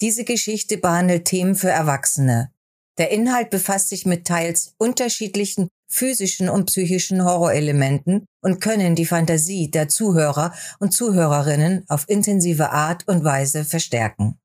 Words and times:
Diese 0.00 0.24
Geschichte 0.24 0.78
behandelt 0.78 1.26
Themen 1.26 1.54
für 1.54 1.68
Erwachsene. 1.68 2.50
Der 2.98 3.10
Inhalt 3.10 3.50
befasst 3.50 3.90
sich 3.90 4.06
mit 4.06 4.26
teils 4.26 4.74
unterschiedlichen 4.78 5.68
physischen 5.90 6.48
und 6.48 6.66
psychischen 6.66 7.24
Horrorelementen 7.24 8.24
und 8.42 8.60
können 8.60 8.94
die 8.94 9.04
Fantasie 9.04 9.70
der 9.70 9.88
Zuhörer 9.88 10.54
und 10.78 10.92
Zuhörerinnen 10.92 11.84
auf 11.88 12.08
intensive 12.08 12.70
Art 12.70 13.06
und 13.08 13.24
Weise 13.24 13.64
verstärken. 13.64 14.38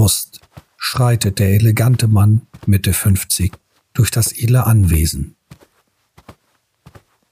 Bewusst 0.00 0.40
schreitet 0.78 1.40
der 1.40 1.50
elegante 1.50 2.08
Mann 2.08 2.46
Mitte 2.64 2.94
50 2.94 3.52
durch 3.92 4.10
das 4.10 4.32
edle 4.32 4.64
Anwesen. 4.64 5.36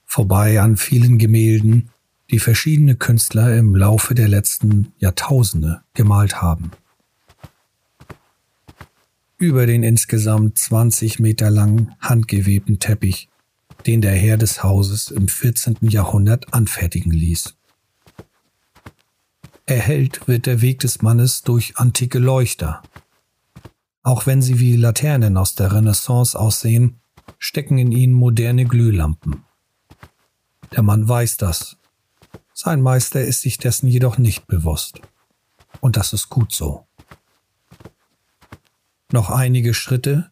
Vorbei 0.05 0.61
an 0.61 0.77
vielen 0.77 1.17
Gemälden, 1.17 1.89
die 2.29 2.37
verschiedene 2.37 2.93
Künstler 2.93 3.57
im 3.57 3.75
Laufe 3.75 4.13
der 4.13 4.27
letzten 4.27 4.93
Jahrtausende 4.99 5.81
gemalt 5.95 6.43
haben. 6.43 6.69
Über 9.39 9.65
den 9.65 9.81
insgesamt 9.81 10.59
20 10.59 11.17
Meter 11.17 11.49
langen 11.49 11.95
handgewebten 11.99 12.77
Teppich, 12.77 13.29
den 13.87 14.01
der 14.01 14.13
Herr 14.13 14.37
des 14.37 14.61
Hauses 14.61 15.09
im 15.09 15.27
14. 15.27 15.77
Jahrhundert 15.81 16.53
anfertigen 16.53 17.11
ließ. 17.11 17.55
Erhellt 19.69 20.27
wird 20.27 20.47
der 20.47 20.61
Weg 20.61 20.79
des 20.79 21.03
Mannes 21.03 21.43
durch 21.43 21.77
antike 21.77 22.17
Leuchter. 22.17 22.81
Auch 24.01 24.25
wenn 24.25 24.41
sie 24.41 24.59
wie 24.59 24.75
Laternen 24.75 25.37
aus 25.37 25.53
der 25.53 25.71
Renaissance 25.71 26.37
aussehen, 26.39 27.01
stecken 27.37 27.77
in 27.77 27.91
ihnen 27.91 28.13
moderne 28.13 28.65
Glühlampen. 28.65 29.43
Der 30.71 30.81
Mann 30.81 31.07
weiß 31.07 31.37
das. 31.37 31.77
Sein 32.51 32.81
Meister 32.81 33.21
ist 33.21 33.41
sich 33.41 33.59
dessen 33.59 33.87
jedoch 33.87 34.17
nicht 34.17 34.47
bewusst. 34.47 35.01
Und 35.81 35.97
das 35.97 36.13
ist 36.13 36.29
gut 36.29 36.51
so. 36.51 36.87
Noch 39.11 39.29
einige 39.29 39.75
Schritte, 39.75 40.31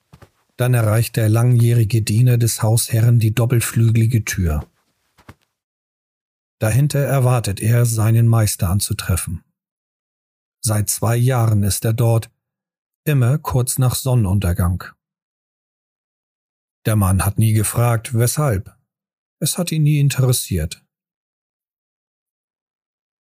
dann 0.55 0.73
erreicht 0.73 1.15
der 1.15 1.29
langjährige 1.29 2.01
Diener 2.01 2.39
des 2.39 2.63
Hausherrn 2.63 3.19
die 3.19 3.35
doppelflügelige 3.35 4.25
Tür. 4.25 4.65
Dahinter 6.59 6.99
erwartet 6.99 7.59
er, 7.59 7.85
seinen 7.85 8.27
Meister 8.27 8.69
anzutreffen. 8.69 9.43
Seit 10.63 10.89
zwei 10.89 11.15
Jahren 11.15 11.63
ist 11.63 11.85
er 11.85 11.93
dort, 11.93 12.31
immer 13.05 13.37
kurz 13.37 13.77
nach 13.77 13.95
Sonnenuntergang. 13.95 14.83
Der 16.85 16.95
Mann 16.95 17.23
hat 17.25 17.37
nie 17.37 17.53
gefragt, 17.53 18.13
weshalb. 18.13 18.75
Es 19.39 19.57
hat 19.57 19.71
ihn 19.71 19.83
nie 19.83 19.99
interessiert. 19.99 20.83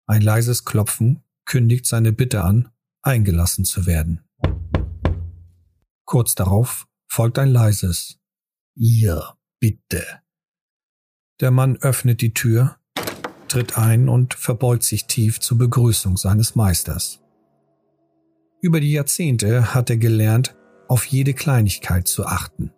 Ein 0.06 0.22
leises 0.22 0.64
Klopfen 0.64 1.24
kündigt 1.44 1.86
seine 1.86 2.12
Bitte 2.12 2.44
an, 2.44 2.70
eingelassen 3.02 3.64
zu 3.64 3.86
werden. 3.86 4.22
Kurz 6.04 6.34
darauf 6.34 6.86
folgt 7.08 7.38
ein 7.38 7.48
leises 7.48 8.20
Ihr 8.76 9.36
bitte. 9.60 10.22
Der 11.40 11.50
Mann 11.50 11.76
öffnet 11.76 12.20
die 12.20 12.34
Tür 12.34 12.78
tritt 13.54 13.78
ein 13.78 14.08
und 14.08 14.34
verbeugt 14.34 14.82
sich 14.82 15.06
tief 15.06 15.38
zur 15.38 15.58
Begrüßung 15.58 16.16
seines 16.16 16.56
Meisters. 16.56 17.20
Über 18.60 18.80
die 18.80 18.90
Jahrzehnte 18.90 19.72
hat 19.72 19.90
er 19.90 19.96
gelernt, 19.96 20.56
auf 20.88 21.04
jede 21.04 21.34
Kleinigkeit 21.34 22.08
zu 22.08 22.26
achten. 22.26 22.72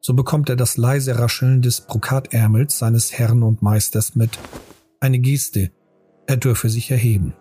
So 0.00 0.14
bekommt 0.14 0.48
er 0.48 0.56
das 0.56 0.78
leise 0.78 1.18
Rascheln 1.18 1.60
des 1.60 1.82
Brokatärmels 1.82 2.78
seines 2.78 3.12
Herrn 3.12 3.42
und 3.42 3.60
Meisters 3.60 4.14
mit, 4.14 4.38
eine 5.00 5.18
Geste, 5.18 5.70
er 6.26 6.38
dürfe 6.38 6.70
sich 6.70 6.90
erheben. 6.90 7.34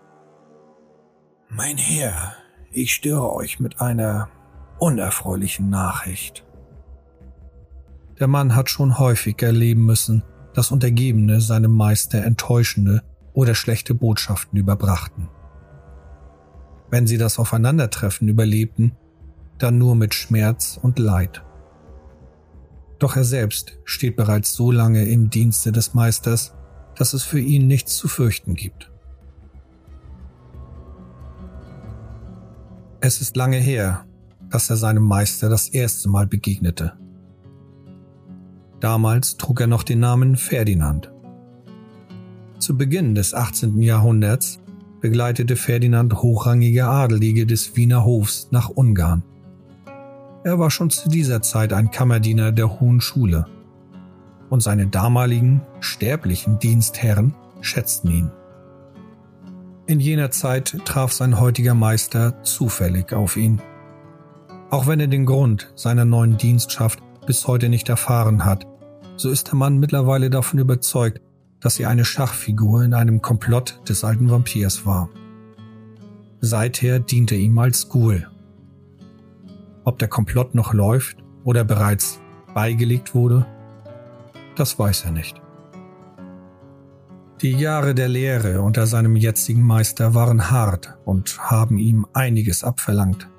Mein 1.48 1.78
Herr, 1.78 2.34
ich 2.72 2.94
störe 2.94 3.32
euch 3.32 3.62
mit 3.62 3.80
einer 3.80 4.28
unerfreulichen 4.80 5.70
Nachricht. 5.70 6.44
Der 8.20 8.28
Mann 8.28 8.54
hat 8.54 8.70
schon 8.70 9.00
häufig 9.00 9.42
erleben 9.42 9.86
müssen, 9.86 10.24
dass 10.56 10.72
Untergebene 10.72 11.42
seinem 11.42 11.72
Meister 11.72 12.24
enttäuschende 12.24 13.04
oder 13.34 13.54
schlechte 13.54 13.94
Botschaften 13.94 14.58
überbrachten. 14.58 15.28
Wenn 16.90 17.08
sie 17.08 17.18
das 17.18 17.40
Aufeinandertreffen 17.40 18.30
überlebten, 18.30 18.94
dann 19.58 19.78
nur 19.78 19.96
mit 19.96 20.14
Schmerz 20.14 20.80
und 20.82 20.98
Leid. 20.98 21.44
Doch 23.00 23.18
er 23.18 23.26
selbst 23.26 23.78
steht 23.84 24.16
bereits 24.16 24.54
so 24.54 24.72
lange 24.72 25.06
im 25.06 25.30
Dienste 25.30 25.74
des 25.74 25.94
Meisters, 25.94 26.54
dass 26.96 27.14
es 27.14 27.24
für 27.24 27.40
ihn 27.40 27.68
nichts 27.68 27.98
zu 27.98 28.08
fürchten 28.08 28.56
gibt. 28.56 28.92
Es 33.02 33.20
ist 33.20 33.36
lange 33.36 33.58
her, 33.58 34.06
dass 34.50 34.70
er 34.70 34.78
seinem 34.78 35.04
Meister 35.04 35.50
das 35.50 35.68
erste 35.68 36.08
Mal 36.08 36.28
begegnete. 36.28 36.94
Damals 38.86 39.38
trug 39.38 39.62
er 39.62 39.66
noch 39.66 39.82
den 39.82 40.00
Namen 40.00 40.36
Ferdinand. 40.36 41.12
Zu 42.60 42.78
Beginn 42.78 43.16
des 43.16 43.34
18. 43.34 43.82
Jahrhunderts 43.82 44.60
begleitete 45.02 45.56
Ferdinand 45.56 46.22
hochrangige 46.22 46.86
Adelige 46.86 47.48
des 47.48 47.76
Wiener 47.76 48.06
Hofs 48.06 48.50
nach 48.52 48.70
Ungarn. 48.70 49.24
Er 50.44 50.60
war 50.60 50.70
schon 50.70 50.92
zu 50.92 51.10
dieser 51.10 51.42
Zeit 51.42 51.74
ein 51.74 51.90
Kammerdiener 51.90 52.52
der 52.52 52.80
Hohen 52.80 53.02
Schule 53.02 53.48
und 54.52 54.62
seine 54.62 54.86
damaligen 54.86 55.64
sterblichen 55.80 56.60
Dienstherren 56.60 57.34
schätzten 57.62 58.12
ihn. 58.12 58.32
In 59.88 60.00
jener 60.00 60.30
Zeit 60.30 60.78
traf 60.86 61.12
sein 61.12 61.40
heutiger 61.40 61.74
Meister 61.74 62.44
zufällig 62.44 63.14
auf 63.14 63.36
ihn. 63.36 63.60
Auch 64.70 64.86
wenn 64.86 65.00
er 65.00 65.08
den 65.08 65.26
Grund 65.26 65.74
seiner 65.74 66.06
neuen 66.06 66.38
Dienstschaft 66.38 67.00
bis 67.26 67.48
heute 67.48 67.70
nicht 67.70 67.90
erfahren 67.90 68.46
hat, 68.46 68.68
so 69.18 69.30
ist 69.30 69.48
der 69.48 69.56
Mann 69.56 69.78
mittlerweile 69.78 70.30
davon 70.30 70.60
überzeugt, 70.60 71.22
dass 71.60 71.76
sie 71.76 71.86
eine 71.86 72.06
Schachfigur 72.06 72.84
in 72.84 72.94
einem 72.94 73.22
Komplott 73.22 73.80
des 73.88 74.04
alten 74.04 74.30
Vampirs 74.30 74.86
war. 74.86 75.10
Seither 76.42 77.00
dient 77.00 77.32
er 77.32 77.38
ihm 77.38 77.58
als 77.58 77.90
Ghoul. 77.90 78.28
Ob 79.84 80.00
der 80.00 80.08
Komplott 80.08 80.54
noch 80.54 80.74
läuft 80.74 81.18
oder 81.44 81.64
bereits 81.64 82.20
beigelegt 82.54 83.16
wurde, 83.16 83.46
das 84.56 84.78
weiß 84.78 85.06
er 85.06 85.12
nicht. 85.12 85.42
Die 87.42 87.52
Jahre 87.52 87.94
der 87.96 88.08
Lehre 88.08 88.62
unter 88.62 88.88
seinem 88.88 89.16
jetzigen 89.16 89.62
Meister 89.62 90.14
waren 90.14 90.50
hart 90.50 90.98
und 91.04 91.38
haben 91.40 91.78
ihm 91.78 92.08
einiges 92.14 92.64
abverlangt. 92.64 93.30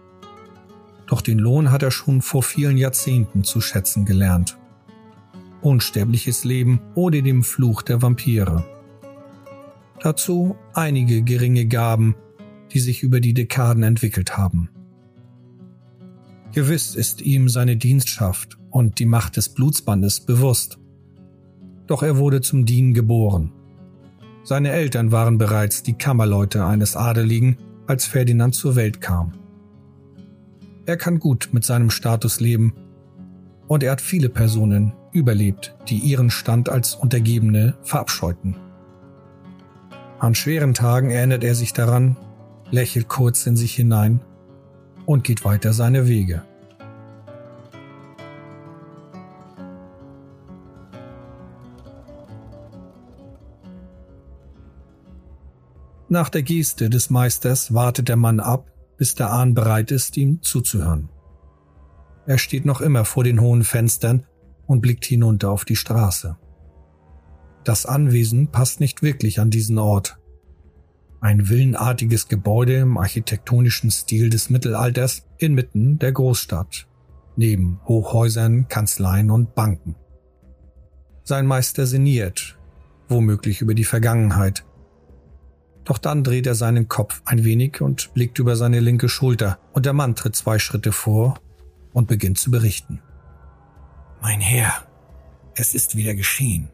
Doch 1.07 1.23
den 1.23 1.39
Lohn 1.39 1.71
hat 1.71 1.83
er 1.83 1.91
schon 1.91 2.21
vor 2.21 2.43
vielen 2.43 2.77
Jahrzehnten 2.77 3.45
zu 3.45 3.61
schätzen 3.61 4.05
gelernt 4.05 4.59
unsterbliches 5.63 6.45
Leben 6.45 6.81
oder 6.95 7.23
dem 7.23 7.43
Fluch 7.43 7.83
der 7.83 8.03
Vampire. 8.03 8.65
Dazu 10.01 10.57
einige 10.75 11.23
geringe 11.23 11.67
Gaben, 11.67 12.15
die 12.73 12.81
sich 12.81 13.03
über 13.03 13.21
die 13.21 13.35
Dekaden 13.35 13.83
entwickelt 13.83 14.37
haben. 14.37 14.69
Gewiss 16.53 16.95
ist 16.95 17.23
ihm 17.23 17.49
seine 17.49 17.77
Dienstschaft 17.77 18.59
und 18.71 18.99
die 18.99 19.07
Macht 19.07 19.37
des 19.37 19.51
Blutsbandes 19.51 20.21
bewusst. 20.21 20.79
Doch 21.87 22.03
er 22.03 22.17
wurde 22.17 22.41
zum 22.41 22.67
Dienen 22.67 22.95
geboren. 22.95 23.53
Seine 24.43 24.71
Eltern 24.71 25.13
waren 25.13 25.39
bereits 25.39 25.83
die 25.83 25.95
Kammerleute 25.95 26.65
eines 26.65 26.97
Adeligen, 26.97 27.59
als 27.87 28.07
Ferdinand 28.07 28.55
zur 28.55 28.77
Welt 28.77 29.01
kam. 29.01 29.33
Er 30.87 30.97
kann 30.97 31.19
gut 31.19 31.49
mit 31.53 31.65
seinem 31.65 31.91
Status 31.91 32.41
leben 32.41 32.73
und 33.69 33.83
er 33.83 33.93
hat 33.93 34.01
viele 34.01 34.29
Personen 34.29 34.93
überlebt, 35.13 35.75
die 35.89 35.99
ihren 35.99 36.31
Stand 36.31 36.69
als 36.69 36.95
Untergebene 36.95 37.75
verabscheuten. 37.83 38.57
An 40.19 40.35
schweren 40.35 40.75
Tagen 40.75 41.11
erinnert 41.11 41.45
er 41.45 41.55
sich 41.55 41.73
daran, 41.73 42.17
lächelt 42.71 43.09
kurz 43.09 43.47
in 43.47 43.57
sich 43.57 43.75
hinein 43.75 44.21
und 45.05 45.25
geht 45.25 45.45
weiter 45.45 45.73
seine 45.73 46.09
Wege. 46.09 46.43
Nach 56.09 56.29
der 56.29 56.43
Geste 56.43 56.89
des 56.89 57.11
Meisters 57.11 57.75
wartet 57.75 58.09
der 58.09 58.17
Mann 58.17 58.39
ab, 58.39 58.71
bis 58.97 59.17
der 59.17 59.33
Ahn 59.33 59.55
bereit 59.55 59.91
ist, 59.91 60.17
ihm 60.17 60.41
zuzuhören. 60.41 61.09
Er 62.27 62.39
steht 62.39 62.65
noch 62.65 62.81
immer 62.81 63.05
vor 63.05 63.23
den 63.25 63.41
hohen 63.41 63.63
Fenstern 63.63 64.25
und 64.67 64.81
blickt 64.81 65.05
hinunter 65.05 65.51
auf 65.51 65.65
die 65.65 65.77
Straße. 65.77 66.37
Das 67.65 67.87
Anwesen 67.87 68.49
passt 68.49 68.81
nicht 68.81 69.03
wirklich 69.03 69.41
an 69.41 69.51
diesen 69.51 69.79
Ort. 69.79 70.19
Ein 71.21 71.49
villenartiges 71.49 72.29
Gebäude 72.29 72.77
im 72.77 72.99
architektonischen 72.99 73.91
Stil 73.91 74.29
des 74.29 74.51
Mittelalters 74.51 75.27
inmitten 75.39 75.99
der 75.99 76.13
Großstadt, 76.13 76.87
neben 77.37 77.81
Hochhäusern, 77.87 78.69
Kanzleien 78.69 79.31
und 79.31 79.55
Banken. 79.55 79.97
Sein 81.23 81.47
Meister 81.47 81.87
sinniert, 81.87 82.59
womöglich 83.09 83.61
über 83.61 83.75
die 83.75 83.85
Vergangenheit. 83.85 84.65
Doch 85.85 85.99
dann 85.99 86.25
dreht 86.25 86.47
er 86.47 86.57
seinen 86.57 86.89
Kopf 86.89 87.23
ein 87.25 87.45
wenig 87.45 87.81
und 87.81 88.13
blickt 88.15 88.39
über 88.39 88.57
seine 88.57 88.81
linke 88.81 89.09
Schulter, 89.09 89.59
und 89.73 89.87
der 89.87 89.93
Mann 89.93 90.17
tritt 90.17 90.37
zwei 90.37 90.59
Schritte 90.59 90.93
vor 90.93 91.41
und 91.97 92.09
beginnt 92.09 92.37
zu 92.37 92.51
berichten. 92.51 93.01
Mein 94.21 94.43
Herr, 94.43 94.85
es 95.55 95.75
ist 95.75 95.97
wieder 95.97 96.15
geschehen. 96.15 96.69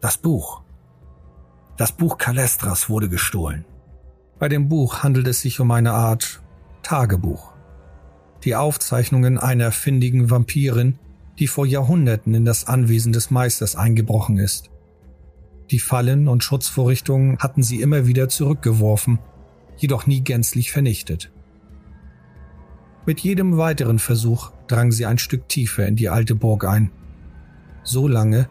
Das 0.00 0.16
Buch. 0.16 0.62
Das 1.76 1.92
Buch 1.92 2.16
Kalestras 2.16 2.88
wurde 2.88 3.10
gestohlen. 3.10 3.66
Bei 4.38 4.48
dem 4.48 4.70
Buch 4.70 5.02
handelt 5.02 5.26
es 5.26 5.42
sich 5.42 5.60
um 5.60 5.70
eine 5.72 5.92
Art 5.92 6.42
Tagebuch. 6.82 7.52
Die 8.44 8.56
Aufzeichnungen 8.56 9.36
einer 9.36 9.72
findigen 9.72 10.30
Vampirin, 10.30 10.98
die 11.38 11.48
vor 11.48 11.66
Jahrhunderten 11.66 12.32
in 12.32 12.46
das 12.46 12.66
Anwesen 12.66 13.12
des 13.12 13.30
Meisters 13.30 13.76
eingebrochen 13.76 14.38
ist. 14.38 14.70
Die 15.70 15.80
Fallen 15.80 16.28
und 16.28 16.42
Schutzvorrichtungen 16.42 17.36
hatten 17.40 17.62
sie 17.62 17.82
immer 17.82 18.06
wieder 18.06 18.30
zurückgeworfen, 18.30 19.18
jedoch 19.76 20.06
nie 20.06 20.22
gänzlich 20.22 20.72
vernichtet. 20.72 21.30
Mit 23.06 23.20
jedem 23.20 23.56
weiteren 23.56 24.00
Versuch 24.00 24.50
drang 24.66 24.90
sie 24.90 25.06
ein 25.06 25.18
Stück 25.18 25.48
tiefer 25.48 25.86
in 25.86 25.94
die 25.94 26.08
alte 26.08 26.34
Burg 26.34 26.64
ein. 26.64 26.90
So 27.84 28.08
lange, 28.08 28.48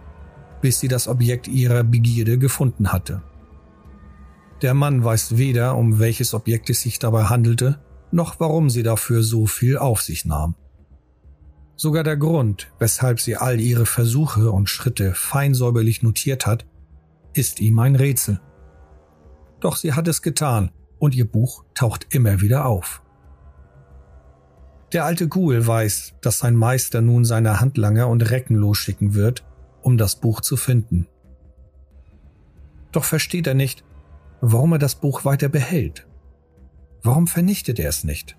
bis 0.61 0.79
sie 0.79 0.87
das 0.87 1.09
Objekt 1.09 1.49
ihrer 1.49 1.83
Begierde 1.83 2.37
gefunden 2.37 2.93
hatte. 2.93 3.21
Der 4.61 4.73
Mann 4.73 5.03
weiß 5.03 5.37
weder, 5.37 5.75
um 5.75 5.99
welches 5.99 6.33
Objekt 6.33 6.69
es 6.69 6.81
sich 6.81 6.99
dabei 6.99 7.25
handelte, 7.25 7.79
noch 8.11 8.39
warum 8.39 8.69
sie 8.69 8.81
dafür 8.81 9.23
so 9.23 9.45
viel 9.45 9.77
auf 9.77 10.01
sich 10.01 10.23
nahm. 10.23 10.55
Sogar 11.75 12.03
der 12.03 12.15
Grund, 12.15 12.71
weshalb 12.79 13.19
sie 13.19 13.35
all 13.35 13.59
ihre 13.59 13.85
Versuche 13.85 14.49
und 14.51 14.69
Schritte 14.69 15.13
feinsäuberlich 15.13 16.01
notiert 16.01 16.47
hat, 16.47 16.65
ist 17.33 17.59
ihm 17.59 17.77
ein 17.79 17.97
Rätsel. 17.97 18.39
Doch 19.59 19.75
sie 19.75 19.91
hat 19.91 20.07
es 20.07 20.21
getan 20.21 20.71
und 20.97 21.13
ihr 21.13 21.29
Buch 21.29 21.65
taucht 21.73 22.07
immer 22.11 22.39
wieder 22.39 22.65
auf. 22.65 23.01
Der 24.95 25.03
alte 25.03 25.27
Ghoul 25.27 25.67
weiß, 25.67 26.13
dass 26.21 26.39
sein 26.39 26.55
Meister 26.55 27.01
nun 27.01 27.25
seine 27.25 27.59
Handlanger 27.59 28.07
und 28.07 28.31
Recken 28.31 28.55
losschicken 28.55 29.13
wird, 29.13 29.43
um 29.81 29.97
das 29.97 30.15
Buch 30.15 30.39
zu 30.39 30.55
finden. 30.55 31.05
Doch 32.93 33.03
versteht 33.03 33.45
er 33.45 33.55
nicht, 33.55 33.83
warum 34.39 34.71
er 34.71 34.79
das 34.79 34.95
Buch 34.95 35.25
weiter 35.25 35.49
behält. 35.49 36.07
Warum 37.03 37.27
vernichtet 37.27 37.77
er 37.77 37.89
es 37.89 38.05
nicht? 38.05 38.37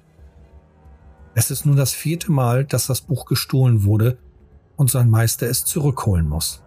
Es 1.35 1.51
ist 1.51 1.67
nun 1.67 1.77
das 1.77 1.93
vierte 1.93 2.33
Mal, 2.33 2.65
dass 2.65 2.87
das 2.87 3.03
Buch 3.03 3.27
gestohlen 3.27 3.85
wurde 3.85 4.17
und 4.77 4.91
sein 4.91 5.11
Meister 5.11 5.47
es 5.51 5.67
zurückholen 5.67 6.27
muss. 6.27 6.63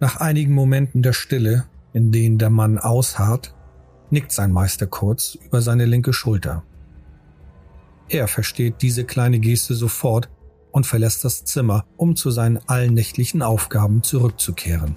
Nach 0.00 0.16
einigen 0.16 0.52
Momenten 0.52 1.02
der 1.02 1.12
Stille, 1.12 1.66
in 1.92 2.10
denen 2.10 2.38
der 2.38 2.50
Mann 2.50 2.76
ausharrt, 2.76 3.54
nickt 4.10 4.32
sein 4.32 4.50
Meister 4.50 4.88
kurz 4.88 5.36
über 5.36 5.62
seine 5.62 5.84
linke 5.84 6.12
Schulter. 6.12 6.64
Er 8.08 8.26
versteht 8.28 8.80
diese 8.80 9.04
kleine 9.04 9.38
Geste 9.38 9.74
sofort 9.74 10.30
und 10.72 10.86
verlässt 10.86 11.24
das 11.24 11.44
Zimmer, 11.44 11.84
um 11.96 12.16
zu 12.16 12.30
seinen 12.30 12.58
allnächtlichen 12.66 13.42
Aufgaben 13.42 14.02
zurückzukehren. 14.02 14.96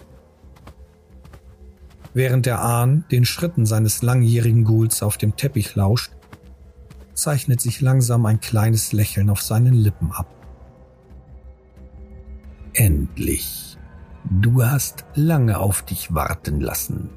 Während 2.13 2.45
der 2.45 2.61
Ahn 2.61 3.05
den 3.11 3.25
Schritten 3.25 3.65
seines 3.65 4.01
langjährigen 4.01 4.63
Ghouls 4.65 5.01
auf 5.01 5.17
dem 5.17 5.35
Teppich 5.35 5.75
lauscht, 5.75 6.11
zeichnet 7.13 7.61
sich 7.61 7.81
langsam 7.81 8.25
ein 8.25 8.39
kleines 8.39 8.93
Lächeln 8.93 9.29
auf 9.29 9.41
seinen 9.41 9.73
Lippen 9.73 10.11
ab. 10.11 10.27
Endlich. 12.73 13.77
Du 14.29 14.63
hast 14.63 15.05
lange 15.15 15.59
auf 15.59 15.81
dich 15.81 16.13
warten 16.13 16.61
lassen. 16.61 17.09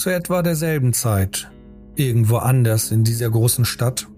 Zu 0.00 0.08
etwa 0.08 0.40
derselben 0.40 0.94
Zeit, 0.94 1.50
irgendwo 1.94 2.38
anders 2.38 2.90
in 2.90 3.04
dieser 3.04 3.28
großen 3.28 3.66
Stadt, 3.66 4.08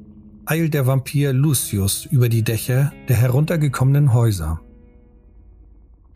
eilt 0.45 0.75
der 0.75 0.87
Vampir 0.87 1.33
Lucius 1.33 2.07
über 2.07 2.29
die 2.29 2.45
Dächer 2.45 2.93
der 3.09 3.17
heruntergekommenen 3.17 4.13
Häuser. 4.13 4.61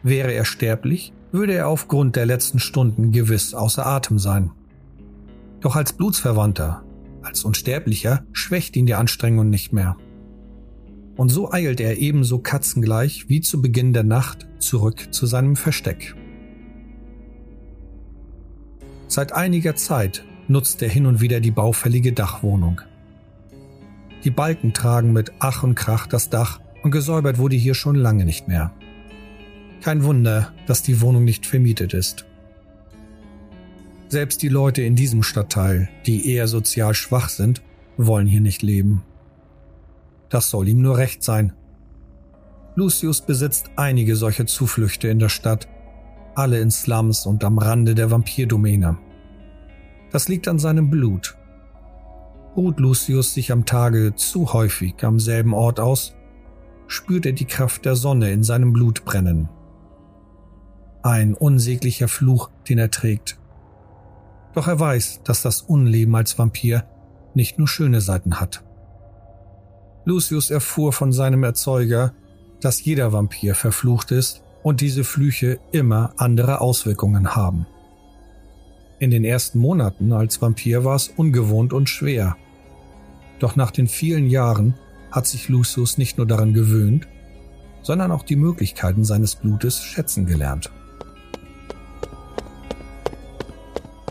Wäre 0.04 0.30
er 0.30 0.44
sterblich, 0.44 1.12
würde 1.32 1.54
er 1.54 1.66
aufgrund 1.66 2.14
der 2.14 2.26
letzten 2.26 2.60
Stunden 2.60 3.10
gewiss 3.10 3.54
außer 3.54 3.84
Atem 3.84 4.20
sein. 4.20 4.52
Doch 5.58 5.74
als 5.74 5.94
Blutsverwandter, 5.94 6.84
als 7.22 7.42
Unsterblicher, 7.42 8.24
schwächt 8.30 8.76
ihn 8.76 8.86
die 8.86 8.94
Anstrengung 8.94 9.50
nicht 9.50 9.72
mehr. 9.72 9.96
Und 11.16 11.30
so 11.30 11.50
eilt 11.50 11.80
er 11.80 11.96
ebenso 11.96 12.38
katzengleich 12.38 13.28
wie 13.28 13.40
zu 13.40 13.60
Beginn 13.60 13.92
der 13.92 14.04
Nacht 14.04 14.46
zurück 14.60 15.08
zu 15.10 15.26
seinem 15.26 15.56
Versteck. 15.56 16.14
Seit 19.16 19.32
einiger 19.32 19.74
Zeit 19.76 20.26
nutzt 20.46 20.82
er 20.82 20.90
hin 20.90 21.06
und 21.06 21.22
wieder 21.22 21.40
die 21.40 21.50
baufällige 21.50 22.12
Dachwohnung. 22.12 22.82
Die 24.24 24.30
Balken 24.30 24.74
tragen 24.74 25.14
mit 25.14 25.32
Ach 25.38 25.62
und 25.62 25.74
Krach 25.74 26.06
das 26.06 26.28
Dach 26.28 26.60
und 26.82 26.90
gesäubert 26.90 27.38
wurde 27.38 27.56
hier 27.56 27.72
schon 27.72 27.94
lange 27.96 28.26
nicht 28.26 28.46
mehr. 28.46 28.74
Kein 29.80 30.04
Wunder, 30.04 30.52
dass 30.66 30.82
die 30.82 31.00
Wohnung 31.00 31.24
nicht 31.24 31.46
vermietet 31.46 31.94
ist. 31.94 32.26
Selbst 34.08 34.42
die 34.42 34.50
Leute 34.50 34.82
in 34.82 34.96
diesem 34.96 35.22
Stadtteil, 35.22 35.88
die 36.04 36.30
eher 36.30 36.46
sozial 36.46 36.92
schwach 36.92 37.30
sind, 37.30 37.62
wollen 37.96 38.26
hier 38.26 38.42
nicht 38.42 38.60
leben. 38.60 39.02
Das 40.28 40.50
soll 40.50 40.68
ihm 40.68 40.82
nur 40.82 40.98
recht 40.98 41.22
sein. 41.22 41.54
Lucius 42.74 43.22
besitzt 43.22 43.70
einige 43.76 44.14
solcher 44.14 44.44
Zuflüchte 44.44 45.08
in 45.08 45.20
der 45.20 45.30
Stadt 45.30 45.68
alle 46.34 46.60
in 46.60 46.70
Slums 46.70 47.24
und 47.24 47.44
am 47.44 47.56
Rande 47.56 47.94
der 47.94 48.10
Vampirdomäne. 48.10 48.98
Das 50.16 50.28
liegt 50.28 50.48
an 50.48 50.58
seinem 50.58 50.88
Blut. 50.88 51.36
Ruht 52.56 52.80
Lucius 52.80 53.34
sich 53.34 53.52
am 53.52 53.66
Tage 53.66 54.14
zu 54.14 54.54
häufig 54.54 55.04
am 55.04 55.20
selben 55.20 55.52
Ort 55.52 55.78
aus, 55.78 56.14
spürt 56.86 57.26
er 57.26 57.34
die 57.34 57.44
Kraft 57.44 57.84
der 57.84 57.96
Sonne 57.96 58.30
in 58.30 58.42
seinem 58.42 58.72
Blut 58.72 59.04
brennen. 59.04 59.50
Ein 61.02 61.34
unsäglicher 61.34 62.08
Fluch, 62.08 62.48
den 62.66 62.78
er 62.78 62.90
trägt. 62.90 63.38
Doch 64.54 64.68
er 64.68 64.80
weiß, 64.80 65.20
dass 65.22 65.42
das 65.42 65.60
Unleben 65.60 66.16
als 66.16 66.38
Vampir 66.38 66.84
nicht 67.34 67.58
nur 67.58 67.68
schöne 67.68 68.00
Seiten 68.00 68.40
hat. 68.40 68.64
Lucius 70.06 70.50
erfuhr 70.50 70.94
von 70.94 71.12
seinem 71.12 71.44
Erzeuger, 71.44 72.14
dass 72.62 72.82
jeder 72.82 73.12
Vampir 73.12 73.54
verflucht 73.54 74.12
ist 74.12 74.42
und 74.62 74.80
diese 74.80 75.04
Flüche 75.04 75.60
immer 75.72 76.14
andere 76.16 76.62
Auswirkungen 76.62 77.36
haben. 77.36 77.66
In 78.98 79.10
den 79.10 79.24
ersten 79.24 79.58
Monaten 79.58 80.12
als 80.12 80.40
Vampir 80.40 80.84
war 80.84 80.96
es 80.96 81.08
ungewohnt 81.08 81.74
und 81.74 81.90
schwer. 81.90 82.36
Doch 83.38 83.54
nach 83.54 83.70
den 83.70 83.88
vielen 83.88 84.26
Jahren 84.26 84.74
hat 85.10 85.26
sich 85.26 85.50
Lucius 85.50 85.98
nicht 85.98 86.16
nur 86.16 86.26
daran 86.26 86.54
gewöhnt, 86.54 87.06
sondern 87.82 88.10
auch 88.10 88.22
die 88.22 88.36
Möglichkeiten 88.36 89.04
seines 89.04 89.34
Blutes 89.36 89.82
schätzen 89.82 90.24
gelernt. 90.24 90.70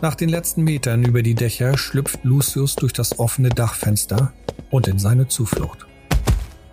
Nach 0.02 0.14
den 0.14 0.28
letzten 0.28 0.62
Metern 0.62 1.04
über 1.04 1.22
die 1.22 1.34
Dächer 1.34 1.76
schlüpft 1.76 2.22
Lucius 2.22 2.76
durch 2.76 2.92
das 2.92 3.18
offene 3.18 3.48
Dachfenster 3.48 4.32
und 4.70 4.86
in 4.86 5.00
seine 5.00 5.26
Zuflucht. 5.26 5.86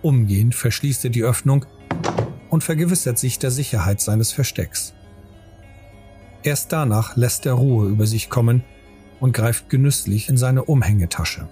Umgehend 0.03 0.53
verschließt 0.53 1.05
er 1.05 1.10
die 1.10 1.24
Öffnung 1.24 1.65
und 2.50 2.63
vergewissert 2.63 3.17
sich 3.17 3.39
der 3.39 3.50
Sicherheit 3.50 4.01
seines 4.01 4.32
Verstecks. 4.32 4.93
Erst 6.44 6.72
danach 6.72 7.16
lässt 7.16 7.46
er 7.46 7.54
Ruhe 7.54 7.88
über 7.88 8.06
sich 8.06 8.30
kommen 8.30 8.64
und 9.20 9.34
greift 9.34 9.70
genüsslich 9.70 10.30
in 10.30 10.38
seine 10.38 10.64
Umhängetasche. 10.64 11.48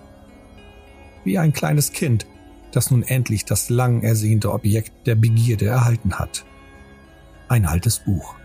Wie 1.23 1.37
ein 1.37 1.53
kleines 1.53 1.93
Kind 1.93 2.25
das 2.71 2.91
nun 2.91 3.03
endlich 3.03 3.45
das 3.45 3.69
lang 3.69 4.01
ersehnte 4.01 4.51
Objekt 4.51 5.05
der 5.07 5.15
Begierde 5.15 5.65
erhalten 5.65 6.19
hat. 6.19 6.45
Ein 7.47 7.65
altes 7.65 7.99
Buch. 7.99 8.35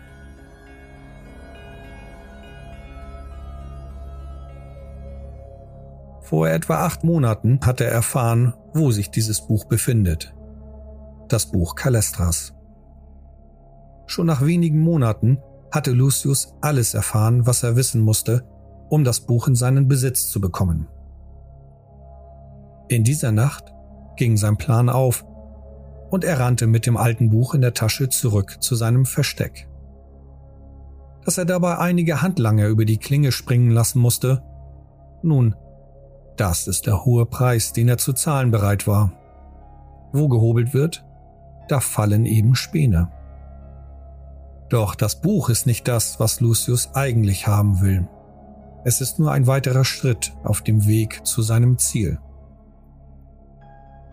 Vor 6.21 6.49
etwa 6.49 6.85
acht 6.85 7.05
Monaten 7.05 7.61
hat 7.63 7.79
er 7.79 7.89
erfahren, 7.89 8.53
wo 8.73 8.91
sich 8.91 9.09
dieses 9.11 9.47
Buch 9.47 9.63
befindet. 9.63 10.33
Das 11.29 11.51
Buch 11.51 11.75
Kalestras. 11.75 12.53
Schon 14.07 14.27
nach 14.27 14.45
wenigen 14.45 14.79
Monaten 14.79 15.37
hatte 15.71 15.91
Lucius 15.91 16.53
alles 16.61 16.93
erfahren, 16.93 17.45
was 17.45 17.63
er 17.63 17.75
wissen 17.75 18.01
musste, 18.01 18.43
um 18.89 19.03
das 19.03 19.21
Buch 19.21 19.47
in 19.47 19.55
seinen 19.55 19.87
Besitz 19.87 20.29
zu 20.29 20.39
bekommen. 20.39 20.87
In 22.87 23.03
dieser 23.03 23.31
Nacht 23.31 23.73
ging 24.15 24.37
sein 24.37 24.57
Plan 24.57 24.89
auf 24.89 25.25
und 26.09 26.23
er 26.23 26.39
rannte 26.39 26.67
mit 26.67 26.85
dem 26.85 26.95
alten 26.95 27.29
Buch 27.29 27.53
in 27.53 27.61
der 27.61 27.73
Tasche 27.73 28.09
zurück 28.09 28.57
zu 28.61 28.75
seinem 28.75 29.05
Versteck. 29.05 29.67
Dass 31.25 31.37
er 31.37 31.45
dabei 31.45 31.77
einige 31.77 32.21
Handlanger 32.21 32.67
über 32.67 32.85
die 32.85 32.97
Klinge 32.97 33.33
springen 33.33 33.71
lassen 33.71 33.99
musste, 33.99 34.43
nun, 35.21 35.55
das 36.37 36.67
ist 36.67 36.85
der 36.85 37.03
hohe 37.03 37.25
Preis, 37.25 37.73
den 37.73 37.89
er 37.89 37.97
zu 37.97 38.13
zahlen 38.13 38.51
bereit 38.51 38.87
war. 38.87 39.11
Wo 40.13 40.29
gehobelt 40.29 40.73
wird, 40.73 41.03
da 41.67 41.81
fallen 41.81 42.25
eben 42.25 42.55
Späne. 42.55 43.09
Doch 44.69 44.95
das 44.95 45.21
Buch 45.21 45.49
ist 45.49 45.65
nicht 45.65 45.87
das, 45.87 46.19
was 46.19 46.41
Lucius 46.41 46.89
eigentlich 46.93 47.47
haben 47.47 47.81
will. 47.81 48.07
Es 48.83 49.01
ist 49.01 49.19
nur 49.19 49.31
ein 49.31 49.47
weiterer 49.47 49.85
Schritt 49.85 50.33
auf 50.43 50.61
dem 50.61 50.85
Weg 50.87 51.25
zu 51.25 51.41
seinem 51.41 51.77
Ziel. 51.77 52.19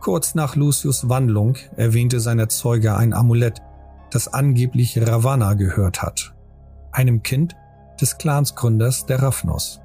Kurz 0.01 0.35
nach 0.35 0.55
Lucius 0.55 1.09
Wandlung 1.09 1.57
erwähnte 1.77 2.21
sein 2.21 2.39
Erzeuger 2.39 2.97
ein 2.97 3.15
Amulett, 3.15 3.63
das 4.11 4.29
angeblich 4.29 5.01
Ravanna 5.01 5.55
gehört 5.55 6.03
hat, 6.03 6.35
einem 6.93 7.23
Kind 7.23 7.57
des 8.01 8.19
Clansgründers 8.19 9.07
der 9.07 9.23
Raphnos. 9.23 9.81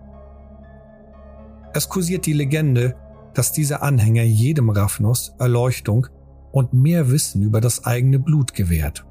Es 1.74 1.88
kursiert 1.88 2.26
die 2.26 2.34
Legende, 2.34 2.96
dass 3.34 3.52
dieser 3.52 3.82
Anhänger 3.82 4.24
jedem 4.24 4.70
Raphnos 4.70 5.36
Erleuchtung 5.40 6.08
und 6.52 6.74
mehr 6.74 7.10
Wissen 7.12 7.42
über 7.42 7.62
das 7.62 7.86
eigene 7.86 8.20
Blut 8.20 8.54
gewährt. 8.54 9.06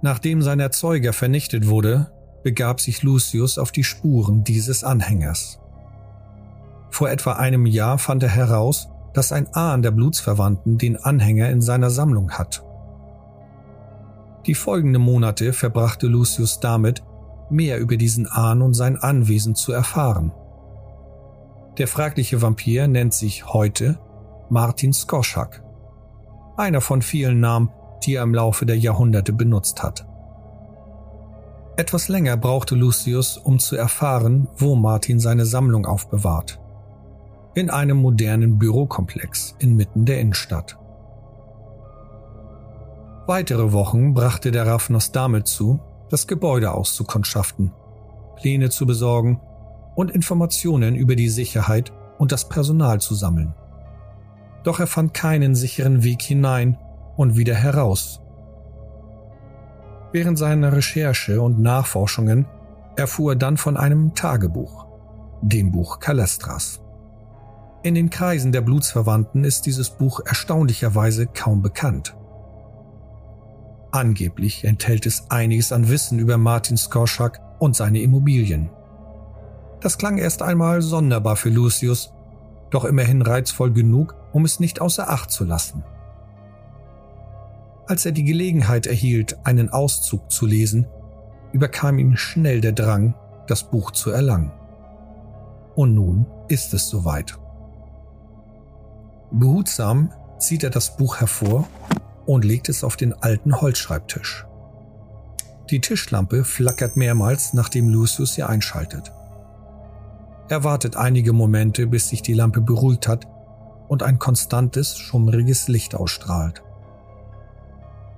Nachdem 0.00 0.42
sein 0.42 0.60
Erzeuger 0.60 1.12
vernichtet 1.12 1.68
wurde, 1.68 2.12
begab 2.42 2.80
sich 2.80 3.02
Lucius 3.02 3.58
auf 3.58 3.72
die 3.72 3.84
Spuren 3.84 4.44
dieses 4.44 4.84
Anhängers. 4.84 5.58
Vor 6.90 7.10
etwa 7.10 7.32
einem 7.32 7.66
Jahr 7.66 7.98
fand 7.98 8.22
er 8.22 8.28
heraus, 8.28 8.88
dass 9.12 9.32
ein 9.32 9.52
Ahn 9.54 9.82
der 9.82 9.90
Blutsverwandten 9.90 10.78
den 10.78 10.96
Anhänger 10.96 11.50
in 11.50 11.60
seiner 11.60 11.90
Sammlung 11.90 12.30
hat. 12.32 12.64
Die 14.46 14.54
folgenden 14.54 15.02
Monate 15.02 15.52
verbrachte 15.52 16.06
Lucius 16.06 16.60
damit, 16.60 17.02
mehr 17.50 17.78
über 17.78 17.96
diesen 17.96 18.26
Ahn 18.26 18.62
und 18.62 18.74
sein 18.74 18.96
Anwesen 18.96 19.54
zu 19.54 19.72
erfahren. 19.72 20.32
Der 21.78 21.88
fragliche 21.88 22.40
Vampir 22.42 22.88
nennt 22.88 23.14
sich 23.14 23.46
heute 23.46 23.98
Martin 24.48 24.92
Skoschak, 24.92 25.62
einer 26.56 26.80
von 26.80 27.02
vielen 27.02 27.40
Namen, 27.40 27.70
die 28.04 28.14
er 28.14 28.22
im 28.22 28.34
Laufe 28.34 28.66
der 28.66 28.78
Jahrhunderte 28.78 29.32
benutzt 29.32 29.82
hat. 29.82 30.06
Etwas 31.76 32.08
länger 32.08 32.36
brauchte 32.36 32.74
Lucius, 32.74 33.36
um 33.36 33.58
zu 33.58 33.76
erfahren, 33.76 34.48
wo 34.56 34.74
Martin 34.74 35.20
seine 35.20 35.46
Sammlung 35.46 35.86
aufbewahrt 35.86 36.58
in 37.58 37.70
einem 37.70 37.96
modernen 37.96 38.56
Bürokomplex 38.58 39.56
inmitten 39.58 40.04
der 40.04 40.20
Innenstadt. 40.20 40.78
Weitere 43.26 43.72
Wochen 43.72 44.14
brachte 44.14 44.52
der 44.52 44.64
Raphnos 44.64 45.10
damit 45.10 45.48
zu, 45.48 45.80
das 46.08 46.28
Gebäude 46.28 46.70
auszukundschaften, 46.70 47.72
Pläne 48.36 48.70
zu 48.70 48.86
besorgen 48.86 49.40
und 49.96 50.12
Informationen 50.12 50.94
über 50.94 51.16
die 51.16 51.28
Sicherheit 51.28 51.92
und 52.18 52.30
das 52.30 52.48
Personal 52.48 53.00
zu 53.00 53.16
sammeln. 53.16 53.54
Doch 54.62 54.78
er 54.78 54.86
fand 54.86 55.12
keinen 55.12 55.56
sicheren 55.56 56.04
Weg 56.04 56.22
hinein 56.22 56.78
und 57.18 57.36
wieder 57.36 57.54
heraus. 57.54 58.22
Während 60.12 60.38
seiner 60.38 60.72
Recherche 60.72 61.42
und 61.42 61.58
Nachforschungen 61.58 62.46
erfuhr 62.96 63.32
er 63.32 63.36
dann 63.36 63.56
von 63.58 63.76
einem 63.76 64.14
Tagebuch, 64.14 64.86
dem 65.42 65.72
Buch 65.72 65.98
Kalestras. 65.98 66.80
In 67.82 67.94
den 67.94 68.08
Kreisen 68.08 68.52
der 68.52 68.60
Blutsverwandten 68.60 69.44
ist 69.44 69.66
dieses 69.66 69.90
Buch 69.90 70.20
erstaunlicherweise 70.24 71.26
kaum 71.26 71.60
bekannt. 71.60 72.16
Angeblich 73.90 74.64
enthält 74.64 75.04
es 75.04 75.30
einiges 75.30 75.72
an 75.72 75.88
Wissen 75.88 76.18
über 76.18 76.38
Martin 76.38 76.76
Skorschak 76.76 77.40
und 77.58 77.74
seine 77.74 78.00
Immobilien. 78.00 78.70
Das 79.80 79.98
klang 79.98 80.18
erst 80.18 80.42
einmal 80.42 80.82
sonderbar 80.82 81.36
für 81.36 81.50
Lucius, 81.50 82.12
doch 82.70 82.84
immerhin 82.84 83.22
reizvoll 83.22 83.72
genug, 83.72 84.14
um 84.32 84.44
es 84.44 84.60
nicht 84.60 84.80
außer 84.80 85.08
Acht 85.08 85.30
zu 85.30 85.44
lassen. 85.44 85.84
Als 87.88 88.04
er 88.04 88.12
die 88.12 88.24
Gelegenheit 88.24 88.86
erhielt, 88.86 89.38
einen 89.44 89.70
Auszug 89.70 90.30
zu 90.30 90.44
lesen, 90.44 90.86
überkam 91.52 91.98
ihm 91.98 92.18
schnell 92.18 92.60
der 92.60 92.72
Drang, 92.72 93.14
das 93.46 93.70
Buch 93.70 93.92
zu 93.92 94.10
erlangen. 94.10 94.52
Und 95.74 95.94
nun 95.94 96.26
ist 96.48 96.74
es 96.74 96.88
soweit. 96.88 97.38
Behutsam 99.30 100.12
zieht 100.38 100.64
er 100.64 100.70
das 100.70 100.98
Buch 100.98 101.20
hervor 101.20 101.66
und 102.26 102.44
legt 102.44 102.68
es 102.68 102.84
auf 102.84 102.96
den 102.96 103.14
alten 103.14 103.58
Holzschreibtisch. 103.58 104.44
Die 105.70 105.80
Tischlampe 105.80 106.44
flackert 106.44 106.94
mehrmals, 106.98 107.54
nachdem 107.54 107.88
Lucius 107.88 108.34
sie 108.34 108.42
einschaltet. 108.42 109.12
Er 110.50 110.62
wartet 110.62 110.96
einige 110.96 111.32
Momente, 111.32 111.86
bis 111.86 112.08
sich 112.08 112.20
die 112.20 112.34
Lampe 112.34 112.60
beruhigt 112.60 113.08
hat 113.08 113.26
und 113.88 114.02
ein 114.02 114.18
konstantes, 114.18 114.98
schummriges 114.98 115.68
Licht 115.68 115.94
ausstrahlt. 115.94 116.62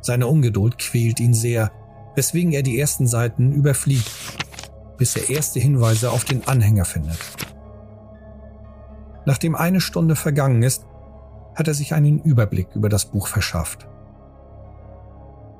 Seine 0.00 0.26
Ungeduld 0.26 0.78
quält 0.78 1.21
ihn 1.21 1.35
sehr, 1.35 1.71
weswegen 2.14 2.52
er 2.52 2.62
die 2.62 2.78
ersten 2.78 3.07
Seiten 3.07 3.52
überfliegt, 3.52 4.11
bis 4.97 5.16
er 5.16 5.30
erste 5.30 5.61
Hinweise 5.61 6.11
auf 6.11 6.25
den 6.25 6.47
Anhänger 6.47 6.85
findet. 6.85 7.19
Nachdem 9.26 9.54
eine 9.54 9.80
Stunde 9.80 10.16
vergangen 10.16 10.62
ist, 10.62 10.87
hat 11.54 11.69
er 11.69 11.75
sich 11.75 11.95
einen 11.95 12.21
Überblick 12.21 12.69
über 12.75 12.88
das 12.88 13.07
Buch 13.07 13.26
verschafft. 13.26 13.87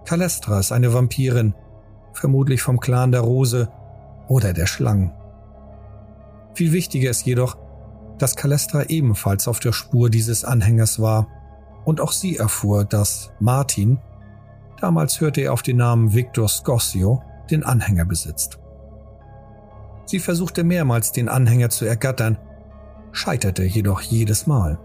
Kalestra 0.04 0.59
ist 0.59 0.73
eine 0.73 0.92
Vampirin, 0.92 1.54
vermutlich 2.12 2.62
vom 2.62 2.80
Clan 2.80 3.12
der 3.12 3.20
Rose 3.20 3.70
oder 4.28 4.52
der 4.52 4.66
Schlangen. 4.66 5.12
Viel 6.54 6.73
wichtiger 6.73 7.11
ist 7.11 7.26
jedoch, 7.26 7.56
dass 8.18 8.37
Kalestra 8.37 8.85
ebenfalls 8.85 9.49
auf 9.49 9.61
der 9.61 9.73
Spur 9.73 10.11
dieses 10.11 10.44
Anhängers 10.44 11.00
war 11.00 11.28
und 11.85 12.00
auch 12.00 12.12
sie 12.12 12.37
erfuhr, 12.37 12.85
dass 12.85 13.32
Martin, 13.40 13.99
damals 14.80 15.20
hörte 15.20 15.42
er 15.42 15.52
auf 15.52 15.62
den 15.62 15.76
Namen 15.76 16.14
Victor 16.14 16.49
Scorsio, 16.49 17.22
den 17.50 17.64
Anhänger 17.64 18.04
besitzt. 18.04 18.58
Sie 20.06 20.18
versuchte 20.18 20.64
mehrmals 20.64 21.12
den 21.12 21.28
Anhänger 21.28 21.70
zu 21.70 21.84
ergattern, 21.84 22.38
scheiterte 23.12 23.62
jedoch 23.64 24.00
jedes 24.00 24.46
Mal. 24.46 24.78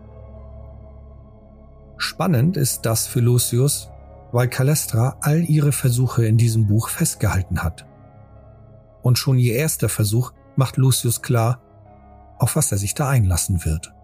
Spannend 1.97 2.57
ist 2.57 2.85
das 2.85 3.07
für 3.07 3.21
Lucius, 3.21 3.89
weil 4.31 4.49
Calestra 4.49 5.17
all 5.21 5.43
ihre 5.43 5.71
Versuche 5.71 6.25
in 6.25 6.37
diesem 6.37 6.67
Buch 6.67 6.89
festgehalten 6.89 7.63
hat. 7.63 7.87
Und 9.01 9.17
schon 9.17 9.39
ihr 9.39 9.55
erster 9.55 9.89
Versuch 9.89 10.33
macht 10.55 10.77
Lucius 10.77 11.21
klar, 11.21 11.61
auf 12.37 12.55
was 12.55 12.71
er 12.71 12.77
sich 12.77 12.93
da 12.93 13.09
einlassen 13.09 13.65
wird. 13.65 13.94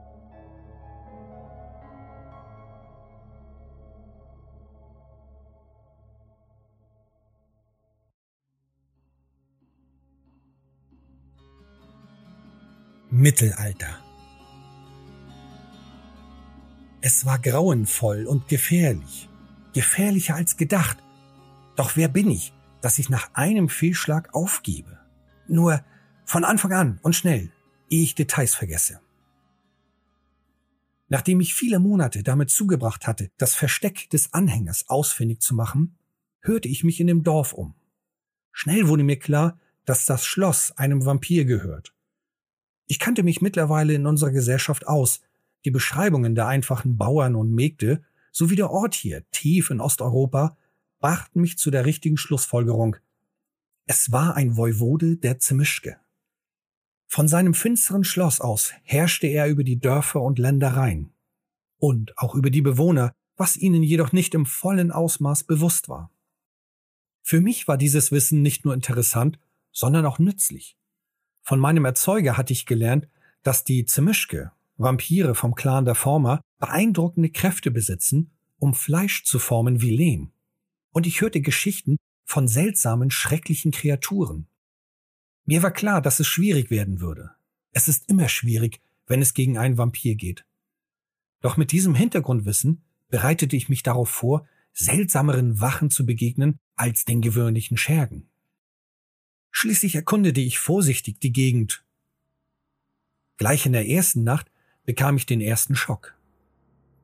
Mittelalter 13.12 14.02
es 17.02 17.26
war 17.26 17.40
grauenvoll 17.40 18.28
und 18.28 18.48
gefährlich. 18.48 19.28
Gefährlicher 19.74 20.36
als 20.36 20.56
gedacht. 20.56 20.98
Doch 21.76 21.96
wer 21.96 22.08
bin 22.08 22.30
ich, 22.30 22.54
dass 22.82 23.00
ich 23.00 23.10
nach 23.10 23.34
einem 23.34 23.70
Fehlschlag 23.70 24.34
aufgebe? 24.36 25.00
Nur 25.48 25.84
von 26.26 26.46
Anfang 26.46 26.74
an 26.74 27.00
und 27.02 27.16
schnell, 27.16 27.52
ehe 27.90 28.04
ich 28.04 28.14
Details 28.14 28.54
vergesse. 28.54 29.02
Nachdem 31.10 31.42
ich 31.42 31.56
viele 31.56 31.80
Monate 31.80 32.24
damit 32.24 32.52
zugebracht 32.52 33.08
hatte, 33.08 33.32
das 33.38 33.56
Versteck 33.56 34.10
des 34.12 34.34
Anhängers 34.34 34.88
ausfindig 34.88 35.42
zu 35.42 35.56
machen, 35.56 35.98
hörte 36.42 36.68
ich 36.68 36.84
mich 36.84 37.00
in 37.00 37.08
dem 37.08 37.24
Dorf 37.24 37.52
um. 37.52 37.74
Schnell 38.52 38.88
wurde 38.88 39.04
mir 39.04 39.18
klar, 39.18 39.60
dass 39.86 40.06
das 40.06 40.26
Schloss 40.26 40.72
einem 40.78 41.04
Vampir 41.06 41.46
gehört. 41.46 41.94
Ich 42.92 43.00
kannte 43.00 43.24
mich 43.24 43.40
mittlerweile 43.40 43.94
in 43.94 44.06
unserer 44.06 44.32
Gesellschaft 44.32 44.86
aus, 44.86 45.22
Die 45.64 45.72
Beschreibungen 45.72 46.36
der 46.36 46.48
einfachen 46.48 46.98
Bauern 46.98 47.38
und 47.38 47.50
Mägde 47.50 48.04
sowie 48.34 48.58
der 48.58 48.70
Ort 48.70 48.96
hier, 48.96 49.24
tief 49.32 49.70
in 49.70 49.80
Osteuropa, 49.80 50.58
brachten 51.00 51.40
mich 51.40 51.58
zu 51.58 51.72
der 51.72 51.86
richtigen 51.86 52.18
Schlussfolgerung. 52.18 52.98
Es 53.86 54.12
war 54.12 54.36
ein 54.36 54.58
Woiwode 54.58 55.16
der 55.16 55.40
Zemischke. 55.40 56.02
Von 57.08 57.30
seinem 57.30 57.54
finsteren 57.54 58.04
Schloss 58.04 58.42
aus 58.42 58.74
herrschte 58.84 59.28
er 59.28 59.48
über 59.48 59.64
die 59.64 59.80
Dörfer 59.80 60.22
und 60.22 60.38
Ländereien 60.38 61.14
und 61.78 62.18
auch 62.18 62.36
über 62.36 62.50
die 62.50 62.62
Bewohner, 62.62 63.14
was 63.38 63.56
ihnen 63.56 63.84
jedoch 63.84 64.12
nicht 64.12 64.34
im 64.34 64.46
vollen 64.46 64.92
Ausmaß 64.92 65.46
bewusst 65.46 65.88
war. 65.88 66.12
Für 67.22 67.40
mich 67.40 67.70
war 67.70 67.78
dieses 67.78 68.12
Wissen 68.12 68.42
nicht 68.42 68.66
nur 68.66 68.74
interessant, 68.74 69.40
sondern 69.72 70.06
auch 70.06 70.20
nützlich. 70.20 70.76
Von 71.52 71.60
meinem 71.60 71.84
Erzeuger 71.84 72.38
hatte 72.38 72.54
ich 72.54 72.66
gelernt, 72.66 73.10
dass 73.44 73.66
die 73.66 73.84
Zemischke, 73.84 74.54
Vampire 74.78 75.36
vom 75.36 75.54
Clan 75.54 75.84
der 75.84 75.96
Former, 75.96 76.40
beeindruckende 76.60 77.30
Kräfte 77.30 77.72
besitzen, 77.72 78.32
um 78.58 78.74
Fleisch 78.74 79.26
zu 79.26 79.38
formen 79.38 79.82
wie 79.82 79.94
Lehm. 79.94 80.32
Und 80.94 81.06
ich 81.06 81.20
hörte 81.20 81.42
Geschichten 81.42 81.98
von 82.24 82.48
seltsamen, 82.48 83.12
schrecklichen 83.12 83.72
Kreaturen. 83.72 84.48
Mir 85.44 85.62
war 85.62 85.72
klar, 85.72 86.02
dass 86.02 86.22
es 86.22 86.28
schwierig 86.28 86.72
werden 86.72 87.02
würde. 87.02 87.32
Es 87.74 87.90
ist 87.90 88.08
immer 88.08 88.30
schwierig, 88.30 88.80
wenn 89.06 89.22
es 89.22 89.34
gegen 89.34 89.58
einen 89.58 89.78
Vampir 89.78 90.16
geht. 90.16 90.46
Doch 91.42 91.58
mit 91.58 91.74
diesem 91.74 91.96
Hintergrundwissen 91.96 92.82
bereitete 93.10 93.58
ich 93.58 93.68
mich 93.68 93.84
darauf 93.84 94.10
vor, 94.10 94.48
seltsameren 94.72 95.60
Wachen 95.60 95.90
zu 95.90 96.06
begegnen 96.06 96.60
als 96.78 97.04
den 97.04 97.20
gewöhnlichen 97.20 97.76
Schergen. 97.76 98.31
Schließlich 99.52 99.96
erkundete 99.96 100.42
ich 100.42 100.60
vorsichtig 100.60 101.20
die 101.20 101.34
Gegend. 101.34 101.84
Gleich 103.38 103.66
in 103.66 103.74
der 103.74 103.88
ersten 103.88 104.24
Nacht 104.24 104.52
bekam 104.86 105.18
ich 105.18 105.26
den 105.26 105.42
ersten 105.42 105.76
Schock. 105.76 106.16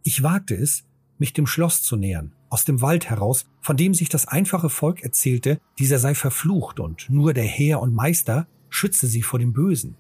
Ich 0.04 0.24
wagte 0.24 0.56
es, 0.56 0.86
mich 1.18 1.34
dem 1.34 1.48
Schloss 1.48 1.82
zu 1.82 1.96
nähern, 1.96 2.32
aus 2.50 2.64
dem 2.64 2.82
Wald 2.82 3.10
heraus, 3.10 3.46
von 3.60 3.76
dem 3.76 3.94
sich 3.94 4.10
das 4.10 4.28
einfache 4.28 4.70
Volk 4.70 5.04
erzählte, 5.04 5.60
dieser 5.80 6.00
sei 6.00 6.16
verflucht 6.16 6.80
und 6.80 7.10
nur 7.10 7.34
der 7.34 7.44
Herr 7.44 7.82
und 7.82 7.94
Meister 7.94 8.48
schütze 8.70 9.08
sie 9.08 9.24
vor 9.24 9.40
dem 9.40 9.54
Bösen. 9.54 9.96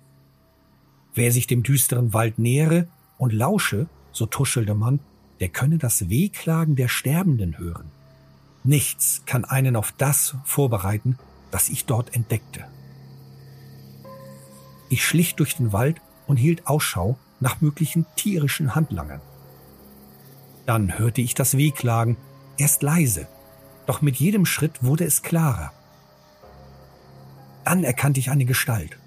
Wer 1.13 1.31
sich 1.31 1.47
dem 1.47 1.63
düsteren 1.63 2.13
Wald 2.13 2.39
nähere 2.39 2.87
und 3.17 3.33
lausche, 3.33 3.89
so 4.11 4.25
tuschelte 4.25 4.75
man, 4.75 4.99
der 5.39 5.49
könne 5.49 5.77
das 5.77 6.09
Wehklagen 6.09 6.75
der 6.75 6.87
Sterbenden 6.87 7.57
hören. 7.57 7.91
Nichts 8.63 9.23
kann 9.25 9.45
einen 9.45 9.75
auf 9.75 9.91
das 9.91 10.35
vorbereiten, 10.45 11.17
das 11.51 11.69
ich 11.69 11.85
dort 11.85 12.13
entdeckte. 12.15 12.65
Ich 14.89 15.05
schlich 15.05 15.35
durch 15.35 15.55
den 15.55 15.73
Wald 15.73 16.01
und 16.27 16.37
hielt 16.37 16.67
Ausschau 16.67 17.17
nach 17.39 17.61
möglichen 17.61 18.05
tierischen 18.15 18.75
Handlangern. 18.75 19.21
Dann 20.65 20.97
hörte 20.97 21.21
ich 21.21 21.33
das 21.33 21.57
Wehklagen, 21.57 22.17
erst 22.57 22.83
leise, 22.83 23.27
doch 23.85 24.01
mit 24.01 24.17
jedem 24.17 24.45
Schritt 24.45 24.83
wurde 24.83 25.05
es 25.05 25.21
klarer. 25.21 25.71
Dann 27.63 27.83
erkannte 27.83 28.19
ich 28.19 28.29
eine 28.29 28.45
Gestalt. 28.45 28.97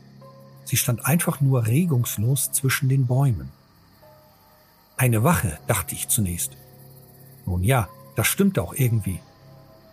Sie 0.65 0.77
stand 0.77 1.05
einfach 1.05 1.41
nur 1.41 1.67
regungslos 1.67 2.53
zwischen 2.53 2.89
den 2.89 3.07
Bäumen. 3.07 3.51
Eine 4.97 5.25
Wache, 5.25 5.59
dachte 5.67 5.95
ich 5.95 6.09
zunächst. 6.09 6.57
Nun 7.47 7.63
ja, 7.63 7.89
das 8.17 8.27
stimmte 8.27 8.63
auch 8.63 8.75
irgendwie. 8.75 9.19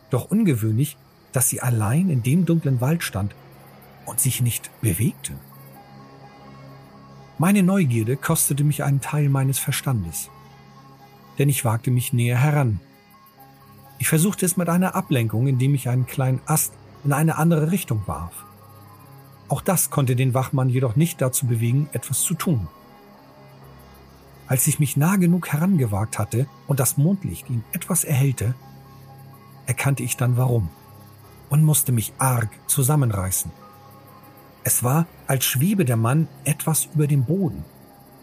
Doch 0.10 0.30
ungewöhnlich, 0.30 0.98
dass 1.32 1.50
sie 1.50 1.62
allein 1.62 2.10
in 2.10 2.24
dem 2.24 2.46
dunklen 2.46 2.82
Wald 2.82 3.04
stand 3.04 3.36
und 4.06 4.20
sich 4.20 4.42
nicht 4.42 4.72
bewegte. 4.82 5.34
Meine 7.38 7.62
Neugierde 7.62 8.18
kostete 8.18 8.64
mich 8.64 8.84
einen 8.84 9.02
Teil 9.02 9.30
meines 9.30 9.60
Verstandes, 9.60 10.30
denn 11.38 11.50
ich 11.50 11.66
wagte 11.66 11.92
mich 11.92 12.14
näher 12.14 12.38
heran. 12.38 12.80
Ich 14.00 14.08
versuchte 14.08 14.46
es 14.46 14.58
mit 14.58 14.70
einer 14.70 14.96
Ablenkung, 14.96 15.48
indem 15.48 15.76
ich 15.76 15.90
einen 15.90 16.08
kleinen 16.08 16.42
Ast 16.46 16.74
in 17.04 17.14
eine 17.14 17.38
andere 17.38 17.72
Richtung 17.72 18.02
warf. 18.08 18.46
Auch 19.50 19.62
das 19.62 19.90
konnte 19.90 20.16
den 20.16 20.34
Wachmann 20.34 20.70
jedoch 20.70 20.96
nicht 20.96 21.22
dazu 21.22 21.46
bewegen, 21.46 21.90
etwas 21.94 22.22
zu 22.22 22.34
tun. 22.34 22.68
Als 24.48 24.66
ich 24.68 24.80
mich 24.80 24.98
nah 24.98 25.18
genug 25.18 25.50
herangewagt 25.50 26.20
hatte 26.20 26.48
und 26.68 26.80
das 26.80 26.98
Mondlicht 26.98 27.50
ihn 27.50 27.64
etwas 27.72 28.04
erhellte, 28.04 28.56
erkannte 29.66 30.04
ich 30.04 30.18
dann 30.18 30.38
warum 30.38 30.70
und 31.50 31.64
musste 31.64 31.92
mich 31.92 32.14
arg 32.18 32.50
zusammenreißen. 32.68 33.52
Es 34.64 34.84
war, 34.84 35.08
als 35.28 35.46
schwebe 35.46 35.86
der 35.86 35.98
Mann 35.98 36.28
etwas 36.44 36.90
über 36.94 37.08
dem 37.08 37.24
Boden. 37.26 37.64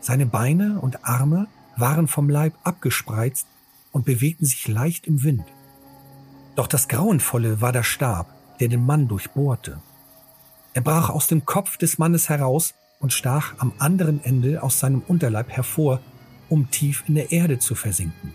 Seine 0.00 0.26
Beine 0.26 0.80
und 0.80 1.04
Arme 1.04 1.46
waren 1.76 2.06
vom 2.06 2.28
Leib 2.28 2.54
abgespreizt 2.62 3.46
und 3.92 4.04
bewegten 4.04 4.44
sich 4.44 4.68
leicht 4.68 5.06
im 5.06 5.22
Wind. 5.22 5.44
Doch 6.54 6.66
das 6.66 6.88
Grauenvolle 6.88 7.60
war 7.60 7.72
der 7.72 7.82
Stab, 7.82 8.26
der 8.60 8.68
den 8.68 8.84
Mann 8.84 9.08
durchbohrte. 9.08 9.80
Er 10.74 10.82
brach 10.82 11.08
aus 11.08 11.26
dem 11.26 11.46
Kopf 11.46 11.78
des 11.78 11.98
Mannes 11.98 12.28
heraus 12.28 12.74
und 13.00 13.12
stach 13.12 13.54
am 13.58 13.72
anderen 13.78 14.22
Ende 14.22 14.62
aus 14.62 14.78
seinem 14.78 15.02
Unterleib 15.06 15.50
hervor 15.50 16.00
um 16.48 16.70
tief 16.70 17.04
in 17.08 17.14
der 17.14 17.32
Erde 17.32 17.58
zu 17.58 17.74
versinken. 17.74 18.32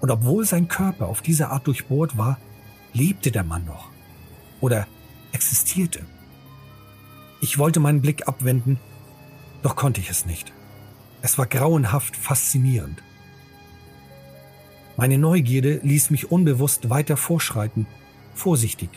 Und 0.00 0.10
obwohl 0.10 0.44
sein 0.44 0.68
Körper 0.68 1.06
auf 1.06 1.22
diese 1.22 1.50
Art 1.50 1.66
durchbohrt 1.66 2.16
war, 2.16 2.38
lebte 2.92 3.30
der 3.30 3.44
Mann 3.44 3.64
noch 3.64 3.90
oder 4.60 4.86
existierte. 5.32 6.04
Ich 7.40 7.58
wollte 7.58 7.80
meinen 7.80 8.00
Blick 8.00 8.28
abwenden, 8.28 8.78
doch 9.62 9.76
konnte 9.76 10.00
ich 10.00 10.10
es 10.10 10.26
nicht. 10.26 10.52
Es 11.22 11.38
war 11.38 11.46
grauenhaft 11.46 12.16
faszinierend. 12.16 13.02
Meine 14.96 15.18
Neugierde 15.18 15.80
ließ 15.82 16.10
mich 16.10 16.30
unbewusst 16.30 16.90
weiter 16.90 17.16
vorschreiten, 17.16 17.86
vorsichtig. 18.34 18.90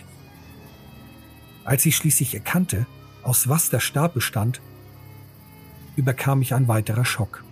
Als 1.64 1.86
ich 1.86 1.96
schließlich 1.96 2.34
erkannte, 2.34 2.86
aus 3.24 3.48
was 3.48 3.70
der 3.70 3.80
Stab 3.80 4.14
bestand, 4.14 4.62
überkam 5.96 6.40
mich 6.40 6.54
ein 6.54 6.68
weiterer 6.68 7.06
Schock. 7.06 7.44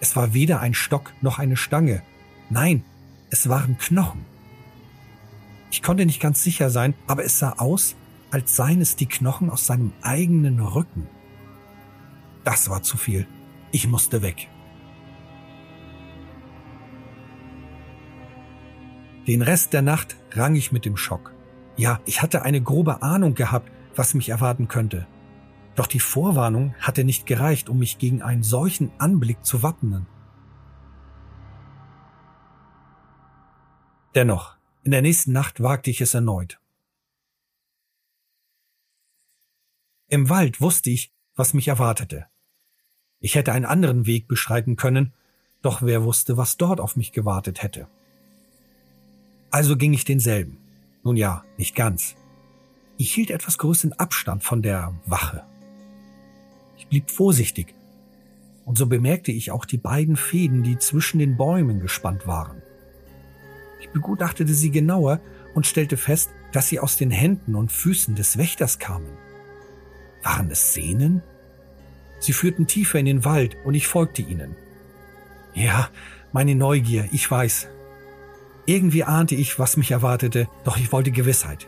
Es 0.00 0.16
war 0.16 0.34
weder 0.34 0.60
ein 0.60 0.74
Stock 0.74 1.12
noch 1.20 1.38
eine 1.38 1.56
Stange. 1.56 2.02
Nein, 2.48 2.82
es 3.30 3.48
waren 3.48 3.78
Knochen. 3.78 4.24
Ich 5.70 5.82
konnte 5.82 6.06
nicht 6.06 6.20
ganz 6.20 6.42
sicher 6.42 6.70
sein, 6.70 6.94
aber 7.06 7.24
es 7.24 7.38
sah 7.38 7.54
aus, 7.58 7.96
als 8.30 8.56
seien 8.56 8.80
es 8.80 8.96
die 8.96 9.06
Knochen 9.06 9.50
aus 9.50 9.66
seinem 9.66 9.92
eigenen 10.02 10.60
Rücken. 10.60 11.08
Das 12.44 12.70
war 12.70 12.82
zu 12.82 12.96
viel. 12.96 13.26
Ich 13.72 13.86
musste 13.86 14.22
weg. 14.22 14.48
Den 19.26 19.42
Rest 19.42 19.72
der 19.72 19.82
Nacht 19.82 20.16
rang 20.32 20.56
ich 20.56 20.72
mit 20.72 20.84
dem 20.84 20.96
Schock. 20.96 21.32
Ja, 21.76 22.00
ich 22.04 22.22
hatte 22.22 22.42
eine 22.42 22.60
grobe 22.60 23.02
Ahnung 23.02 23.34
gehabt, 23.34 23.70
was 23.94 24.14
mich 24.14 24.28
erwarten 24.28 24.66
könnte. 24.66 25.06
Doch 25.76 25.86
die 25.86 26.00
Vorwarnung 26.00 26.74
hatte 26.80 27.04
nicht 27.04 27.26
gereicht, 27.26 27.68
um 27.68 27.78
mich 27.78 27.98
gegen 27.98 28.22
einen 28.22 28.42
solchen 28.42 28.90
Anblick 28.98 29.44
zu 29.44 29.62
wappnen. 29.62 30.06
Dennoch, 34.14 34.56
in 34.82 34.90
der 34.90 35.02
nächsten 35.02 35.32
Nacht 35.32 35.62
wagte 35.62 35.90
ich 35.90 36.00
es 36.00 36.14
erneut. 36.14 36.60
Im 40.08 40.28
Wald 40.28 40.60
wusste 40.60 40.90
ich, 40.90 41.12
was 41.34 41.54
mich 41.54 41.68
erwartete. 41.68 42.26
Ich 43.20 43.34
hätte 43.34 43.52
einen 43.52 43.66
anderen 43.66 44.06
Weg 44.06 44.26
beschreiten 44.26 44.76
können, 44.76 45.12
doch 45.62 45.82
wer 45.82 46.04
wusste, 46.04 46.36
was 46.36 46.56
dort 46.56 46.80
auf 46.80 46.96
mich 46.96 47.12
gewartet 47.12 47.62
hätte. 47.62 47.86
Also 49.50 49.76
ging 49.76 49.92
ich 49.92 50.04
denselben. 50.04 50.58
Nun 51.02 51.16
ja, 51.16 51.44
nicht 51.58 51.74
ganz. 51.74 52.16
Ich 52.96 53.12
hielt 53.14 53.30
etwas 53.30 53.58
größeren 53.58 53.92
Abstand 53.94 54.44
von 54.44 54.62
der 54.62 54.94
Wache. 55.06 55.44
Ich 56.76 56.86
blieb 56.86 57.10
vorsichtig. 57.10 57.74
Und 58.64 58.78
so 58.78 58.86
bemerkte 58.86 59.32
ich 59.32 59.50
auch 59.50 59.64
die 59.64 59.78
beiden 59.78 60.16
Fäden, 60.16 60.62
die 60.62 60.78
zwischen 60.78 61.18
den 61.18 61.36
Bäumen 61.36 61.80
gespannt 61.80 62.26
waren. 62.26 62.59
Ich 63.80 63.90
begutachtete 63.90 64.54
sie 64.54 64.70
genauer 64.70 65.20
und 65.54 65.66
stellte 65.66 65.96
fest, 65.96 66.30
dass 66.52 66.68
sie 66.68 66.80
aus 66.80 66.96
den 66.96 67.10
Händen 67.10 67.54
und 67.54 67.72
Füßen 67.72 68.14
des 68.14 68.38
Wächters 68.38 68.78
kamen. 68.78 69.10
Waren 70.22 70.50
es 70.50 70.74
Sehnen? 70.74 71.22
Sie 72.18 72.32
führten 72.32 72.66
tiefer 72.66 72.98
in 72.98 73.06
den 73.06 73.24
Wald 73.24 73.56
und 73.64 73.74
ich 73.74 73.86
folgte 73.86 74.22
ihnen. 74.22 74.54
Ja, 75.54 75.88
meine 76.32 76.54
Neugier, 76.54 77.08
ich 77.12 77.28
weiß. 77.30 77.68
Irgendwie 78.66 79.04
ahnte 79.04 79.34
ich, 79.34 79.58
was 79.58 79.76
mich 79.76 79.90
erwartete, 79.90 80.48
doch 80.64 80.76
ich 80.76 80.92
wollte 80.92 81.10
Gewissheit. 81.10 81.66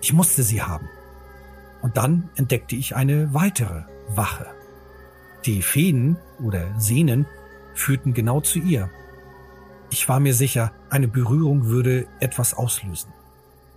Ich 0.00 0.12
musste 0.12 0.42
sie 0.42 0.62
haben. 0.62 0.88
Und 1.82 1.96
dann 1.96 2.30
entdeckte 2.36 2.76
ich 2.76 2.94
eine 2.96 3.34
weitere, 3.34 3.82
Wache. 4.08 4.46
Die 5.44 5.62
Fäden 5.62 6.16
oder 6.42 6.78
Sehnen 6.78 7.26
führten 7.74 8.14
genau 8.14 8.40
zu 8.40 8.58
ihr. 8.58 8.90
Ich 9.94 10.08
war 10.08 10.18
mir 10.18 10.34
sicher, 10.34 10.72
eine 10.90 11.06
Berührung 11.06 11.66
würde 11.66 12.08
etwas 12.18 12.52
auslösen. 12.52 13.12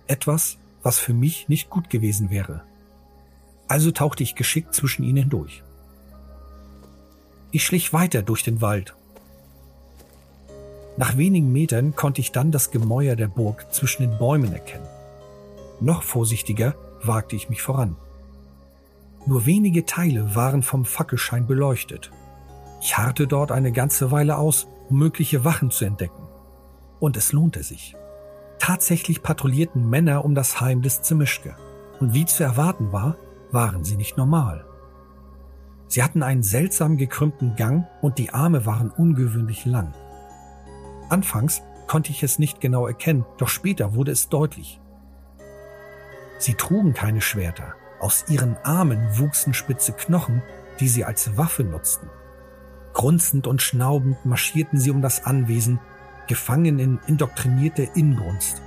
Etwas, 0.08 0.58
was 0.82 0.98
für 0.98 1.14
mich 1.14 1.48
nicht 1.48 1.70
gut 1.70 1.90
gewesen 1.90 2.28
wäre. 2.28 2.64
Also 3.68 3.92
tauchte 3.92 4.24
ich 4.24 4.34
geschickt 4.34 4.74
zwischen 4.74 5.04
ihnen 5.04 5.18
hindurch. 5.18 5.62
Ich 7.52 7.64
schlich 7.64 7.92
weiter 7.92 8.22
durch 8.22 8.42
den 8.42 8.60
Wald. 8.60 8.96
Nach 10.96 11.16
wenigen 11.16 11.52
Metern 11.52 11.94
konnte 11.94 12.20
ich 12.20 12.32
dann 12.32 12.50
das 12.50 12.72
Gemäuer 12.72 13.14
der 13.14 13.28
Burg 13.28 13.72
zwischen 13.72 14.02
den 14.02 14.18
Bäumen 14.18 14.52
erkennen. 14.52 14.88
Noch 15.78 16.02
vorsichtiger 16.02 16.74
wagte 17.00 17.36
ich 17.36 17.48
mich 17.48 17.62
voran. 17.62 17.94
Nur 19.24 19.46
wenige 19.46 19.86
Teile 19.86 20.34
waren 20.34 20.64
vom 20.64 20.84
Fackelschein 20.84 21.46
beleuchtet. 21.46 22.10
Ich 22.80 22.98
harrte 22.98 23.28
dort 23.28 23.52
eine 23.52 23.70
ganze 23.70 24.10
Weile 24.10 24.36
aus, 24.36 24.66
um 24.88 24.98
mögliche 24.98 25.44
Wachen 25.44 25.70
zu 25.70 25.84
entdecken. 25.84 26.26
Und 27.00 27.16
es 27.16 27.32
lohnte 27.32 27.62
sich. 27.62 27.94
Tatsächlich 28.58 29.22
patrouillierten 29.22 29.88
Männer 29.88 30.24
um 30.24 30.34
das 30.34 30.60
Heim 30.60 30.82
des 30.82 31.02
Zemischke. 31.02 31.56
Und 32.00 32.14
wie 32.14 32.26
zu 32.26 32.42
erwarten 32.42 32.92
war, 32.92 33.16
waren 33.50 33.84
sie 33.84 33.96
nicht 33.96 34.16
normal. 34.16 34.64
Sie 35.86 36.02
hatten 36.02 36.22
einen 36.22 36.42
seltsam 36.42 36.96
gekrümmten 36.96 37.56
Gang 37.56 37.86
und 38.02 38.18
die 38.18 38.30
Arme 38.30 38.66
waren 38.66 38.90
ungewöhnlich 38.90 39.64
lang. 39.64 39.94
Anfangs 41.08 41.62
konnte 41.86 42.10
ich 42.10 42.22
es 42.22 42.38
nicht 42.38 42.60
genau 42.60 42.86
erkennen, 42.86 43.24
doch 43.38 43.48
später 43.48 43.94
wurde 43.94 44.12
es 44.12 44.28
deutlich. 44.28 44.80
Sie 46.38 46.54
trugen 46.54 46.92
keine 46.92 47.22
Schwerter, 47.22 47.74
aus 48.00 48.26
ihren 48.28 48.56
Armen 48.58 49.18
wuchsen 49.18 49.54
spitze 49.54 49.92
Knochen, 49.92 50.42
die 50.78 50.88
sie 50.88 51.04
als 51.04 51.36
Waffe 51.36 51.64
nutzten. 51.64 52.10
Grunzend 52.98 53.46
und 53.46 53.62
schnaubend 53.62 54.26
marschierten 54.26 54.80
sie 54.80 54.90
um 54.90 55.02
das 55.02 55.24
Anwesen, 55.24 55.78
gefangen 56.26 56.80
in 56.80 56.98
indoktrinierte 57.06 57.88
Inbrunst. 57.94 58.60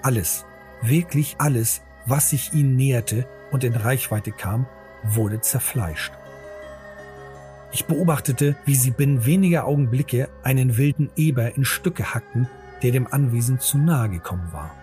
Alles, 0.00 0.46
wirklich 0.80 1.36
alles, 1.36 1.82
was 2.06 2.30
sich 2.30 2.54
ihnen 2.54 2.74
näherte 2.74 3.28
und 3.50 3.64
in 3.64 3.74
Reichweite 3.74 4.32
kam, 4.32 4.64
wurde 5.02 5.42
zerfleischt. 5.42 6.14
Ich 7.70 7.84
beobachtete, 7.84 8.56
wie 8.64 8.74
sie 8.74 8.92
binnen 8.92 9.26
weniger 9.26 9.66
Augenblicke 9.66 10.30
einen 10.42 10.78
wilden 10.78 11.10
Eber 11.14 11.54
in 11.54 11.66
Stücke 11.66 12.14
hackten, 12.14 12.48
der 12.82 12.92
dem 12.92 13.06
Anwesen 13.06 13.60
zu 13.60 13.76
nahe 13.76 14.08
gekommen 14.08 14.50
war. 14.52 14.74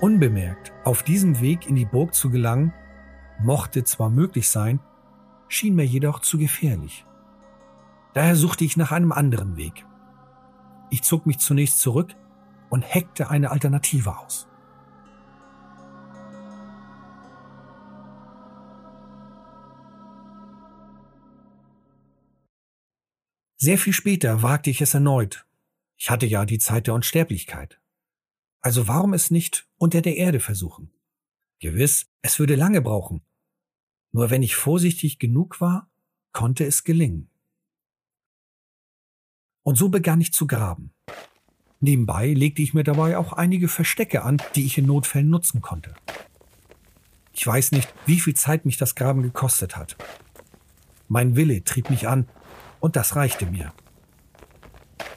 Unbemerkt 0.00 0.72
auf 0.82 1.04
diesem 1.04 1.40
Weg 1.40 1.68
in 1.68 1.76
die 1.76 1.84
Burg 1.84 2.14
zu 2.14 2.30
gelangen, 2.30 2.72
mochte 3.38 3.84
zwar 3.84 4.10
möglich 4.10 4.48
sein, 4.48 4.80
schien 5.50 5.74
mir 5.74 5.84
jedoch 5.84 6.20
zu 6.20 6.38
gefährlich. 6.38 7.04
Daher 8.14 8.36
suchte 8.36 8.64
ich 8.64 8.76
nach 8.76 8.92
einem 8.92 9.12
anderen 9.12 9.56
Weg. 9.56 9.84
Ich 10.90 11.02
zog 11.02 11.26
mich 11.26 11.38
zunächst 11.38 11.80
zurück 11.80 12.14
und 12.70 12.82
heckte 12.82 13.30
eine 13.30 13.50
Alternative 13.50 14.16
aus. 14.16 14.46
Sehr 23.56 23.76
viel 23.76 23.92
später 23.92 24.42
wagte 24.42 24.70
ich 24.70 24.80
es 24.80 24.94
erneut. 24.94 25.46
Ich 25.96 26.08
hatte 26.08 26.26
ja 26.26 26.46
die 26.46 26.58
Zeit 26.58 26.86
der 26.86 26.94
Unsterblichkeit. 26.94 27.78
Also 28.62 28.88
warum 28.88 29.12
es 29.12 29.30
nicht 29.30 29.68
unter 29.76 30.00
der 30.00 30.16
Erde 30.16 30.40
versuchen? 30.40 30.90
Gewiss, 31.58 32.06
es 32.22 32.38
würde 32.38 32.54
lange 32.54 32.80
brauchen. 32.80 33.22
Nur 34.12 34.30
wenn 34.30 34.42
ich 34.42 34.56
vorsichtig 34.56 35.18
genug 35.18 35.60
war, 35.60 35.88
konnte 36.32 36.64
es 36.64 36.84
gelingen. 36.84 37.28
Und 39.62 39.76
so 39.76 39.88
begann 39.88 40.20
ich 40.20 40.32
zu 40.32 40.46
graben. 40.46 40.92
Nebenbei 41.80 42.32
legte 42.32 42.62
ich 42.62 42.74
mir 42.74 42.84
dabei 42.84 43.16
auch 43.16 43.32
einige 43.32 43.68
Verstecke 43.68 44.22
an, 44.22 44.38
die 44.54 44.66
ich 44.66 44.76
in 44.78 44.86
Notfällen 44.86 45.30
nutzen 45.30 45.60
konnte. 45.60 45.94
Ich 47.32 47.46
weiß 47.46 47.72
nicht, 47.72 47.92
wie 48.06 48.20
viel 48.20 48.34
Zeit 48.34 48.66
mich 48.66 48.76
das 48.76 48.94
Graben 48.94 49.22
gekostet 49.22 49.76
hat. 49.76 49.96
Mein 51.08 51.36
Wille 51.36 51.64
trieb 51.64 51.88
mich 51.88 52.06
an, 52.06 52.28
und 52.80 52.96
das 52.96 53.16
reichte 53.16 53.46
mir. 53.46 53.72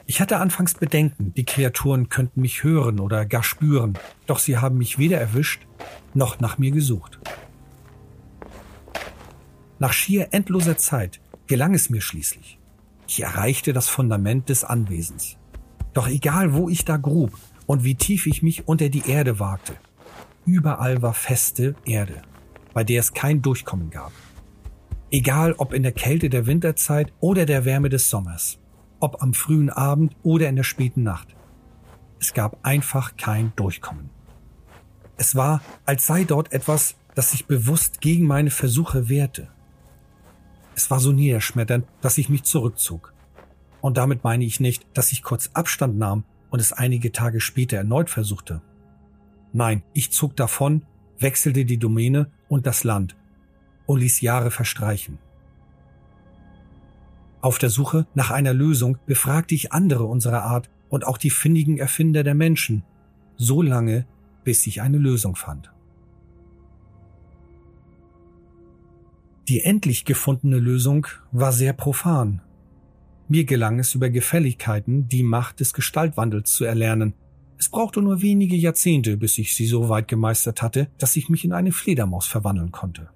Ich 0.05 0.21
hatte 0.21 0.37
anfangs 0.37 0.73
Bedenken, 0.73 1.33
die 1.33 1.45
Kreaturen 1.45 2.09
könnten 2.09 2.41
mich 2.41 2.63
hören 2.63 2.99
oder 2.99 3.25
gar 3.25 3.43
spüren, 3.43 3.97
doch 4.25 4.39
sie 4.39 4.57
haben 4.57 4.77
mich 4.77 4.97
weder 4.97 5.19
erwischt 5.19 5.65
noch 6.13 6.39
nach 6.39 6.57
mir 6.57 6.71
gesucht. 6.71 7.19
Nach 9.83 9.91
schier 9.91 10.29
endloser 10.31 10.77
Zeit 10.77 11.19
gelang 11.45 11.73
es 11.73 11.89
mir 11.89 11.99
schließlich. 11.99 12.57
Ich 13.05 13.21
erreichte 13.21 13.73
das 13.73 13.89
Fundament 13.89 14.47
des 14.47 14.63
Anwesens. 14.63 15.35
Doch 15.91 16.07
egal, 16.07 16.53
wo 16.53 16.69
ich 16.69 16.85
da 16.85 16.95
grub 16.95 17.37
und 17.65 17.83
wie 17.83 17.95
tief 17.95 18.25
ich 18.25 18.41
mich 18.41 18.65
unter 18.65 18.87
die 18.87 19.09
Erde 19.09 19.41
wagte, 19.41 19.73
überall 20.45 21.01
war 21.01 21.13
feste 21.13 21.75
Erde, 21.83 22.21
bei 22.73 22.85
der 22.85 23.01
es 23.01 23.13
kein 23.13 23.41
Durchkommen 23.41 23.89
gab. 23.89 24.13
Egal 25.11 25.51
ob 25.51 25.73
in 25.73 25.83
der 25.83 25.91
Kälte 25.91 26.29
der 26.29 26.45
Winterzeit 26.45 27.11
oder 27.19 27.45
der 27.45 27.65
Wärme 27.65 27.89
des 27.89 28.09
Sommers, 28.09 28.59
ob 29.01 29.21
am 29.21 29.33
frühen 29.33 29.69
Abend 29.69 30.15
oder 30.23 30.47
in 30.47 30.55
der 30.55 30.63
späten 30.63 31.03
Nacht. 31.03 31.35
Es 32.21 32.33
gab 32.33 32.65
einfach 32.65 33.17
kein 33.17 33.51
Durchkommen. 33.57 34.11
Es 35.17 35.35
war, 35.35 35.61
als 35.83 36.07
sei 36.07 36.23
dort 36.23 36.53
etwas, 36.53 36.95
das 37.15 37.31
sich 37.31 37.47
bewusst 37.47 37.99
gegen 37.99 38.25
meine 38.27 38.49
Versuche 38.49 39.09
wehrte. 39.09 39.49
Es 40.75 40.89
war 40.89 40.99
so 40.99 41.11
niederschmetternd, 41.11 41.85
dass 42.01 42.17
ich 42.17 42.29
mich 42.29 42.43
zurückzog. 42.43 43.13
Und 43.81 43.97
damit 43.97 44.23
meine 44.23 44.45
ich 44.45 44.59
nicht, 44.59 44.85
dass 44.93 45.11
ich 45.11 45.23
kurz 45.23 45.51
Abstand 45.53 45.97
nahm 45.97 46.23
und 46.49 46.59
es 46.59 46.71
einige 46.71 47.11
Tage 47.11 47.41
später 47.41 47.77
erneut 47.77 48.09
versuchte. 48.09 48.61
Nein, 49.51 49.83
ich 49.93 50.11
zog 50.11 50.35
davon, 50.35 50.83
wechselte 51.19 51.65
die 51.65 51.77
Domäne 51.77 52.31
und 52.47 52.65
das 52.65 52.83
Land 52.83 53.15
und 53.85 53.99
ließ 53.99 54.21
Jahre 54.21 54.51
verstreichen. 54.51 55.19
Auf 57.41 57.57
der 57.57 57.69
Suche 57.69 58.07
nach 58.13 58.31
einer 58.31 58.53
Lösung 58.53 58.97
befragte 59.05 59.53
ich 59.53 59.73
andere 59.73 60.05
unserer 60.05 60.43
Art 60.43 60.69
und 60.89 61.05
auch 61.05 61.17
die 61.17 61.29
findigen 61.29 61.77
Erfinder 61.77 62.23
der 62.23 62.35
Menschen, 62.35 62.83
so 63.35 63.61
lange, 63.61 64.05
bis 64.45 64.65
ich 64.65 64.81
eine 64.81 64.97
Lösung 64.97 65.35
fand. 65.35 65.72
Die 69.47 69.61
endlich 69.61 70.05
gefundene 70.05 70.57
Lösung 70.57 71.07
war 71.31 71.51
sehr 71.51 71.73
profan. 71.73 72.41
Mir 73.27 73.45
gelang 73.45 73.79
es 73.79 73.95
über 73.95 74.09
Gefälligkeiten 74.09 75.07
die 75.07 75.23
Macht 75.23 75.59
des 75.59 75.73
Gestaltwandels 75.73 76.53
zu 76.53 76.65
erlernen. 76.65 77.13
Es 77.57 77.69
brauchte 77.69 78.01
nur 78.01 78.21
wenige 78.21 78.55
Jahrzehnte, 78.55 79.17
bis 79.17 79.37
ich 79.37 79.55
sie 79.55 79.65
so 79.65 79.89
weit 79.89 80.07
gemeistert 80.07 80.61
hatte, 80.61 80.89
dass 80.97 81.15
ich 81.15 81.29
mich 81.29 81.45
in 81.45 81.53
eine 81.53 81.71
Fledermaus 81.71 82.27
verwandeln 82.27 82.71
konnte 82.71 83.09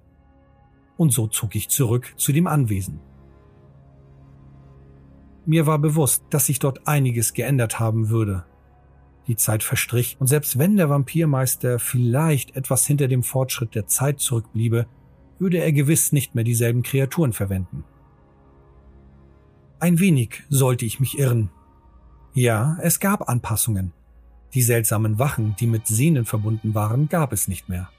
und 0.98 1.12
so 1.12 1.28
zog 1.28 1.54
ich 1.54 1.68
zurück 1.68 2.12
zu 2.16 2.32
dem 2.32 2.46
Anwesen. 2.46 3.00
Mir 5.46 5.66
war 5.66 5.78
bewusst, 5.78 6.24
dass 6.28 6.46
sich 6.46 6.58
dort 6.58 6.86
einiges 6.86 7.32
geändert 7.32 7.80
haben 7.80 8.10
würde. 8.10 8.44
Die 9.28 9.36
Zeit 9.36 9.62
verstrich, 9.62 10.16
und 10.18 10.26
selbst 10.26 10.58
wenn 10.58 10.76
der 10.76 10.90
Vampirmeister 10.90 11.78
vielleicht 11.78 12.56
etwas 12.56 12.86
hinter 12.86 13.08
dem 13.08 13.22
Fortschritt 13.22 13.74
der 13.74 13.86
Zeit 13.86 14.20
zurückbliebe, 14.20 14.86
würde 15.38 15.58
er 15.58 15.72
gewiss 15.72 16.12
nicht 16.12 16.34
mehr 16.34 16.44
dieselben 16.44 16.82
Kreaturen 16.82 17.32
verwenden. 17.32 17.84
Ein 19.80 20.00
wenig 20.00 20.42
sollte 20.48 20.84
ich 20.84 20.98
mich 20.98 21.18
irren. 21.18 21.50
Ja, 22.34 22.78
es 22.82 23.00
gab 23.00 23.28
Anpassungen. 23.28 23.92
Die 24.54 24.62
seltsamen 24.62 25.18
Wachen, 25.18 25.54
die 25.60 25.66
mit 25.66 25.86
Sehnen 25.86 26.24
verbunden 26.24 26.74
waren, 26.74 27.08
gab 27.08 27.32
es 27.32 27.48
nicht 27.48 27.68
mehr. 27.68 27.90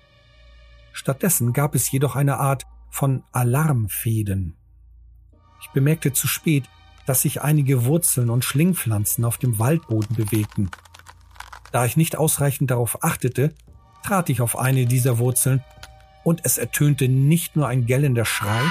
Stattdessen 0.91 1.53
gab 1.53 1.75
es 1.75 1.91
jedoch 1.91 2.15
eine 2.15 2.37
Art 2.37 2.65
von 2.89 3.23
Alarmfäden. 3.31 4.55
Ich 5.61 5.69
bemerkte 5.69 6.11
zu 6.11 6.27
spät, 6.27 6.65
dass 7.05 7.21
sich 7.21 7.41
einige 7.41 7.85
Wurzeln 7.85 8.29
und 8.29 8.43
Schlingpflanzen 8.43 9.23
auf 9.25 9.37
dem 9.37 9.59
Waldboden 9.59 10.15
bewegten. 10.15 10.69
Da 11.71 11.85
ich 11.85 11.97
nicht 11.97 12.17
ausreichend 12.17 12.71
darauf 12.71 13.03
achtete, 13.03 13.53
trat 14.03 14.29
ich 14.29 14.41
auf 14.41 14.57
eine 14.57 14.85
dieser 14.85 15.17
Wurzeln 15.19 15.63
und 16.29 16.41
es 16.43 16.59
ertönte 16.59 17.07
nicht 17.07 17.55
nur 17.55 17.67
ein 17.67 17.87
gellender 17.87 18.23
Schrei, 18.23 18.61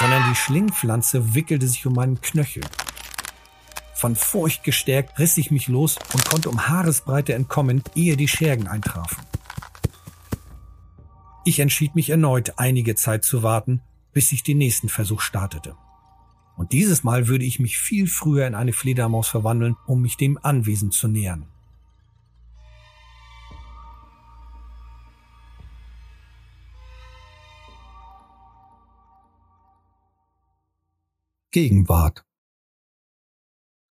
sondern 0.00 0.28
die 0.28 0.34
Schlingpflanze 0.34 1.36
wickelte 1.36 1.68
sich 1.68 1.86
um 1.86 1.92
meinen 1.94 2.20
Knöchel. 2.20 2.64
Von 3.94 4.16
Furcht 4.16 4.64
gestärkt 4.64 5.16
riss 5.20 5.36
ich 5.36 5.52
mich 5.52 5.68
los 5.68 5.98
und 6.12 6.24
konnte 6.24 6.50
um 6.50 6.66
Haaresbreite 6.66 7.32
entkommen, 7.34 7.84
ehe 7.94 8.16
die 8.16 8.26
Schergen 8.26 8.66
eintrafen. 8.66 9.24
Ich 11.44 11.60
entschied 11.60 11.94
mich 11.94 12.10
erneut, 12.10 12.54
einige 12.56 12.96
Zeit 12.96 13.24
zu 13.24 13.44
warten, 13.44 13.82
bis 14.12 14.32
ich 14.32 14.42
den 14.42 14.58
nächsten 14.58 14.88
Versuch 14.88 15.20
startete. 15.20 15.76
Und 16.56 16.72
dieses 16.72 17.04
Mal 17.04 17.28
würde 17.28 17.44
ich 17.44 17.60
mich 17.60 17.78
viel 17.78 18.08
früher 18.08 18.48
in 18.48 18.56
eine 18.56 18.72
Fledermaus 18.72 19.28
verwandeln, 19.28 19.76
um 19.86 20.02
mich 20.02 20.16
dem 20.16 20.40
Anwesen 20.42 20.90
zu 20.90 21.06
nähern. 21.06 21.46
Gegenwart. 31.52 32.24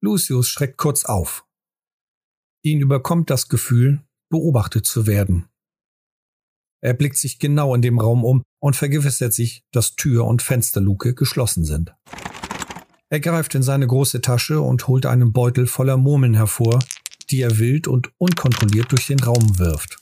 Lucius 0.00 0.48
schreckt 0.48 0.76
kurz 0.76 1.04
auf. 1.04 1.44
Ihn 2.62 2.80
überkommt 2.80 3.30
das 3.30 3.48
Gefühl, 3.48 4.04
beobachtet 4.30 4.86
zu 4.86 5.08
werden. 5.08 5.48
Er 6.80 6.94
blickt 6.94 7.16
sich 7.16 7.40
genau 7.40 7.74
in 7.74 7.82
dem 7.82 7.98
Raum 7.98 8.24
um 8.24 8.42
und 8.60 8.76
vergewissert 8.76 9.34
sich, 9.34 9.64
dass 9.72 9.96
Tür 9.96 10.24
und 10.26 10.40
Fensterluke 10.40 11.14
geschlossen 11.14 11.64
sind. 11.64 11.94
Er 13.08 13.18
greift 13.18 13.56
in 13.56 13.64
seine 13.64 13.88
große 13.88 14.20
Tasche 14.20 14.60
und 14.60 14.86
holt 14.86 15.06
einen 15.06 15.32
Beutel 15.32 15.66
voller 15.66 15.96
Murmeln 15.96 16.34
hervor, 16.34 16.78
die 17.30 17.40
er 17.40 17.58
wild 17.58 17.88
und 17.88 18.12
unkontrolliert 18.18 18.92
durch 18.92 19.08
den 19.08 19.18
Raum 19.18 19.58
wirft. 19.58 19.98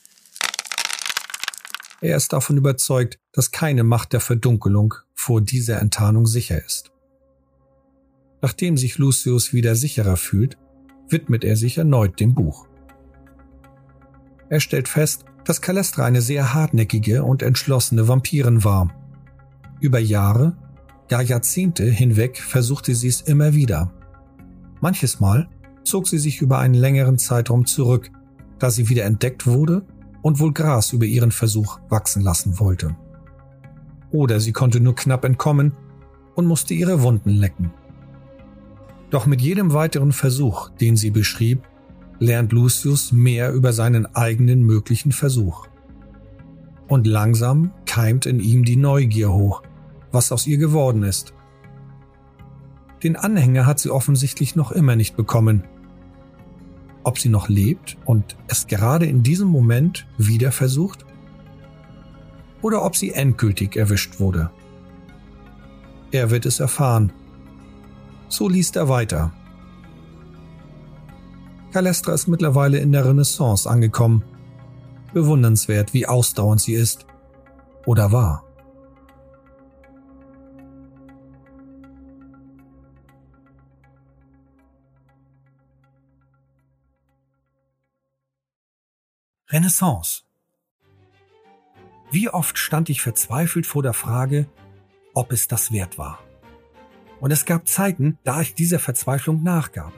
Er 2.01 2.17
ist 2.17 2.33
davon 2.33 2.57
überzeugt, 2.57 3.17
dass 3.31 3.49
keine 3.49 3.83
Macht 3.83 4.13
der 4.13 4.19
Verdunkelung 4.19 4.93
vor 5.15 5.41
dieser 5.41 5.81
Enttarnung 5.81 6.27
sicher 6.27 6.63
ist. 6.63 6.91
Nachdem 8.41 8.77
sich 8.77 8.97
Lucius 8.97 9.53
wieder 9.53 9.75
sicherer 9.75 10.17
fühlt, 10.17 10.57
widmet 11.09 11.43
er 11.43 11.55
sich 11.55 11.77
erneut 11.77 12.19
dem 12.19 12.33
Buch. 12.33 12.67
Er 14.49 14.59
stellt 14.59 14.87
fest, 14.87 15.25
dass 15.43 15.61
Calestra 15.61 16.05
eine 16.05 16.21
sehr 16.21 16.53
hartnäckige 16.53 17.23
und 17.23 17.41
entschlossene 17.41 18.07
Vampirin 18.07 18.63
war. 18.63 18.93
Über 19.79 19.99
Jahre, 19.99 20.57
gar 21.07 21.21
Jahrzehnte 21.21 21.85
hinweg 21.85 22.37
versuchte 22.37 22.93
sie 22.95 23.07
es 23.07 23.21
immer 23.21 23.53
wieder. 23.53 23.91
Manches 24.81 25.19
Mal 25.19 25.49
zog 25.83 26.07
sie 26.07 26.17
sich 26.17 26.41
über 26.41 26.59
einen 26.59 26.73
längeren 26.73 27.17
Zeitraum 27.17 27.65
zurück, 27.65 28.11
da 28.59 28.69
sie 28.69 28.89
wieder 28.89 29.05
entdeckt 29.05 29.47
wurde 29.47 29.85
und 30.21 30.39
wohl 30.39 30.53
Gras 30.53 30.91
über 30.91 31.05
ihren 31.05 31.31
Versuch 31.31 31.79
wachsen 31.89 32.21
lassen 32.21 32.59
wollte. 32.59 32.95
Oder 34.11 34.39
sie 34.39 34.51
konnte 34.51 34.79
nur 34.79 34.95
knapp 34.95 35.23
entkommen 35.25 35.73
und 36.35 36.45
musste 36.45 36.73
ihre 36.73 37.01
Wunden 37.01 37.29
lecken. 37.29 37.71
Doch 39.09 39.25
mit 39.25 39.41
jedem 39.41 39.73
weiteren 39.73 40.11
Versuch, 40.11 40.69
den 40.69 40.97
sie 40.97 41.11
beschrieb, 41.11 41.63
lernt 42.19 42.51
Lucius 42.51 43.11
mehr 43.11 43.53
über 43.53 43.73
seinen 43.73 44.05
eigenen 44.15 44.63
möglichen 44.63 45.11
Versuch. 45.11 45.67
Und 46.87 47.07
langsam 47.07 47.71
keimt 47.85 48.25
in 48.25 48.39
ihm 48.39 48.63
die 48.63 48.75
Neugier 48.75 49.31
hoch, 49.31 49.63
was 50.11 50.31
aus 50.31 50.47
ihr 50.47 50.57
geworden 50.57 51.03
ist. 51.03 51.33
Den 53.03 53.15
Anhänger 53.15 53.65
hat 53.65 53.79
sie 53.79 53.91
offensichtlich 53.91 54.55
noch 54.55 54.71
immer 54.71 54.95
nicht 54.95 55.15
bekommen. 55.15 55.63
Ob 57.03 57.19
sie 57.19 57.29
noch 57.29 57.47
lebt 57.47 57.97
und 58.05 58.35
es 58.47 58.67
gerade 58.67 59.05
in 59.05 59.23
diesem 59.23 59.47
Moment 59.47 60.07
wieder 60.17 60.51
versucht? 60.51 61.05
Oder 62.61 62.83
ob 62.83 62.95
sie 62.95 63.11
endgültig 63.11 63.75
erwischt 63.75 64.19
wurde? 64.19 64.49
Er 66.11 66.31
wird 66.31 66.45
es 66.45 66.59
erfahren. 66.59 67.13
So 68.29 68.49
liest 68.49 68.75
er 68.75 68.89
weiter. 68.89 69.31
Calestra 71.71 72.13
ist 72.13 72.27
mittlerweile 72.27 72.79
in 72.79 72.91
der 72.91 73.05
Renaissance 73.05 73.69
angekommen. 73.69 74.23
Bewundernswert, 75.13 75.93
wie 75.93 76.05
ausdauernd 76.05 76.61
sie 76.61 76.73
ist. 76.73 77.05
Oder 77.85 78.11
war. 78.11 78.43
Renaissance. 89.49 90.23
Wie 92.11 92.29
oft 92.29 92.57
stand 92.57 92.89
ich 92.89 93.01
verzweifelt 93.01 93.65
vor 93.65 93.81
der 93.81 93.93
Frage, 93.93 94.47
ob 95.13 95.31
es 95.31 95.47
das 95.47 95.71
wert 95.71 95.97
war. 95.97 96.19
Und 97.19 97.31
es 97.31 97.45
gab 97.45 97.67
Zeiten, 97.67 98.17
da 98.23 98.41
ich 98.41 98.53
dieser 98.53 98.79
Verzweiflung 98.79 99.43
nachgab. 99.43 99.93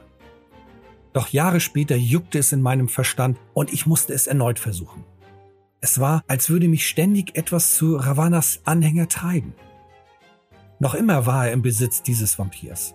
Doch 1.13 1.29
Jahre 1.29 1.59
später 1.59 1.95
juckte 1.95 2.39
es 2.39 2.51
in 2.51 2.61
meinem 2.61 2.87
Verstand 2.87 3.37
und 3.53 3.73
ich 3.73 3.85
musste 3.85 4.13
es 4.13 4.27
erneut 4.27 4.59
versuchen. 4.59 5.03
Es 5.81 5.99
war, 5.99 6.23
als 6.27 6.49
würde 6.49 6.67
mich 6.67 6.87
ständig 6.87 7.35
etwas 7.37 7.75
zu 7.75 7.95
Ravanas 7.95 8.61
Anhänger 8.65 9.07
treiben. 9.07 9.53
Noch 10.79 10.93
immer 10.93 11.25
war 11.25 11.47
er 11.47 11.53
im 11.53 11.61
Besitz 11.61 12.03
dieses 12.03 12.37
Vampirs. 12.37 12.93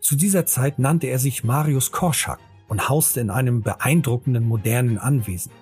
Zu 0.00 0.16
dieser 0.16 0.46
Zeit 0.46 0.78
nannte 0.78 1.06
er 1.06 1.18
sich 1.18 1.44
Marius 1.44 1.92
Korschak 1.92 2.40
und 2.68 2.88
hauste 2.88 3.20
in 3.20 3.30
einem 3.30 3.62
beeindruckenden 3.62 4.44
modernen 4.44 4.98
Anwesen. 4.98 5.52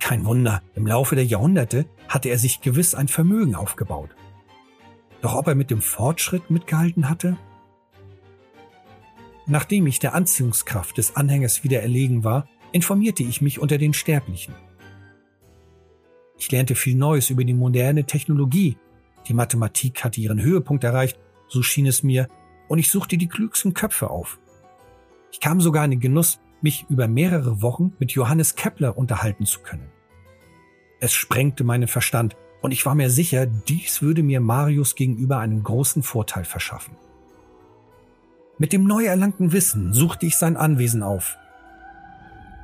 Kein 0.00 0.24
Wunder, 0.24 0.62
im 0.74 0.86
Laufe 0.86 1.14
der 1.14 1.24
Jahrhunderte 1.24 1.86
hatte 2.08 2.28
er 2.28 2.38
sich 2.38 2.60
gewiss 2.60 2.94
ein 2.94 3.08
Vermögen 3.08 3.54
aufgebaut. 3.54 4.10
Doch 5.20 5.34
ob 5.34 5.48
er 5.48 5.54
mit 5.54 5.70
dem 5.70 5.82
Fortschritt 5.82 6.50
mitgehalten 6.50 7.08
hatte? 7.08 7.36
Nachdem 9.46 9.86
ich 9.86 9.98
der 9.98 10.14
Anziehungskraft 10.14 10.98
des 10.98 11.16
Anhängers 11.16 11.64
wieder 11.64 11.80
erlegen 11.80 12.22
war, 12.22 12.46
informierte 12.72 13.22
ich 13.22 13.40
mich 13.40 13.58
unter 13.58 13.78
den 13.78 13.94
Sterblichen. 13.94 14.54
Ich 16.36 16.52
lernte 16.52 16.74
viel 16.74 16.94
Neues 16.94 17.30
über 17.30 17.44
die 17.44 17.54
moderne 17.54 18.04
Technologie. 18.04 18.76
Die 19.26 19.34
Mathematik 19.34 20.04
hatte 20.04 20.20
ihren 20.20 20.40
Höhepunkt 20.40 20.84
erreicht, 20.84 21.18
so 21.48 21.62
schien 21.62 21.86
es 21.86 22.02
mir, 22.02 22.28
und 22.68 22.78
ich 22.78 22.90
suchte 22.90 23.16
die 23.16 23.28
klügsten 23.28 23.74
Köpfe 23.74 24.10
auf. 24.10 24.38
Ich 25.32 25.40
kam 25.40 25.60
sogar 25.60 25.84
in 25.84 25.92
den 25.92 26.00
Genuss, 26.00 26.40
mich 26.60 26.86
über 26.88 27.08
mehrere 27.08 27.62
Wochen 27.62 27.92
mit 27.98 28.12
Johannes 28.12 28.54
Kepler 28.54 28.98
unterhalten 28.98 29.46
zu 29.46 29.60
können. 29.60 29.90
Es 31.00 31.12
sprengte 31.12 31.64
meinen 31.64 31.88
Verstand 31.88 32.36
und 32.60 32.72
ich 32.72 32.84
war 32.86 32.94
mir 32.94 33.10
sicher, 33.10 33.46
dies 33.46 34.02
würde 34.02 34.22
mir 34.22 34.40
Marius 34.40 34.94
gegenüber 34.94 35.38
einen 35.38 35.62
großen 35.62 36.02
Vorteil 36.02 36.44
verschaffen. 36.44 36.96
Mit 38.58 38.72
dem 38.72 38.84
neu 38.84 39.04
erlangten 39.04 39.52
Wissen 39.52 39.92
suchte 39.92 40.26
ich 40.26 40.36
sein 40.36 40.56
Anwesen 40.56 41.02
auf. 41.02 41.36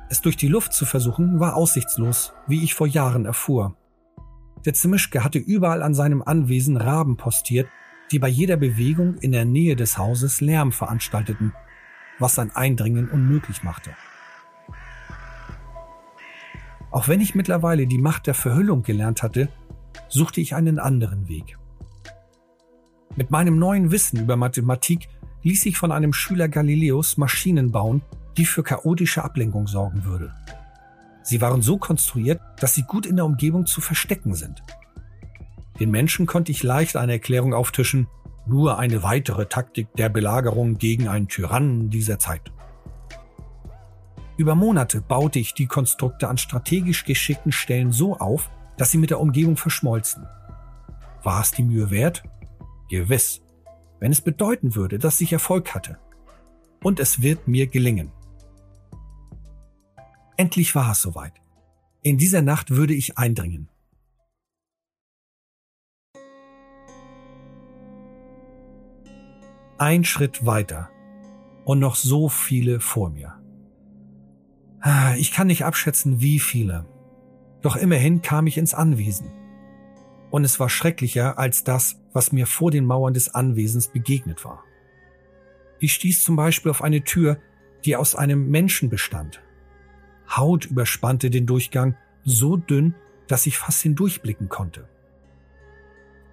Es 0.09 0.21
durch 0.21 0.37
die 0.37 0.49
Luft 0.49 0.73
zu 0.73 0.85
versuchen, 0.85 1.39
war 1.39 1.55
aussichtslos, 1.55 2.33
wie 2.47 2.63
ich 2.63 2.73
vor 2.73 2.87
Jahren 2.87 3.25
erfuhr. 3.25 3.75
Der 4.65 4.73
Zimischke 4.73 5.23
hatte 5.23 5.39
überall 5.39 5.81
an 5.81 5.93
seinem 5.93 6.21
Anwesen 6.21 6.77
Raben 6.77 7.17
postiert, 7.17 7.67
die 8.11 8.19
bei 8.19 8.27
jeder 8.27 8.57
Bewegung 8.57 9.15
in 9.15 9.31
der 9.31 9.45
Nähe 9.45 9.75
des 9.75 9.97
Hauses 9.97 10.41
Lärm 10.41 10.71
veranstalteten 10.71 11.53
was 12.19 12.35
sein 12.35 12.55
Eindringen 12.55 13.09
unmöglich 13.09 13.63
machte. 13.63 13.91
Auch 16.91 17.07
wenn 17.07 17.19
ich 17.19 17.35
mittlerweile 17.35 17.87
die 17.87 17.97
Macht 17.97 18.27
der 18.27 18.33
Verhüllung 18.33 18.83
gelernt 18.83 19.21
hatte, 19.21 19.49
suchte 20.09 20.41
ich 20.41 20.55
einen 20.55 20.79
anderen 20.79 21.27
Weg. 21.27 21.57
Mit 23.15 23.31
meinem 23.31 23.57
neuen 23.57 23.91
Wissen 23.91 24.19
über 24.19 24.35
Mathematik 24.35 25.07
ließ 25.43 25.65
ich 25.67 25.77
von 25.77 25.91
einem 25.91 26.11
Schüler 26.11 26.49
Galileos 26.49 27.17
Maschinen 27.17 27.71
bauen, 27.71 28.01
die 28.37 28.45
für 28.45 28.63
chaotische 28.63 29.23
Ablenkung 29.23 29.67
sorgen 29.67 30.03
würde. 30.05 30.33
Sie 31.23 31.41
waren 31.41 31.61
so 31.61 31.77
konstruiert, 31.77 32.41
dass 32.59 32.73
sie 32.73 32.83
gut 32.83 33.05
in 33.05 33.15
der 33.15 33.25
Umgebung 33.25 33.65
zu 33.65 33.81
verstecken 33.81 34.35
sind. 34.35 34.61
Den 35.79 35.91
Menschen 35.91 36.25
konnte 36.25 36.51
ich 36.51 36.63
leicht 36.63 36.97
eine 36.97 37.13
Erklärung 37.13 37.53
auftischen, 37.53 38.07
nur 38.45 38.77
eine 38.77 39.01
weitere 39.01 39.45
Taktik 39.47 39.87
der 39.95 40.09
Belagerung 40.09 40.77
gegen 40.77 41.07
einen 41.07 41.27
Tyrannen 41.27 41.89
dieser 41.89 42.19
Zeit. 42.19 42.51
Über 44.37 44.55
Monate 44.55 45.01
baute 45.01 45.39
ich 45.39 45.53
die 45.53 45.65
Konstrukte 45.65 46.27
an 46.27 46.37
strategisch 46.37 47.05
geschickten 47.05 47.51
Stellen 47.51 47.91
so 47.91 48.17
auf, 48.17 48.49
dass 48.77 48.91
sie 48.91 48.97
mit 48.97 49.09
der 49.09 49.19
Umgebung 49.19 49.57
verschmolzen. 49.57 50.27
War 51.23 51.41
es 51.41 51.51
die 51.51 51.63
Mühe 51.63 51.89
wert? 51.89 52.23
Gewiss, 52.89 53.41
wenn 53.99 54.11
es 54.11 54.21
bedeuten 54.21 54.75
würde, 54.75 54.99
dass 54.99 55.21
ich 55.21 55.33
Erfolg 55.33 55.73
hatte. 55.73 55.97
Und 56.83 56.99
es 56.99 57.21
wird 57.21 57.47
mir 57.47 57.67
gelingen. 57.67 58.11
Endlich 60.37 60.75
war 60.75 60.91
es 60.91 61.01
soweit. 61.01 61.33
In 62.03 62.17
dieser 62.17 62.41
Nacht 62.41 62.69
würde 62.71 62.93
ich 62.93 63.17
eindringen. 63.17 63.69
Ein 69.77 70.05
Schritt 70.05 70.45
weiter 70.45 70.89
und 71.65 71.79
noch 71.79 71.95
so 71.95 72.29
viele 72.29 72.79
vor 72.79 73.09
mir. 73.09 73.33
Ah, 74.79 75.15
ich 75.15 75.31
kann 75.31 75.47
nicht 75.47 75.65
abschätzen, 75.65 76.21
wie 76.21 76.39
viele. 76.39 76.85
Doch 77.65 77.75
immerhin 77.75 78.21
kam 78.21 78.45
ich 78.45 78.59
ins 78.59 78.75
Anwesen. 78.75 79.31
Und 80.29 80.43
es 80.43 80.59
war 80.59 80.69
schrecklicher 80.69 81.39
als 81.39 81.63
das, 81.63 81.99
was 82.13 82.31
mir 82.31 82.45
vor 82.45 82.69
den 82.69 82.85
Mauern 82.85 83.15
des 83.15 83.33
Anwesens 83.33 83.87
begegnet 83.87 84.45
war. 84.45 84.63
Ich 85.79 85.93
stieß 85.93 86.23
zum 86.23 86.35
Beispiel 86.35 86.69
auf 86.69 86.83
eine 86.83 87.03
Tür, 87.03 87.39
die 87.83 87.95
aus 87.95 88.13
einem 88.13 88.51
Menschen 88.51 88.91
bestand. 88.91 89.41
Haut 90.29 90.65
überspannte 90.65 91.31
den 91.31 91.47
Durchgang 91.47 91.97
so 92.23 92.55
dünn, 92.55 92.93
dass 93.25 93.47
ich 93.47 93.57
fast 93.57 93.81
hindurchblicken 93.81 94.47
konnte. 94.47 94.87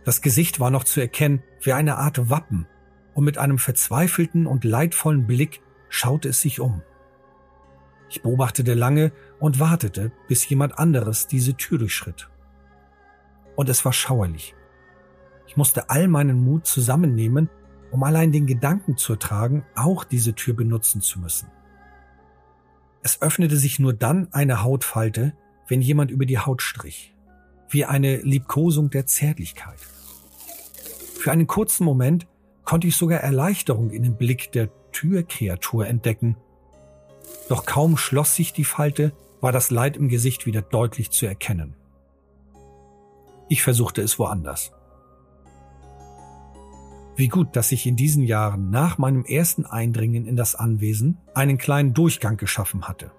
Das 0.05 0.21
Gesicht 0.21 0.61
war 0.61 0.69
noch 0.69 0.85
zu 0.85 1.01
erkennen 1.01 1.43
wie 1.63 1.73
eine 1.73 1.97
Art 1.97 2.29
Wappen, 2.29 2.67
und 3.15 3.25
mit 3.25 3.39
einem 3.39 3.57
verzweifelten 3.57 4.47
und 4.47 4.65
leidvollen 4.65 5.27
Blick 5.27 5.63
schaute 5.89 6.29
es 6.29 6.43
sich 6.43 6.61
um. 6.61 6.83
Ich 8.11 8.21
beobachtete 8.21 8.75
lange 8.75 9.13
und 9.43 9.59
wartete, 9.59 10.13
bis 10.29 10.49
jemand 10.49 10.79
anderes 10.79 11.27
diese 11.27 11.55
Tür 11.55 11.79
durchschritt. 11.79 12.31
Und 13.57 13.69
es 13.69 13.85
war 13.85 13.93
schauerlich. 13.93 14.55
Ich 15.49 15.57
musste 15.57 15.91
all 15.91 16.07
meinen 16.07 16.39
Mut 16.45 16.65
zusammennehmen, 16.65 17.51
um 17.91 18.05
allein 18.05 18.31
den 18.31 18.47
Gedanken 18.47 18.97
zu 18.97 19.15
ertragen, 19.15 19.67
auch 19.75 20.05
diese 20.05 20.35
Tür 20.35 20.55
benutzen 20.55 21.01
zu 21.01 21.19
müssen. 21.19 21.51
Es 23.03 23.21
öffnete 23.21 23.57
sich 23.57 23.81
nur 23.81 23.93
dann 23.93 24.33
eine 24.33 24.63
Hautfalte, 24.63 25.33
wenn 25.67 25.83
jemand 25.83 26.13
über 26.13 26.25
die 26.25 26.39
Haut 26.39 26.63
strich. 26.63 27.13
wie 27.69 27.85
eine 27.87 28.19
Liebkosung 28.19 28.91
der 28.91 29.07
Zärtlichkeit. 29.07 29.79
Für 31.19 31.33
einen 31.33 31.47
kurzen 31.47 31.85
Moment 31.85 32.27
konnte 32.65 32.87
ich 32.87 32.97
sogar 32.97 33.21
Erleichterung 33.21 33.91
in 33.91 34.03
dem 34.03 34.17
Blick 34.17 34.53
der 34.53 34.69
Türkreatur 34.93 35.87
entdecken. 35.87 36.37
Doch 37.49 37.65
kaum 37.65 37.97
schloss 37.97 38.37
sich 38.37 38.53
die 38.53 38.65
Falte, 38.65 39.13
war 39.43 39.53
das 39.53 39.71
Leid 39.71 39.97
im 39.97 40.09
Gesicht 40.09 40.47
wieder 40.47 40.63
deutlich 40.63 41.11
zu 41.11 41.27
erkennen. 41.27 41.75
Ich 43.49 43.63
versuchte 43.63 44.01
es 44.01 44.19
woanders. 44.19 44.73
Wie 47.17 47.29
gut, 47.29 47.57
dass 47.57 47.73
ich 47.73 47.87
in 47.87 47.97
diesen 47.97 48.23
Jahren 48.23 48.71
nach 48.71 48.97
meinem 48.97 49.25
ersten 49.25 49.67
Eindringen 49.67 50.27
in 50.27 50.37
das 50.37 50.55
Anwesen 50.55 51.19
einen 51.35 51.59
kleinen 51.59 51.93
Durchgang 51.93 52.37
geschaffen 52.37 52.89
hatte. 52.89 53.11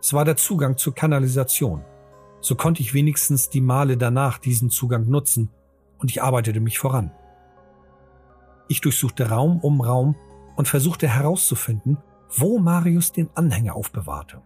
Es 0.00 0.12
war 0.12 0.26
der 0.26 0.36
Zugang 0.36 0.76
zur 0.76 0.94
Kanalisation. 0.94 1.82
So 2.40 2.56
konnte 2.56 2.82
ich 2.82 2.92
wenigstens 2.92 3.48
die 3.48 3.62
Male 3.62 3.96
danach 3.96 4.38
diesen 4.38 4.68
Zugang 4.68 5.08
nutzen 5.08 5.50
und 5.98 6.10
ich 6.10 6.20
arbeitete 6.20 6.60
mich 6.60 6.78
voran. 6.78 7.12
Ich 8.68 8.80
durchsuchte 8.80 9.30
Raum 9.30 9.60
um 9.60 9.80
Raum 9.80 10.16
und 10.56 10.68
versuchte 10.68 11.08
herauszufinden, 11.08 11.98
wo 12.28 12.58
Marius 12.58 13.12
den 13.12 13.30
Anhänger 13.34 13.76
aufbewahrte. 13.76 14.42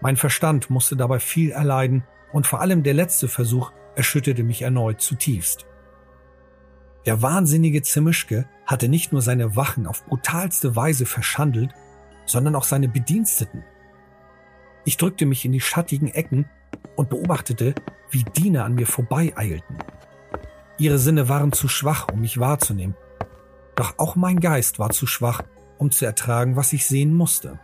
Mein 0.00 0.16
Verstand 0.16 0.70
musste 0.70 0.96
dabei 0.96 1.18
viel 1.18 1.50
erleiden 1.50 2.04
und 2.32 2.46
vor 2.46 2.60
allem 2.60 2.82
der 2.82 2.94
letzte 2.94 3.28
Versuch 3.28 3.72
erschütterte 3.96 4.44
mich 4.44 4.62
erneut 4.62 5.00
zutiefst. 5.00 5.66
Der 7.06 7.22
wahnsinnige 7.22 7.82
Zimischke 7.82 8.48
hatte 8.66 8.88
nicht 8.88 9.12
nur 9.12 9.22
seine 9.22 9.56
Wachen 9.56 9.86
auf 9.86 10.04
brutalste 10.04 10.76
Weise 10.76 11.06
verschandelt, 11.06 11.72
sondern 12.26 12.54
auch 12.54 12.64
seine 12.64 12.88
Bediensteten. 12.88 13.64
Ich 14.84 14.96
drückte 14.96 15.26
mich 15.26 15.44
in 15.44 15.52
die 15.52 15.60
schattigen 15.60 16.08
Ecken 16.08 16.48
und 16.96 17.08
beobachtete, 17.08 17.74
wie 18.10 18.24
Diener 18.24 18.64
an 18.64 18.74
mir 18.74 18.86
vorbeieilten. 18.86 19.78
Ihre 20.78 20.98
Sinne 20.98 21.28
waren 21.28 21.52
zu 21.52 21.66
schwach, 21.66 22.08
um 22.12 22.20
mich 22.20 22.38
wahrzunehmen, 22.38 22.94
doch 23.74 23.98
auch 23.98 24.16
mein 24.16 24.40
Geist 24.40 24.78
war 24.78 24.90
zu 24.90 25.06
schwach, 25.06 25.42
um 25.78 25.90
zu 25.90 26.04
ertragen, 26.04 26.56
was 26.56 26.72
ich 26.72 26.86
sehen 26.86 27.14
musste. 27.14 27.58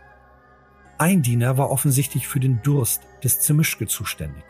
Ein 0.97 1.21
Diener 1.21 1.57
war 1.57 1.71
offensichtlich 1.71 2.27
für 2.27 2.39
den 2.39 2.61
Durst 2.61 3.01
des 3.23 3.41
Zimischke 3.41 3.85
zuständig. 3.87 4.43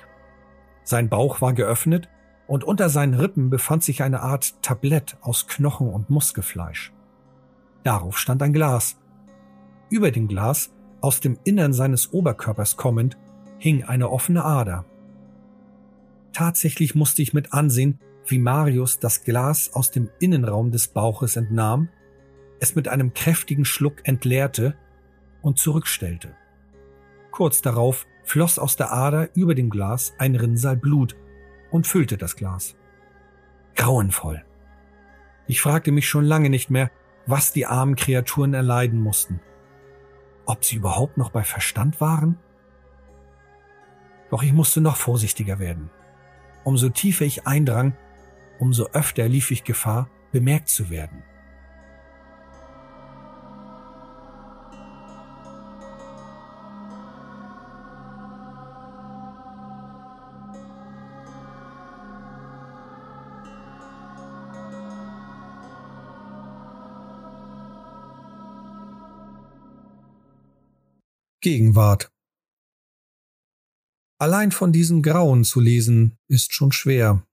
Sein 0.83 1.09
Bauch 1.09 1.41
war 1.41 1.53
geöffnet 1.53 2.07
und 2.45 2.63
unter 2.63 2.89
seinen 2.89 3.15
Rippen 3.15 3.49
befand 3.49 3.83
sich 3.83 4.03
eine 4.03 4.21
Art 4.21 4.61
Tablett 4.61 5.17
aus 5.21 5.47
Knochen 5.47 5.89
und 5.89 6.11
Muskelfleisch. 6.11 6.93
Darauf 7.83 8.19
stand 8.19 8.43
ein 8.43 8.53
Glas. 8.53 8.99
Über 9.89 10.11
dem 10.11 10.27
Glas, 10.27 10.71
aus 11.01 11.19
dem 11.19 11.39
Innern 11.43 11.73
seines 11.73 12.13
Oberkörpers 12.13 12.77
kommend, 12.77 13.17
hing 13.57 13.83
eine 13.83 14.11
offene 14.11 14.45
Ader. 14.45 14.85
Tatsächlich 16.33 16.93
musste 16.93 17.23
ich 17.23 17.33
mit 17.33 17.53
ansehen, 17.53 17.99
wie 18.27 18.39
Marius 18.39 18.99
das 18.99 19.23
Glas 19.23 19.71
aus 19.73 19.89
dem 19.89 20.09
Innenraum 20.19 20.71
des 20.71 20.87
Bauches 20.89 21.35
entnahm, 21.35 21.89
es 22.59 22.75
mit 22.75 22.87
einem 22.87 23.13
kräftigen 23.13 23.65
Schluck 23.65 24.07
entleerte 24.07 24.75
und 25.45 25.59
zurückstellte. 25.59 26.35
Kurz 27.29 27.61
darauf 27.61 28.07
floss 28.23 28.57
aus 28.57 28.75
der 28.75 28.91
Ader 28.91 29.29
über 29.35 29.53
dem 29.53 29.69
Glas 29.69 30.15
ein 30.17 30.35
Rinnsal 30.35 30.75
Blut, 30.75 31.15
und 31.71 31.87
füllte 31.87 32.17
das 32.17 32.35
Glas. 32.35 32.75
Grauenvoll. 33.75 34.43
Ich 35.47 35.61
fragte 35.61 35.91
mich 35.91 36.07
schon 36.07 36.23
lange 36.23 36.49
nicht 36.49 36.69
mehr, 36.69 36.89
was 37.25 37.51
die 37.51 37.65
armen 37.65 37.95
Kreaturen 37.95 38.53
erleiden 38.53 39.01
mussten. 39.01 39.41
Ob 40.45 40.63
sie 40.63 40.77
überhaupt 40.77 41.17
noch 41.17 41.31
bei 41.31 41.43
Verstand 41.43 41.99
waren? 41.99 42.37
Doch 44.29 44.41
ich 44.41 44.53
musste 44.53 44.79
noch 44.79 44.95
vorsichtiger 44.95 45.59
werden. 45.59 45.89
Umso 46.63 46.89
tiefer 46.89 47.25
ich 47.25 47.45
eindrang, 47.45 47.95
umso 48.57 48.85
öfter 48.93 49.27
lief 49.27 49.51
ich 49.51 49.63
Gefahr, 49.63 50.09
bemerkt 50.31 50.69
zu 50.69 50.89
werden. 50.89 51.23
Gegenwart. 71.45 72.11
Allein 74.19 74.51
von 74.51 74.73
diesen 74.73 75.03
Grauen 75.03 75.43
zu 75.43 75.59
lesen, 75.59 76.17
ist 76.27 76.55
schon 76.55 76.71
schwer. 76.71 77.23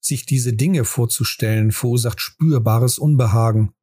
Sich 0.00 0.24
diese 0.24 0.52
Dinge 0.52 0.84
vorzustellen, 0.84 1.72
verursacht 1.72 2.20
spürbares 2.20 2.96
Unbehagen, 2.96 3.74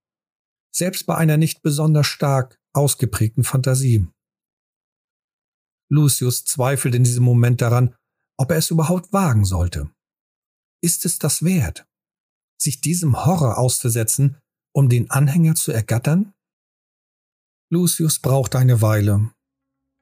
selbst 0.74 1.06
bei 1.06 1.18
einer 1.18 1.36
nicht 1.36 1.62
besonders 1.64 2.08
stark 2.08 2.62
ausgeprägten 2.72 3.44
Fantasie. 3.44 4.08
Lucius 5.90 6.46
zweifelt 6.46 6.96
in 6.96 7.04
diesem 7.04 7.26
Moment 7.26 7.60
daran, 7.60 7.94
ob 8.38 8.52
er 8.52 8.58
es 8.58 8.72
überhaupt 8.72 9.12
wagen 9.12 9.44
sollte. 9.44 9.92
Ist 10.82 11.04
es 11.04 11.20
das 11.20 11.44
wert, 11.44 11.86
sich 12.58 12.80
diesem 12.80 13.26
Horror 13.26 13.58
auszusetzen, 13.58 14.38
um 14.74 14.88
den 14.88 15.12
Anhänger 15.12 15.56
zu 15.56 15.74
ergattern? 15.74 16.34
Lucius 17.70 18.20
braucht 18.20 18.56
eine 18.56 18.82
Weile, 18.82 19.34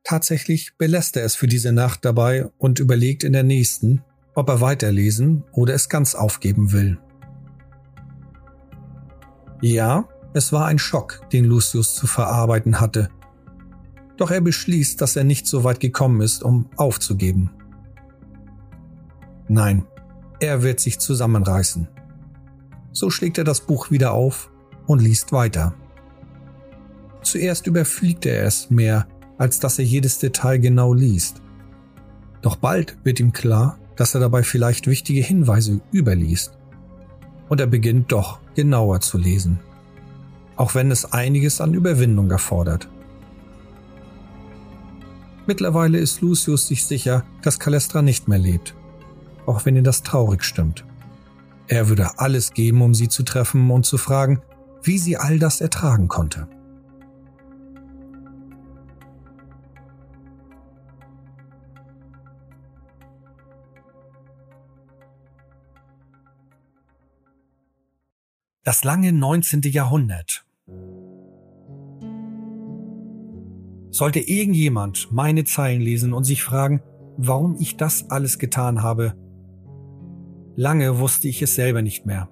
Tatsächlich 0.10 0.76
belässt 0.76 1.18
er 1.18 1.24
es 1.24 1.36
für 1.36 1.46
diese 1.46 1.72
Nacht 1.72 2.04
dabei 2.04 2.50
und 2.58 2.80
überlegt 2.80 3.24
in 3.24 3.32
der 3.32 3.44
nächsten, 3.44 4.02
ob 4.34 4.50
er 4.50 4.60
weiterlesen 4.60 5.44
oder 5.52 5.76
es 5.76 5.88
ganz 5.88 6.16
aufgeben 6.16 6.72
will. 6.72 6.98
Ja, 9.62 10.10
es 10.34 10.52
war 10.52 10.66
ein 10.66 10.80
Schock, 10.80 11.30
den 11.32 11.46
Lucius 11.46 11.94
zu 11.94 12.08
verarbeiten 12.08 12.80
hatte. 12.80 13.10
Doch 14.18 14.32
er 14.32 14.42
beschließt, 14.42 15.00
dass 15.00 15.16
er 15.16 15.26
nicht 15.26 15.46
so 15.46 15.64
weit 15.64 15.80
gekommen 15.80 16.22
ist, 16.22 16.42
um 16.42 16.72
aufzugeben. 16.76 17.52
Nein, 19.48 19.86
er 20.40 20.64
wird 20.64 20.80
sich 20.80 20.98
zusammenreißen. 20.98 21.88
So 22.94 23.12
schlägt 23.12 23.38
er 23.38 23.44
das 23.44 23.62
Buch 23.62 23.92
wieder 23.92 24.14
auf 24.14 24.50
und 24.88 25.04
liest 25.04 25.32
weiter. 25.34 25.76
Zuerst 27.22 27.68
überfliegt 27.68 28.26
er 28.26 28.46
es 28.46 28.72
mehr 28.72 29.08
als 29.40 29.60
dass 29.60 29.80
er 29.80 29.86
jedes 29.86 30.20
Detail 30.20 30.60
genau 30.60 30.94
liest. 30.94 31.42
Doch 32.44 32.58
bald 32.58 32.98
wird 33.04 33.20
ihm 33.20 33.32
klar, 33.34 33.80
dass 33.96 34.14
er 34.14 34.20
dabei 34.20 34.44
vielleicht 34.44 34.86
wichtige 34.86 35.22
Hinweise 35.22 35.82
überliest. 35.92 36.52
Und 37.48 37.60
er 37.60 37.68
beginnt 37.68 38.12
doch 38.12 38.40
genauer 38.54 39.00
zu 39.02 39.18
lesen. 39.18 39.60
Auch 40.56 40.76
wenn 40.76 40.92
es 40.92 41.12
einiges 41.14 41.62
an 41.62 41.74
Überwindung 41.74 42.30
erfordert. 42.30 42.88
Mittlerweile 45.48 45.98
ist 45.98 46.22
Lucius 46.22 46.68
sich 46.68 46.86
sicher, 46.86 47.24
dass 47.42 47.60
Calestra 47.60 48.02
nicht 48.02 48.28
mehr 48.28 48.38
lebt. 48.38 48.76
Auch 49.46 49.66
wenn 49.66 49.76
ihn 49.76 49.84
das 49.84 50.04
traurig 50.04 50.44
stimmt. 50.44 50.86
Er 51.68 51.88
würde 51.88 52.20
alles 52.20 52.54
geben, 52.54 52.82
um 52.82 52.94
sie 52.94 53.08
zu 53.08 53.24
treffen 53.24 53.72
und 53.72 53.86
zu 53.86 53.98
fragen, 53.98 54.42
wie 54.84 54.98
sie 54.98 55.18
all 55.18 55.40
das 55.40 55.62
ertragen 55.62 56.08
konnte. 56.08 56.48
Das 68.70 68.84
lange 68.84 69.12
19. 69.12 69.62
Jahrhundert. 69.64 70.46
Sollte 73.90 74.20
irgendjemand 74.20 75.08
meine 75.12 75.44
Zeilen 75.44 75.82
lesen 75.82 76.14
und 76.14 76.24
sich 76.24 76.44
fragen, 76.44 76.80
warum 77.18 77.56
ich 77.60 77.78
das 77.78 78.12
alles 78.12 78.38
getan 78.38 78.84
habe, 78.84 79.16
lange 80.56 81.00
wusste 81.00 81.28
ich 81.28 81.42
es 81.42 81.56
selber 81.56 81.82
nicht 81.82 82.06
mehr. 82.06 82.30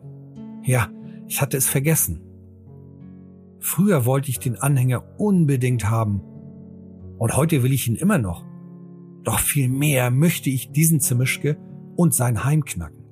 Ja, 0.62 0.92
ich 1.28 1.42
hatte 1.42 1.58
es 1.58 1.68
vergessen. 1.68 2.22
Früher 3.60 4.06
wollte 4.06 4.30
ich 4.30 4.38
den 4.38 4.58
Anhänger 4.58 5.20
unbedingt 5.20 5.90
haben. 5.90 6.22
Und 7.18 7.36
heute 7.36 7.64
will 7.64 7.74
ich 7.74 7.88
ihn 7.88 7.96
immer 7.96 8.20
noch. 8.20 8.46
Doch 9.24 9.40
viel 9.40 9.70
mehr 9.70 10.12
möchte 10.12 10.52
ich 10.52 10.72
diesen 10.72 11.00
Zimischke 11.00 11.58
und 11.96 12.14
sein 12.14 12.44
Heim 12.44 12.64
knacken. 12.64 13.06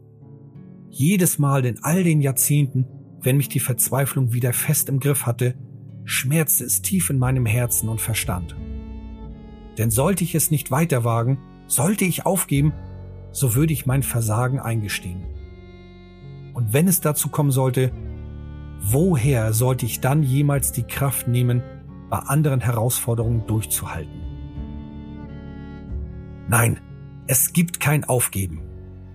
Jedes 0.92 1.40
Mal 1.40 1.66
in 1.66 1.80
all 1.82 2.04
den 2.04 2.22
Jahrzehnten, 2.22 2.86
wenn 3.26 3.38
mich 3.38 3.50
die 3.50 3.60
Verzweiflung 3.60 4.34
wieder 4.34 4.54
fest 4.54 4.90
im 4.90 5.00
Griff 5.00 5.26
hatte, 5.26 5.56
schmerzte 6.06 6.64
es 6.64 6.82
tief 6.82 7.10
in 7.10 7.18
meinem 7.18 7.46
Herzen 7.46 7.90
und 7.90 8.00
Verstand. 8.00 8.56
Denn 9.78 9.90
sollte 9.90 10.24
ich 10.24 10.36
es 10.36 10.52
nicht 10.52 10.72
weiter 10.72 11.04
wagen, 11.04 11.40
sollte 11.68 12.06
ich 12.06 12.26
aufgeben, 12.26 12.74
so 13.32 13.56
würde 13.56 13.74
ich 13.74 13.86
mein 13.86 14.04
Versagen 14.04 14.60
eingestehen. 14.60 15.26
Und 16.54 16.72
wenn 16.72 16.88
es 16.88 17.02
dazu 17.02 17.30
kommen 17.30 17.52
sollte, 17.52 17.92
woher 18.80 19.52
sollte 19.52 19.86
ich 19.86 20.00
dann 20.00 20.24
jemals 20.24 20.72
die 20.72 20.84
Kraft 20.84 21.28
nehmen, 21.28 21.64
bei 22.10 22.20
anderen 22.20 22.62
Herausforderungen 22.62 23.46
durchzuhalten? 23.48 24.22
Nein, 26.48 26.80
es 27.28 27.52
gibt 27.54 27.80
kein 27.80 28.04
Aufgeben. 28.04 28.62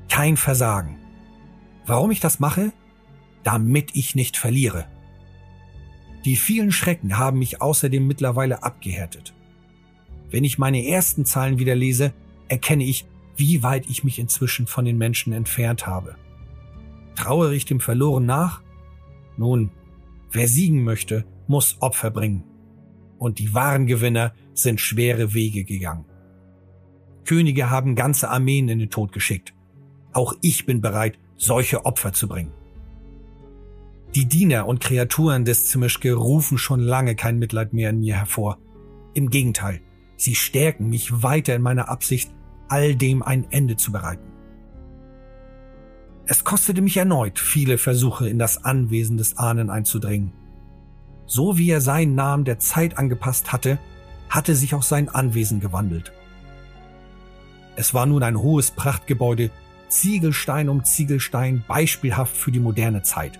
Kein 0.09 0.37
Versagen. 0.37 0.99
Warum 1.87 2.11
ich 2.11 2.19
das 2.19 2.41
mache? 2.41 2.73
Damit 3.43 3.97
ich 3.97 4.15
nicht 4.15 4.37
verliere. 4.37 4.87
Die 6.25 6.37
vielen 6.37 6.73
Schrecken 6.73 7.19
haben 7.19 7.39
mich 7.39 7.63
außerdem 7.63 8.07
mittlerweile 8.07 8.63
abgehärtet. 8.63 9.35
Wenn 10.31 10.45
ich 10.45 10.59
meine 10.59 10.87
ersten 10.87 11.25
Zahlen 11.25 11.59
wieder 11.59 11.75
lese, 11.75 12.13
erkenne 12.49 12.85
ich, 12.85 13.07
wie 13.37 13.63
weit 13.63 13.89
ich 13.89 14.05
mich 14.05 14.19
inzwischen 14.19 14.67
von 14.67 14.85
den 14.85 14.99
Menschen 14.99 15.33
entfernt 15.33 15.87
habe. 15.87 16.17
Trauere 17.17 17.53
ich 17.53 17.65
dem 17.65 17.81
Verloren 17.81 18.27
nach? 18.27 18.63
Nun, 19.37 19.71
wer 20.31 20.47
siegen 20.47 20.85
möchte, 20.85 21.25
muss 21.47 21.79
Opfer 21.81 22.11
bringen. 22.11 22.45
Und 23.19 23.39
die 23.39 23.55
wahren 23.55 23.87
Gewinner 23.87 24.35
sind 24.53 24.81
schwere 24.81 25.35
Wege 25.35 25.65
gegangen. 25.65 26.05
Könige 27.25 27.71
haben 27.71 27.95
ganze 27.95 28.29
Armeen 28.31 28.69
in 28.69 28.79
den 28.79 28.91
Tod 28.91 29.13
geschickt. 29.13 29.55
Auch 30.13 30.35
ich 30.41 30.67
bin 30.67 30.81
bereit, 30.81 31.19
solche 31.37 31.85
Opfer 31.85 32.13
zu 32.13 32.29
bringen. 32.29 32.53
Die 34.17 34.27
Diener 34.27 34.67
und 34.67 34.81
Kreaturen 34.81 35.45
des 35.45 35.69
Zimischke 35.69 36.15
rufen 36.15 36.59
schon 36.59 36.81
lange 36.81 37.15
kein 37.15 37.39
Mitleid 37.39 37.73
mehr 37.73 37.91
in 37.91 38.01
mir 38.01 38.17
hervor. 38.17 38.59
Im 39.15 39.31
Gegenteil, 39.31 39.83
sie 40.17 40.35
stärken 40.35 40.89
mich 40.89 41.23
weiter 41.23 41.55
in 41.55 41.63
meiner 41.63 41.89
Absicht, 41.89 42.33
all 42.69 42.97
dem 42.97 43.23
ein 43.23 43.47
Ende 43.51 43.77
zu 43.77 43.93
bereiten. 43.93 44.33
Es 46.27 46.43
kostete 46.43 46.83
mich 46.83 46.97
erneut 46.97 47.39
viele 47.39 47.79
Versuche, 47.79 48.29
in 48.29 48.41
das 48.41 48.65
Anwesen 48.65 49.17
des 49.17 49.39
Ahnen 49.39 49.71
einzudringen. 49.71 50.33
So 51.27 51.57
wie 51.57 51.71
er 51.71 51.81
seinen 51.81 52.17
Namen 52.17 52.45
der 52.45 52.59
Zeit 52.59 52.99
angepasst 52.99 53.53
hatte, 53.53 53.79
hatte 54.29 54.57
sich 54.57 54.75
auch 54.75 54.83
sein 54.83 55.09
Anwesen 55.09 55.61
gewandelt. 55.61 56.13
Es 57.77 57.95
war 57.95 58.07
nun 58.07 58.25
ein 58.25 58.41
hohes 58.41 58.73
Prachtgebäude, 58.73 59.51
Ziegelstein 59.89 60.69
um 60.69 60.85
Ziegelstein, 60.85 61.65
beispielhaft 61.69 62.37
für 62.37 62.51
die 62.51 62.61
moderne 62.61 63.03
Zeit. 63.03 63.39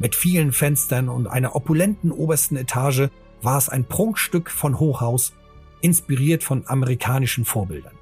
Mit 0.00 0.14
vielen 0.14 0.52
Fenstern 0.52 1.10
und 1.10 1.26
einer 1.26 1.54
opulenten 1.54 2.10
obersten 2.10 2.56
Etage 2.56 3.10
war 3.42 3.58
es 3.58 3.68
ein 3.68 3.84
Prunkstück 3.84 4.50
von 4.50 4.80
Hochhaus, 4.80 5.34
inspiriert 5.82 6.42
von 6.42 6.66
amerikanischen 6.66 7.44
Vorbildern. 7.44 7.94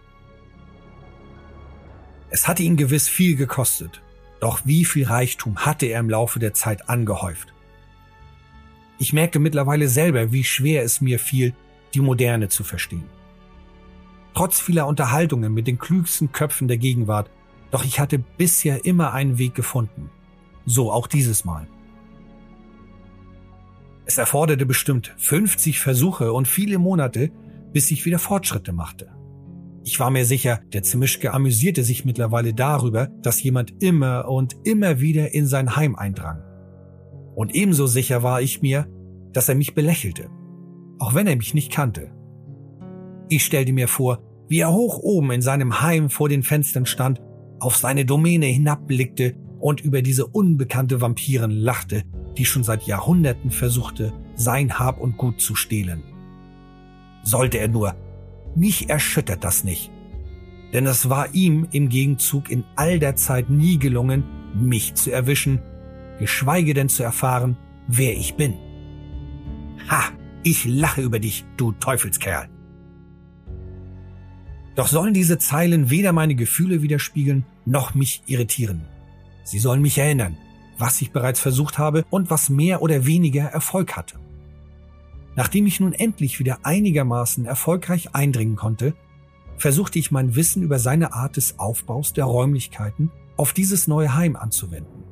Es 2.31 2.47
hatte 2.47 2.63
ihn 2.63 2.77
gewiss 2.77 3.09
viel 3.09 3.35
gekostet, 3.35 4.01
doch 4.41 4.61
wie 4.65 4.85
viel 4.85 5.07
Reichtum 5.07 5.57
hatte 5.57 5.87
er 5.87 5.99
im 5.99 6.09
Laufe 6.09 6.39
der 6.39 6.55
Zeit 6.55 6.89
angehäuft. 6.89 7.53
Ich 9.01 9.13
merke 9.13 9.41
mittlerweile 9.41 9.89
selber, 9.89 10.31
wie 10.33 10.45
schwer 10.45 10.85
es 10.85 11.01
mir 11.01 11.19
fiel, 11.19 11.53
die 11.95 12.01
Moderne 12.01 12.49
zu 12.49 12.63
verstehen. 12.63 13.09
Trotz 14.35 14.61
vieler 14.61 14.87
Unterhaltungen 14.87 15.53
mit 15.53 15.67
den 15.67 15.79
klügsten 15.81 16.31
Köpfen 16.31 16.69
der 16.69 16.79
Gegenwart, 16.79 17.29
doch 17.73 17.85
ich 17.85 17.99
hatte 17.99 18.19
bisher 18.19 18.85
immer 18.85 19.13
einen 19.13 19.39
Weg 19.39 19.57
gefunden. 19.57 20.11
So 20.65 20.93
auch 20.93 21.09
dieses 21.09 21.45
Mal. 21.45 21.67
Es 24.11 24.17
erforderte 24.17 24.65
bestimmt 24.65 25.15
50 25.19 25.81
Versuche 25.81 26.33
und 26.33 26.49
viele 26.49 26.79
Monate, 26.79 27.31
bis 27.75 27.91
ich 27.91 28.07
wieder 28.07 28.19
Fortschritte 28.19 28.73
machte. 28.73 29.11
Ich 29.85 30.01
war 30.01 30.11
mir 30.11 30.25
sicher, 30.25 30.61
der 30.73 30.83
Zimischke 30.83 31.35
amüsierte 31.35 31.85
sich 31.85 32.07
mittlerweile 32.07 32.55
darüber, 32.55 33.09
dass 33.21 33.43
jemand 33.43 33.83
immer 33.83 34.27
und 34.27 34.57
immer 34.65 35.01
wieder 35.01 35.35
in 35.35 35.47
sein 35.47 35.77
Heim 35.77 35.95
eindrang. 35.95 36.43
Und 37.35 37.55
ebenso 37.55 37.87
sicher 37.87 38.23
war 38.23 38.41
ich 38.41 38.63
mir, 38.63 38.87
dass 39.33 39.51
er 39.51 39.57
mich 39.57 39.75
belächelte, 39.75 40.31
auch 40.99 41.15
wenn 41.15 41.27
er 41.27 41.37
mich 41.37 41.53
nicht 41.53 41.71
kannte. 41.71 42.11
Ich 43.29 43.45
stellte 43.45 43.75
mir 43.75 43.89
vor, 43.89 44.23
wie 44.49 44.61
er 44.61 44.73
hoch 44.73 44.99
oben 45.01 45.33
in 45.33 45.43
seinem 45.43 45.83
Heim 45.83 46.09
vor 46.09 46.31
den 46.31 46.43
Fenstern 46.43 46.87
stand, 46.87 47.21
auf 47.61 47.77
seine 47.77 48.07
Domäne 48.07 48.47
hinabblickte 48.47 49.35
und 49.61 49.83
über 49.83 50.01
diese 50.01 50.27
unbekannte 50.27 51.03
Vampiren 51.03 51.51
lachte, 51.51 52.05
die 52.39 52.45
schon 52.45 52.63
seit 52.63 52.85
Jahrhunderten 52.85 53.51
versuchte, 53.51 54.13
sein 54.37 54.79
Hab 54.79 55.01
und 55.01 55.17
Gut 55.17 55.41
zu 55.41 55.55
stehlen. 55.55 56.03
Sollte 57.25 57.59
er 57.59 57.69
nur, 57.69 57.95
mich 58.55 58.89
erschüttert 58.89 59.45
das 59.45 59.65
nicht. 59.65 59.91
Denn 60.73 60.87
es 60.87 61.09
war 61.11 61.35
ihm 61.35 61.67
im 61.73 61.89
Gegenzug 61.89 62.51
in 62.51 62.65
all 62.77 62.99
der 62.99 63.17
Zeit 63.17 63.51
nie 63.51 63.79
gelungen, 63.79 64.25
mich 64.55 64.95
zu 64.95 65.11
erwischen, 65.11 65.61
geschweige 66.19 66.75
denn 66.75 66.89
zu 66.89 67.03
erfahren, 67.03 67.57
wer 67.89 68.17
ich 68.17 68.35
bin. 68.35 68.55
Ha, 69.91 70.05
ich 70.43 70.65
lache 70.65 71.03
über 71.03 71.19
dich, 71.19 71.45
du 71.57 71.73
Teufelskerl. 71.73 72.49
Doch 74.77 74.87
sollen 74.87 75.15
diese 75.15 75.39
Zeilen 75.39 75.91
weder 75.91 76.13
meine 76.13 76.37
Gefühle 76.37 76.83
widerspiegeln, 76.83 77.45
noch 77.65 77.95
mich 77.95 78.23
irritieren. 78.27 78.83
Sie 79.43 79.59
sollen 79.59 79.83
mich 79.83 79.99
erinnern, 79.99 80.37
was 80.79 81.01
ich 81.01 81.13
bereits 81.13 81.41
versucht 81.41 81.79
habe 81.79 82.05
und 82.11 82.31
was 82.31 82.49
mehr 82.49 82.83
oder 82.83 83.05
weniger 83.07 83.45
Erfolg 83.45 83.97
hatte. 83.97 84.19
Nachdem 85.37 85.67
ich 85.67 85.81
nun 85.81 85.93
endlich 85.93 86.39
wieder 86.39 86.61
einigermaßen 86.65 87.45
erfolgreich 87.45 88.15
eindringen 88.15 88.57
konnte, 88.57 88.95
versuchte 89.57 89.99
ich 89.99 90.11
mein 90.11 90.35
Wissen 90.35 90.63
über 90.63 90.79
seine 90.79 91.13
Art 91.13 91.37
des 91.37 91.59
Aufbaus 91.59 92.13
der 92.13 92.25
Räumlichkeiten 92.25 93.11
auf 93.37 93.53
dieses 93.53 93.89
neue 93.89 94.15
Heim 94.15 94.37
anzuwenden. 94.37 95.05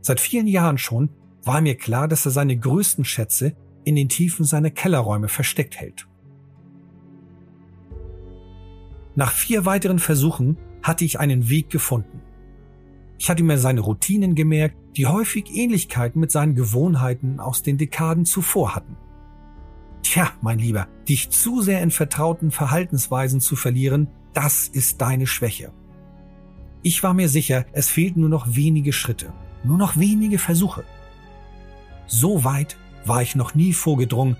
Seit 0.00 0.20
vielen 0.20 0.48
Jahren 0.48 0.78
schon 0.78 1.10
war 1.44 1.60
mir 1.60 1.76
klar, 1.76 2.08
dass 2.08 2.26
er 2.26 2.32
seine 2.32 2.56
größten 2.56 3.04
Schätze 3.04 3.56
in 3.84 3.96
den 3.96 4.08
Tiefen 4.08 4.44
seiner 4.44 4.70
Kellerräume 4.70 5.28
versteckt 5.28 5.76
hält. 5.76 6.06
Nach 9.14 9.32
vier 9.32 9.64
weiteren 9.64 9.98
Versuchen 9.98 10.56
hatte 10.82 11.04
ich 11.04 11.20
einen 11.20 11.48
Weg 11.48 11.70
gefunden. 11.70 12.11
Ich 13.22 13.30
hatte 13.30 13.44
mir 13.44 13.56
seine 13.56 13.82
Routinen 13.82 14.34
gemerkt, 14.34 14.74
die 14.96 15.06
häufig 15.06 15.44
Ähnlichkeiten 15.54 16.20
mit 16.20 16.32
seinen 16.32 16.56
Gewohnheiten 16.56 17.38
aus 17.38 17.62
den 17.62 17.78
Dekaden 17.78 18.24
zuvor 18.24 18.74
hatten. 18.74 18.96
Tja, 20.02 20.32
mein 20.40 20.58
Lieber, 20.58 20.88
dich 21.08 21.30
zu 21.30 21.60
sehr 21.62 21.82
in 21.82 21.92
vertrauten 21.92 22.50
Verhaltensweisen 22.50 23.40
zu 23.40 23.54
verlieren, 23.54 24.08
das 24.32 24.66
ist 24.66 25.00
deine 25.00 25.28
Schwäche. 25.28 25.72
Ich 26.82 27.04
war 27.04 27.14
mir 27.14 27.28
sicher, 27.28 27.64
es 27.70 27.88
fehlten 27.88 28.22
nur 28.22 28.28
noch 28.28 28.56
wenige 28.56 28.92
Schritte, 28.92 29.32
nur 29.62 29.78
noch 29.78 29.96
wenige 29.96 30.40
Versuche. 30.40 30.82
So 32.08 32.42
weit 32.42 32.76
war 33.04 33.22
ich 33.22 33.36
noch 33.36 33.54
nie 33.54 33.72
vorgedrungen. 33.72 34.36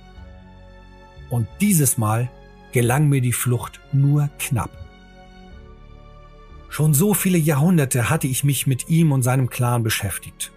Und 1.30 1.46
dieses 1.60 1.98
Mal 1.98 2.28
gelang 2.72 3.08
mir 3.08 3.20
die 3.20 3.32
Flucht 3.32 3.80
nur 3.92 4.28
knapp. 4.40 4.81
Schon 6.72 6.94
so 6.94 7.12
viele 7.12 7.36
Jahrhunderte 7.36 8.08
hatte 8.08 8.26
ich 8.26 8.44
mich 8.44 8.66
mit 8.66 8.88
ihm 8.88 9.12
und 9.12 9.20
seinem 9.20 9.50
Clan 9.50 9.82
beschäftigt. 9.82 10.52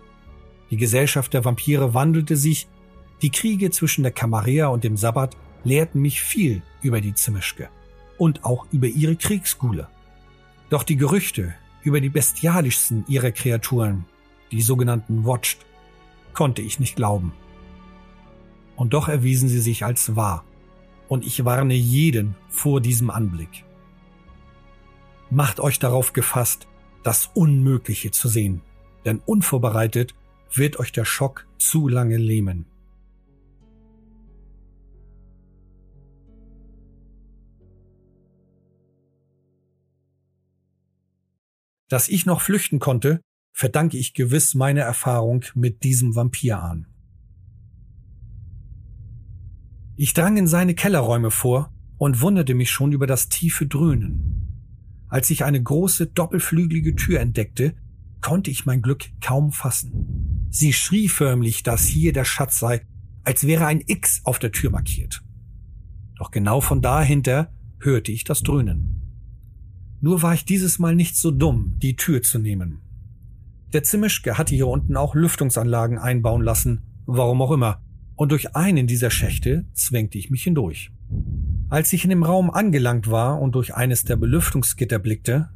Die 0.71 0.77
Gesellschaft 0.77 1.33
der 1.33 1.43
Vampire 1.43 1.93
wandelte 1.93 2.37
sich, 2.37 2.69
die 3.21 3.31
Kriege 3.31 3.69
zwischen 3.69 4.03
der 4.03 4.13
Camarilla 4.13 4.67
und 4.67 4.85
dem 4.85 4.95
Sabbat 4.95 5.35
lehrten 5.65 6.01
mich 6.01 6.21
viel 6.21 6.61
über 6.81 7.01
die 7.01 7.13
Zimischke 7.15 7.67
und 8.17 8.45
auch 8.45 8.65
über 8.71 8.87
ihre 8.87 9.17
Kriegsgule. 9.17 9.89
Doch 10.69 10.83
die 10.83 10.95
Gerüchte 10.95 11.53
über 11.83 11.99
die 11.99 12.07
bestialischsten 12.07 13.03
ihrer 13.09 13.31
Kreaturen, 13.31 14.05
die 14.53 14.61
sogenannten 14.61 15.25
Watched, 15.25 15.65
konnte 16.33 16.61
ich 16.61 16.79
nicht 16.79 16.95
glauben. 16.95 17.33
Und 18.77 18.93
doch 18.93 19.09
erwiesen 19.09 19.49
sie 19.49 19.59
sich 19.59 19.83
als 19.83 20.15
wahr 20.15 20.45
und 21.09 21.25
ich 21.25 21.43
warne 21.43 21.73
jeden 21.73 22.35
vor 22.47 22.79
diesem 22.79 23.09
Anblick. 23.09 23.64
Macht 25.29 25.59
euch 25.59 25.79
darauf 25.79 26.13
gefasst, 26.13 26.67
das 27.03 27.29
Unmögliche 27.33 28.11
zu 28.11 28.27
sehen, 28.27 28.61
denn 29.05 29.19
unvorbereitet 29.25 30.15
wird 30.53 30.79
euch 30.79 30.91
der 30.91 31.05
Schock 31.05 31.47
zu 31.57 31.87
lange 31.87 32.17
lähmen. 32.17 32.65
Dass 41.87 42.07
ich 42.07 42.25
noch 42.25 42.41
flüchten 42.41 42.79
konnte, 42.79 43.21
verdanke 43.53 43.97
ich 43.97 44.13
gewiss 44.13 44.55
meiner 44.55 44.81
Erfahrung 44.81 45.45
mit 45.53 45.83
diesem 45.83 46.15
Vampir 46.15 46.61
an. 46.61 46.87
Ich 49.95 50.13
drang 50.13 50.35
in 50.35 50.47
seine 50.47 50.75
Kellerräume 50.75 51.31
vor 51.31 51.71
und 51.97 52.21
wunderte 52.21 52.53
mich 52.53 52.69
schon 52.69 52.91
über 52.91 53.07
das 53.07 53.29
tiefe 53.29 53.65
Dröhnen. 53.65 54.44
Als 55.15 55.29
ich 55.29 55.45
eine 55.45 55.63
große 55.63 56.07
doppelflügelige 56.07 56.93
Tür 56.93 57.21
entdeckte, 57.21 57.73
konnte 58.19 58.51
ich 58.51 58.65
mein 58.65 58.81
Glück 58.81 59.05
kaum 59.21 59.53
fassen. 59.53 60.49
Sie 60.49 60.73
schrie 60.73 61.07
förmlich, 61.07 61.63
dass 61.63 61.85
hier 61.85 62.11
der 62.11 62.25
Schatz 62.25 62.59
sei, 62.59 62.81
als 63.23 63.47
wäre 63.47 63.65
ein 63.65 63.81
X 63.87 64.19
auf 64.25 64.39
der 64.39 64.51
Tür 64.51 64.71
markiert. 64.71 65.23
Doch 66.17 66.31
genau 66.31 66.59
von 66.59 66.81
dahinter 66.81 67.53
hörte 67.79 68.11
ich 68.11 68.25
das 68.25 68.43
Dröhnen. 68.43 69.03
Nur 70.01 70.21
war 70.21 70.33
ich 70.33 70.43
dieses 70.43 70.79
Mal 70.79 70.97
nicht 70.97 71.15
so 71.15 71.31
dumm, 71.31 71.75
die 71.77 71.95
Tür 71.95 72.21
zu 72.21 72.37
nehmen. 72.37 72.81
Der 73.71 73.83
Zimischke 73.83 74.37
hatte 74.37 74.53
hier 74.53 74.67
unten 74.67 74.97
auch 74.97 75.15
Lüftungsanlagen 75.15 75.97
einbauen 75.97 76.41
lassen, 76.41 76.81
warum 77.05 77.41
auch 77.41 77.51
immer, 77.51 77.81
und 78.15 78.33
durch 78.33 78.53
einen 78.57 78.85
dieser 78.85 79.11
Schächte 79.11 79.65
zwängte 79.71 80.17
ich 80.17 80.29
mich 80.29 80.43
hindurch. 80.43 80.91
Als 81.75 81.91
ich 81.91 82.05
in 82.05 82.09
dem 82.09 82.23
Raum 82.23 82.51
angelangt 82.51 83.11
war 83.11 83.41
und 83.41 83.53
durch 83.53 83.75
eines 83.75 84.05
der 84.05 84.15
Belüftungsgitter 84.15 84.97
blickte, 84.97 85.49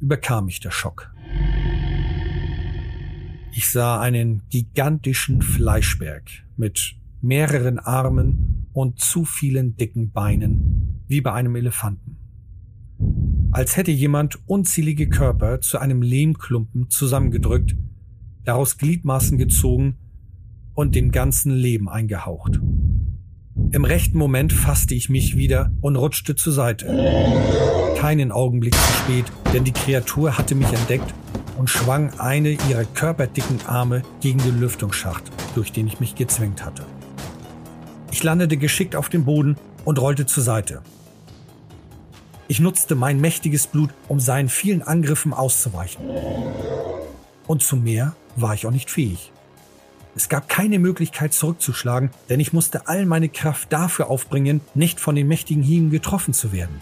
überkam 0.00 0.46
mich 0.46 0.58
der 0.58 0.72
Schock. 0.72 1.14
Ich 3.52 3.70
sah 3.70 4.00
einen 4.00 4.42
gigantischen 4.48 5.40
Fleischberg 5.40 6.24
mit 6.56 6.96
mehreren 7.20 7.78
Armen 7.78 8.66
und 8.72 8.98
zu 8.98 9.24
vielen 9.24 9.76
dicken 9.76 10.10
Beinen, 10.10 11.04
wie 11.06 11.20
bei 11.20 11.32
einem 11.32 11.54
Elefanten. 11.54 12.16
Als 13.52 13.76
hätte 13.76 13.92
jemand 13.92 14.40
unzählige 14.48 15.08
Körper 15.08 15.60
zu 15.60 15.78
einem 15.78 16.02
Lehmklumpen 16.02 16.90
zusammengedrückt, 16.90 17.76
daraus 18.42 18.78
Gliedmaßen 18.78 19.38
gezogen 19.38 19.96
und 20.74 20.96
dem 20.96 21.12
ganzen 21.12 21.52
Leben 21.52 21.88
eingehaucht. 21.88 22.60
Im 23.72 23.84
rechten 23.84 24.18
Moment 24.18 24.52
fasste 24.52 24.96
ich 24.96 25.08
mich 25.08 25.36
wieder 25.36 25.70
und 25.80 25.94
rutschte 25.94 26.34
zur 26.34 26.52
Seite. 26.52 26.86
Keinen 27.98 28.32
Augenblick 28.32 28.74
zu 28.74 28.92
spät, 28.94 29.26
denn 29.54 29.62
die 29.62 29.72
Kreatur 29.72 30.36
hatte 30.36 30.56
mich 30.56 30.72
entdeckt 30.72 31.14
und 31.56 31.70
schwang 31.70 32.18
eine 32.18 32.50
ihrer 32.68 32.84
körperdicken 32.84 33.60
Arme 33.66 34.02
gegen 34.20 34.40
den 34.40 34.58
Lüftungsschacht, 34.58 35.22
durch 35.54 35.70
den 35.70 35.86
ich 35.86 36.00
mich 36.00 36.16
gezwängt 36.16 36.64
hatte. 36.64 36.84
Ich 38.10 38.24
landete 38.24 38.56
geschickt 38.56 38.96
auf 38.96 39.08
dem 39.08 39.24
Boden 39.24 39.56
und 39.84 40.00
rollte 40.00 40.26
zur 40.26 40.42
Seite. 40.42 40.82
Ich 42.48 42.58
nutzte 42.58 42.96
mein 42.96 43.20
mächtiges 43.20 43.68
Blut, 43.68 43.90
um 44.08 44.18
seinen 44.18 44.48
vielen 44.48 44.82
Angriffen 44.82 45.32
auszuweichen. 45.32 46.04
Und 47.46 47.62
zu 47.62 47.76
mehr 47.76 48.16
war 48.34 48.54
ich 48.54 48.66
auch 48.66 48.72
nicht 48.72 48.90
fähig. 48.90 49.30
Es 50.16 50.28
gab 50.28 50.48
keine 50.48 50.78
Möglichkeit 50.78 51.32
zurückzuschlagen, 51.32 52.10
denn 52.28 52.40
ich 52.40 52.52
musste 52.52 52.88
all 52.88 53.06
meine 53.06 53.28
Kraft 53.28 53.72
dafür 53.72 54.10
aufbringen, 54.10 54.60
nicht 54.74 55.00
von 55.00 55.14
den 55.14 55.28
mächtigen 55.28 55.62
Hieben 55.62 55.90
getroffen 55.90 56.34
zu 56.34 56.52
werden. 56.52 56.80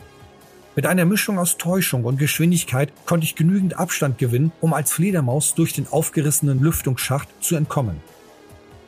Mit 0.76 0.87
einer 0.87 1.05
Mischung 1.05 1.39
aus 1.39 1.59
Täuschung 1.59 2.05
und 2.05 2.18
Geschwindigkeit 2.18 2.93
konnte 3.05 3.24
ich 3.24 3.35
genügend 3.35 3.79
Abstand 3.79 4.16
gewinnen, 4.16 4.53
um 4.61 4.72
als 4.72 4.93
Fledermaus 4.93 5.55
durch 5.55 5.72
den 5.72 5.89
aufgerissenen 5.89 6.61
Lüftungsschacht 6.61 7.29
zu 7.41 7.57
entkommen. 7.57 8.01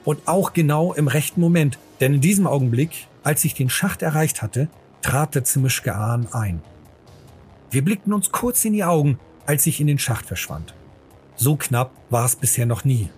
Und 0.04 0.26
auch 0.26 0.52
genau 0.52 0.92
im 0.94 1.08
rechten 1.08 1.40
Moment, 1.40 1.78
denn 2.00 2.14
in 2.14 2.20
diesem 2.20 2.46
Augenblick, 2.46 3.08
als 3.22 3.44
ich 3.44 3.54
den 3.54 3.68
Schacht 3.68 4.02
erreicht 4.02 4.40
hatte, 4.40 4.68
trat 5.02 5.34
der 5.34 5.44
Zimischke 5.44 5.94
Ahn 5.94 6.28
ein. 6.32 6.62
Wir 7.70 7.84
blickten 7.84 8.12
uns 8.12 8.32
kurz 8.32 8.64
in 8.64 8.72
die 8.72 8.84
Augen, 8.84 9.18
als 9.44 9.66
ich 9.66 9.80
in 9.80 9.86
den 9.86 9.98
Schacht 9.98 10.26
verschwand. 10.26 10.74
So 11.36 11.56
knapp 11.56 11.90
war 12.08 12.24
es 12.24 12.36
bisher 12.36 12.66
noch 12.66 12.84
nie. 12.84 13.08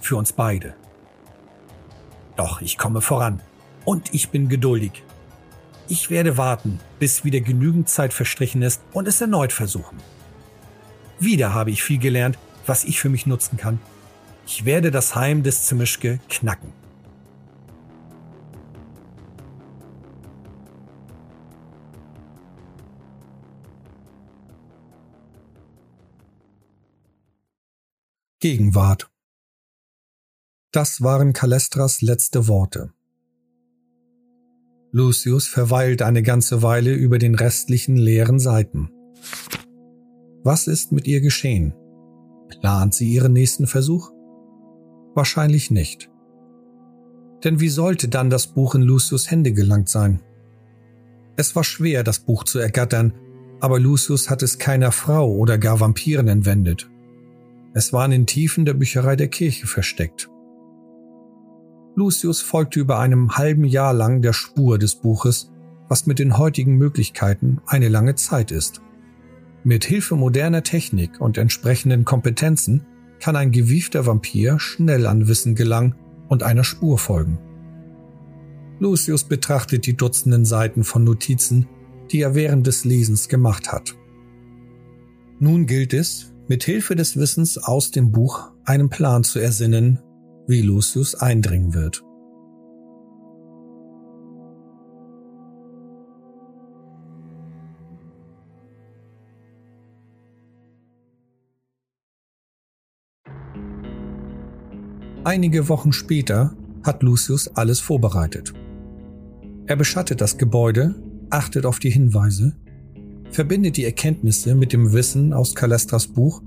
Für 0.00 0.16
uns 0.16 0.32
beide. 0.32 0.74
Doch 2.36 2.60
ich 2.60 2.78
komme 2.78 3.00
voran. 3.00 3.40
Und 3.84 4.14
ich 4.14 4.30
bin 4.30 4.48
geduldig. 4.48 5.02
Ich 5.88 6.10
werde 6.10 6.36
warten, 6.36 6.78
bis 6.98 7.24
wieder 7.24 7.40
genügend 7.40 7.88
Zeit 7.88 8.12
verstrichen 8.12 8.62
ist 8.62 8.80
und 8.92 9.08
es 9.08 9.20
erneut 9.20 9.52
versuchen. 9.52 9.98
Wieder 11.18 11.52
habe 11.52 11.70
ich 11.70 11.82
viel 11.82 11.98
gelernt, 11.98 12.38
was 12.66 12.84
ich 12.84 13.00
für 13.00 13.08
mich 13.08 13.26
nutzen 13.26 13.56
kann. 13.56 13.80
Ich 14.46 14.64
werde 14.64 14.90
das 14.90 15.14
Heim 15.14 15.42
des 15.42 15.66
Zimischke 15.66 16.20
knacken. 16.28 16.72
Gegenwart. 28.40 29.09
Das 30.72 31.02
waren 31.02 31.32
Kalestras 31.32 32.00
letzte 32.00 32.46
Worte. 32.46 32.92
Lucius 34.92 35.48
verweilt 35.48 36.00
eine 36.00 36.22
ganze 36.22 36.62
Weile 36.62 36.94
über 36.94 37.18
den 37.18 37.34
restlichen 37.34 37.96
leeren 37.96 38.38
Seiten. 38.38 38.88
Was 40.44 40.68
ist 40.68 40.92
mit 40.92 41.08
ihr 41.08 41.20
geschehen? 41.22 41.74
Plant 42.48 42.94
sie 42.94 43.12
ihren 43.12 43.32
nächsten 43.32 43.66
Versuch? 43.66 44.12
Wahrscheinlich 45.14 45.72
nicht. 45.72 46.08
Denn 47.42 47.58
wie 47.58 47.68
sollte 47.68 48.06
dann 48.06 48.30
das 48.30 48.46
Buch 48.46 48.76
in 48.76 48.82
Lucius 48.82 49.28
Hände 49.28 49.52
gelangt 49.52 49.88
sein? 49.88 50.20
Es 51.36 51.56
war 51.56 51.64
schwer, 51.64 52.04
das 52.04 52.20
Buch 52.20 52.44
zu 52.44 52.60
ergattern, 52.60 53.12
aber 53.58 53.80
Lucius 53.80 54.30
hat 54.30 54.44
es 54.44 54.58
keiner 54.58 54.92
Frau 54.92 55.34
oder 55.34 55.58
gar 55.58 55.80
Vampiren 55.80 56.28
entwendet. 56.28 56.88
Es 57.74 57.92
war 57.92 58.04
in 58.04 58.12
den 58.12 58.26
Tiefen 58.26 58.64
der 58.64 58.74
Bücherei 58.74 59.16
der 59.16 59.28
Kirche 59.28 59.66
versteckt. 59.66 60.30
Lucius 62.00 62.40
folgte 62.40 62.80
über 62.80 62.98
einem 62.98 63.36
halben 63.36 63.66
Jahr 63.66 63.92
lang 63.92 64.22
der 64.22 64.32
Spur 64.32 64.78
des 64.78 64.94
Buches, 64.94 65.50
was 65.86 66.06
mit 66.06 66.18
den 66.18 66.38
heutigen 66.38 66.76
Möglichkeiten 66.76 67.60
eine 67.66 67.90
lange 67.90 68.14
Zeit 68.14 68.52
ist. 68.52 68.80
Mit 69.64 69.84
Hilfe 69.84 70.16
moderner 70.16 70.62
Technik 70.62 71.20
und 71.20 71.36
entsprechenden 71.36 72.06
Kompetenzen 72.06 72.86
kann 73.20 73.36
ein 73.36 73.50
gewiefter 73.50 74.06
Vampir 74.06 74.58
schnell 74.58 75.06
an 75.06 75.28
Wissen 75.28 75.54
gelangen 75.54 75.94
und 76.28 76.42
einer 76.42 76.64
Spur 76.64 76.96
folgen. 76.96 77.38
Lucius 78.78 79.24
betrachtet 79.24 79.84
die 79.84 79.94
Dutzenden 79.94 80.46
Seiten 80.46 80.84
von 80.84 81.04
Notizen, 81.04 81.68
die 82.10 82.22
er 82.22 82.34
während 82.34 82.66
des 82.66 82.86
Lesens 82.86 83.28
gemacht 83.28 83.72
hat. 83.72 83.94
Nun 85.38 85.66
gilt 85.66 85.92
es, 85.92 86.32
mit 86.48 86.64
Hilfe 86.64 86.96
des 86.96 87.18
Wissens 87.18 87.58
aus 87.58 87.90
dem 87.90 88.10
Buch 88.10 88.52
einen 88.64 88.88
Plan 88.88 89.22
zu 89.22 89.38
ersinnen, 89.38 89.98
wie 90.50 90.60
Lucius 90.60 91.14
eindringen 91.14 91.72
wird. 91.72 92.02
Einige 105.24 105.68
Wochen 105.68 105.92
später 105.92 106.54
hat 106.82 107.02
Lucius 107.02 107.48
alles 107.56 107.80
vorbereitet. 107.80 108.52
Er 109.66 109.76
beschattet 109.76 110.20
das 110.20 110.36
Gebäude, 110.36 110.94
achtet 111.30 111.64
auf 111.64 111.78
die 111.78 111.90
Hinweise 111.90 112.56
verbindet 113.30 113.76
die 113.76 113.84
Erkenntnisse 113.84 114.54
mit 114.54 114.72
dem 114.72 114.92
Wissen 114.92 115.32
aus 115.32 115.54
Kalestras 115.54 116.08
Buch 116.08 116.42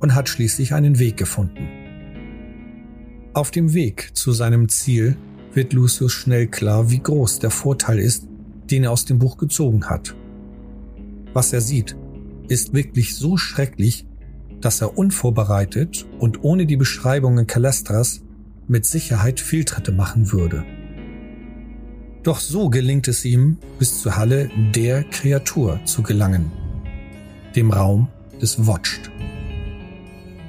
und 0.00 0.14
hat 0.14 0.28
schließlich 0.28 0.74
einen 0.74 0.98
Weg 0.98 1.16
gefunden. 1.16 1.81
Auf 3.34 3.50
dem 3.50 3.72
Weg 3.72 4.10
zu 4.12 4.32
seinem 4.32 4.68
Ziel 4.68 5.16
wird 5.54 5.72
Lucius 5.72 6.12
schnell 6.12 6.48
klar, 6.48 6.90
wie 6.90 6.98
groß 6.98 7.38
der 7.38 7.50
Vorteil 7.50 7.98
ist, 7.98 8.28
den 8.70 8.84
er 8.84 8.90
aus 8.90 9.06
dem 9.06 9.18
Buch 9.18 9.38
gezogen 9.38 9.88
hat. 9.88 10.14
Was 11.32 11.54
er 11.54 11.62
sieht, 11.62 11.96
ist 12.48 12.74
wirklich 12.74 13.16
so 13.16 13.38
schrecklich, 13.38 14.06
dass 14.60 14.82
er 14.82 14.98
unvorbereitet 14.98 16.06
und 16.18 16.44
ohne 16.44 16.66
die 16.66 16.76
Beschreibungen 16.76 17.46
Kalestras 17.46 18.22
mit 18.68 18.84
Sicherheit 18.84 19.40
Fehltritte 19.40 19.92
machen 19.92 20.30
würde. 20.30 20.64
Doch 22.22 22.38
so 22.38 22.68
gelingt 22.68 23.08
es 23.08 23.24
ihm, 23.24 23.56
bis 23.78 24.02
zur 24.02 24.16
Halle 24.16 24.50
der 24.74 25.04
Kreatur 25.04 25.80
zu 25.86 26.02
gelangen, 26.02 26.52
dem 27.56 27.70
Raum 27.70 28.08
des 28.42 28.66
Watched. 28.66 29.11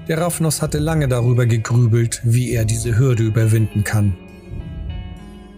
Der 0.07 0.17
Raphnos 0.17 0.61
hatte 0.61 0.79
lange 0.79 1.07
darüber 1.07 1.45
gegrübelt, 1.45 2.21
wie 2.25 2.51
er 2.51 2.65
diese 2.65 2.97
Hürde 2.97 3.23
überwinden 3.23 3.83
kann. 3.83 4.17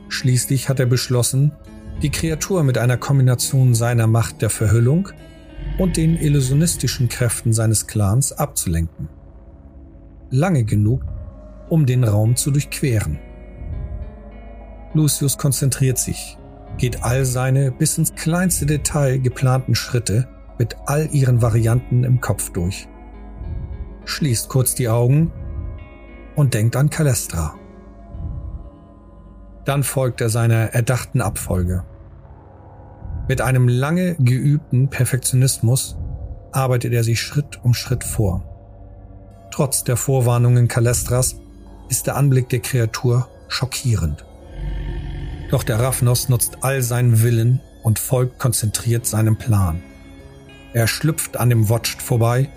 Schließlich 0.08 0.70
hat 0.70 0.80
er 0.80 0.86
beschlossen, 0.86 1.52
die 2.04 2.12
Kreatur 2.12 2.64
mit 2.64 2.78
einer 2.78 2.98
Kombination 2.98 3.74
seiner 3.74 4.06
Macht 4.06 4.41
der 4.41 4.52
Verhüllung 4.52 5.10
und 5.80 5.98
den 5.98 6.16
illusionistischen 6.16 7.10
Kräften 7.10 7.54
seines 7.54 7.88
Clans 7.88 8.34
abzulenken. 8.34 9.10
Lange 10.30 10.64
genug, 10.64 11.04
um 11.70 11.88
den 11.88 12.04
Raum 12.04 12.36
zu 12.36 12.52
durchqueren. 12.52 13.20
Lucius 14.93 15.38
konzentriert 15.38 15.98
sich, 15.98 16.38
geht 16.78 17.04
all 17.04 17.26
seine 17.26 17.72
bis 17.72 17.98
ins 17.98 18.14
kleinste 18.14 18.66
Detail 18.66 19.18
geplanten 19.18 19.74
Schritte 19.74 20.28
mit 20.60 20.76
all 20.86 21.10
ihren 21.12 21.41
Varianten 21.41 22.04
im 22.04 22.22
Kopf 22.22 22.52
durch. 22.52 22.88
Schließt 24.06 24.49
kurz 24.49 24.76
die 24.76 24.89
Augen 24.89 25.32
und 26.36 26.53
denkt 26.53 26.76
an 26.76 26.89
Calestra. 26.89 27.56
Dann 29.66 29.84
folgt 29.84 30.22
er 30.22 30.30
seiner 30.30 30.74
erdachten 30.74 31.22
Abfolge. 31.22 31.84
Mit 33.28 33.41
einem 33.41 33.68
lange 33.68 34.16
geübten 34.16 34.89
Perfektionismus 34.89 35.97
arbeitet 36.51 36.93
er 36.93 37.03
sich 37.03 37.20
Schritt 37.20 37.60
um 37.64 37.74
Schritt 37.74 38.03
vor. 38.03 38.43
Trotz 39.51 39.84
der 39.84 39.97
Vorwarnungen 39.97 40.68
Calestras 40.68 41.36
ist 41.89 42.08
der 42.08 42.16
Anblick 42.16 42.49
der 42.49 42.60
Kreatur 42.60 43.28
schockierend. 43.47 44.26
Doch 45.49 45.64
der 45.64 45.80
Raphnos 45.80 46.30
nutzt 46.30 46.58
all 46.62 46.82
seinen 46.82 47.24
Willen 47.24 47.62
und 47.84 47.99
folgt 47.99 48.39
konzentriert 48.39 49.06
seinem 49.06 49.38
Plan. 49.38 49.82
Er 50.74 50.88
schlüpft 50.88 51.38
an 51.38 51.49
dem 51.49 51.70
Watched 51.70 52.01
vorbei, 52.01 52.49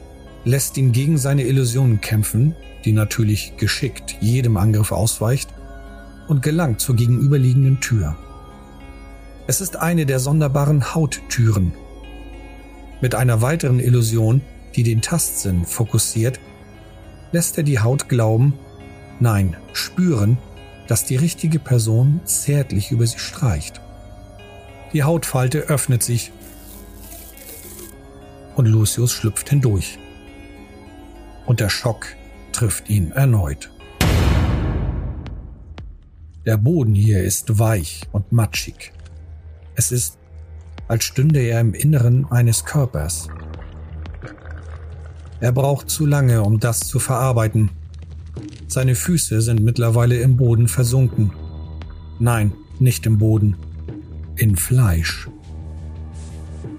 lässt 0.45 0.77
ihn 0.77 0.93
gegen 0.93 1.19
seine 1.19 1.43
Illusionen 1.43 2.01
kämpfen, 2.01 2.55
die 2.85 2.93
natürlich 2.93 3.57
geschickt 3.57 4.17
jedem 4.21 4.57
Angriff 4.57 4.93
ausweicht, 4.93 5.51
und 6.29 6.43
gelangt 6.43 6.81
zur 6.81 6.95
gegenüberliegenden 6.95 7.81
Tür. 7.81 8.17
Es 9.47 9.61
ist 9.61 9.77
eine 9.77 10.05
der 10.05 10.21
sonderbaren 10.21 10.95
Hauttüren. 10.95 11.73
Mit 13.01 13.15
einer 13.15 13.41
weiteren 13.41 13.81
Illusion, 13.81 14.43
die 14.77 14.83
den 14.83 15.01
Tastsinn 15.01 15.65
fokussiert, 15.65 16.39
lässt 17.33 17.57
er 17.57 17.65
die 17.65 17.81
Haut 17.81 18.09
glauben, 18.09 18.55
nein, 19.21 19.57
spüren, 19.73 20.39
dass 20.87 21.05
die 21.05 21.17
richtige 21.17 21.59
Person 21.59 22.21
zärtlich 22.25 22.91
über 22.91 23.07
sie 23.07 23.19
streicht. 23.19 23.81
Die 24.93 25.03
Hautfalte 25.03 25.61
öffnet 25.61 26.03
sich 26.03 26.33
und 28.57 28.67
Lucius 28.67 29.13
schlüpft 29.13 29.49
hindurch. 29.51 29.99
Und 31.49 31.61
der 31.61 31.71
Schock 31.71 32.07
trifft 32.53 32.91
ihn 32.91 33.11
erneut. 33.11 33.71
Der 36.45 36.59
Boden 36.59 36.95
hier 36.95 37.23
ist 37.23 37.59
weich 37.59 38.03
und 38.13 38.33
matschig. 38.33 38.93
Es 39.75 39.91
ist, 39.91 40.19
als 40.89 41.05
stünde 41.05 41.41
er 41.41 41.63
im 41.63 41.73
Inneren 41.73 42.31
eines 42.31 42.67
Körpers. 42.67 43.29
Er 45.41 45.53
braucht 45.53 45.89
zu 45.89 46.05
lange, 46.05 46.43
um 46.43 46.61
das 46.61 46.81
zu 46.81 46.99
verarbeiten. 46.99 47.71
Seine 48.67 48.95
Füße 48.95 49.41
sind 49.41 49.63
mittlerweile 49.63 50.21
im 50.21 50.37
Boden 50.37 50.69
versunken. 50.69 51.33
Nein, 52.19 52.53
nicht 52.79 53.07
im 53.07 53.17
Boden, 53.17 53.57
in 54.37 54.55
Fleisch. 54.55 55.31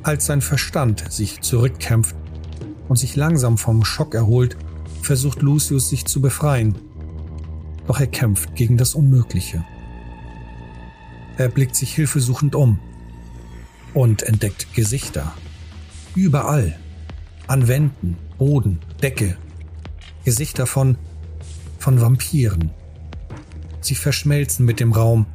Als 0.04 0.28
sein 0.28 0.42
Verstand 0.42 1.12
sich 1.12 1.42
zurückkämpft 1.42 2.16
und 2.90 2.98
sich 2.98 3.16
langsam 3.16 3.58
vom 3.58 3.86
Schock 3.86 4.14
erholt, 4.14 4.58
versucht 5.02 5.42
Lucius 5.42 5.88
sich 5.90 6.06
zu 6.06 6.20
befreien. 6.20 6.76
Doch 7.88 8.00
er 8.00 8.08
kämpft 8.08 8.56
gegen 8.56 8.76
das 8.76 8.96
Unmögliche. 8.96 9.64
Er 11.38 11.48
blickt 11.48 11.76
sich 11.76 11.96
hilfesuchend 11.96 12.54
um 12.56 12.80
und 13.94 14.24
entdeckt 14.24 14.74
Gesichter. 14.74 15.34
Überall. 16.16 16.78
An 17.48 17.68
Wänden, 17.68 18.18
Boden, 18.38 18.80
Decke. 19.02 19.38
Gesichter 20.26 20.68
von, 20.68 20.98
von 21.80 22.02
Vampiren. 22.02 22.72
Sie 23.82 23.96
verschmelzen 23.96 24.66
mit 24.66 24.80
dem 24.80 24.92
Raum. 24.92 25.26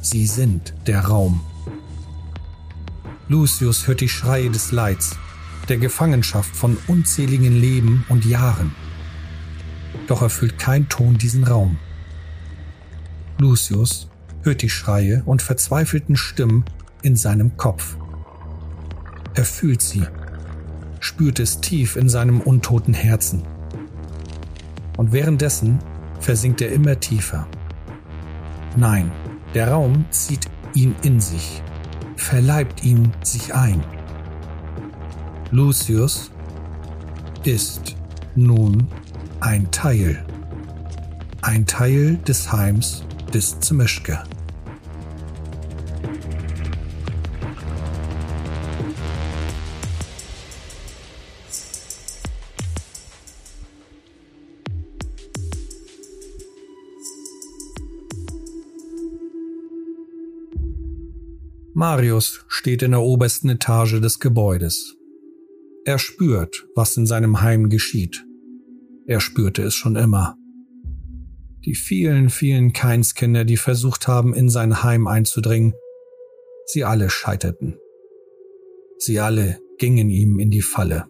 Sie 0.00 0.26
sind 0.26 0.74
der 0.86 1.04
Raum. 1.04 1.40
Lucius 3.28 3.86
hört 3.86 4.00
die 4.00 4.08
Schreie 4.08 4.50
des 4.50 4.72
Leids, 4.72 5.16
der 5.68 5.78
Gefangenschaft 5.78 6.54
von 6.54 6.76
unzähligen 6.86 7.60
Leben 7.60 8.04
und 8.08 8.24
Jahren. 8.24 8.74
Doch 10.06 10.22
erfüllt 10.22 10.58
kein 10.58 10.88
Ton 10.88 11.18
diesen 11.18 11.44
Raum. 11.44 11.78
Lucius 13.38 14.08
hört 14.42 14.62
die 14.62 14.70
Schreie 14.70 15.22
und 15.24 15.42
verzweifelten 15.42 16.16
Stimmen 16.16 16.64
in 17.02 17.16
seinem 17.16 17.56
Kopf. 17.56 17.96
Er 19.34 19.44
fühlt 19.44 19.82
sie, 19.82 20.02
spürt 21.00 21.38
es 21.38 21.60
tief 21.60 21.96
in 21.96 22.08
seinem 22.08 22.40
untoten 22.40 22.94
Herzen. 22.94 23.42
Und 24.96 25.12
währenddessen 25.12 25.78
versinkt 26.20 26.60
er 26.60 26.72
immer 26.72 27.00
tiefer. 27.00 27.46
Nein, 28.76 29.10
der 29.54 29.68
Raum 29.68 30.04
zieht 30.10 30.46
ihn 30.74 30.94
in 31.02 31.20
sich 31.20 31.62
verleibt 32.22 32.84
ihn 32.84 33.12
sich 33.22 33.54
ein. 33.54 33.82
Lucius 35.54 36.30
ist 37.44 37.94
nun 38.34 38.88
ein 39.40 39.70
Teil, 39.70 40.24
ein 41.42 41.66
Teil 41.66 42.16
des 42.26 42.50
Heims 42.50 43.04
des 43.34 43.60
Zemischke. 43.60 44.24
Marius 61.74 62.42
steht 62.48 62.82
in 62.82 62.92
der 62.92 63.02
obersten 63.02 63.50
Etage 63.50 64.00
des 64.00 64.18
Gebäudes. 64.18 64.96
Er 65.84 65.98
spürt, 65.98 66.66
was 66.76 66.96
in 66.96 67.06
seinem 67.06 67.40
Heim 67.40 67.68
geschieht. 67.68 68.24
Er 69.06 69.20
spürte 69.20 69.62
es 69.62 69.74
schon 69.74 69.96
immer. 69.96 70.36
Die 71.64 71.74
vielen, 71.74 72.30
vielen 72.30 72.72
Keinskinder, 72.72 73.44
die 73.44 73.56
versucht 73.56 74.06
haben, 74.06 74.32
in 74.34 74.48
sein 74.48 74.82
Heim 74.82 75.06
einzudringen, 75.06 75.74
sie 76.66 76.84
alle 76.84 77.10
scheiterten. 77.10 77.78
Sie 78.98 79.18
alle 79.18 79.58
gingen 79.78 80.10
ihm 80.10 80.38
in 80.38 80.50
die 80.50 80.62
Falle. 80.62 81.06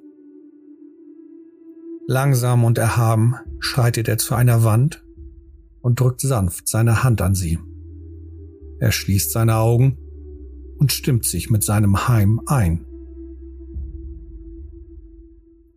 Langsam 2.06 2.64
und 2.64 2.78
erhaben 2.78 3.34
schreitet 3.60 4.08
er 4.08 4.18
zu 4.18 4.34
einer 4.34 4.64
Wand 4.64 5.04
und 5.82 6.00
drückt 6.00 6.22
sanft 6.22 6.68
seine 6.68 7.04
Hand 7.04 7.20
an 7.20 7.34
sie. 7.34 7.58
Er 8.80 8.92
schließt 8.92 9.32
seine 9.32 9.56
Augen 9.56 9.98
und 10.78 10.92
stimmt 10.92 11.24
sich 11.24 11.50
mit 11.50 11.62
seinem 11.62 12.08
Heim 12.08 12.40
ein. 12.46 12.86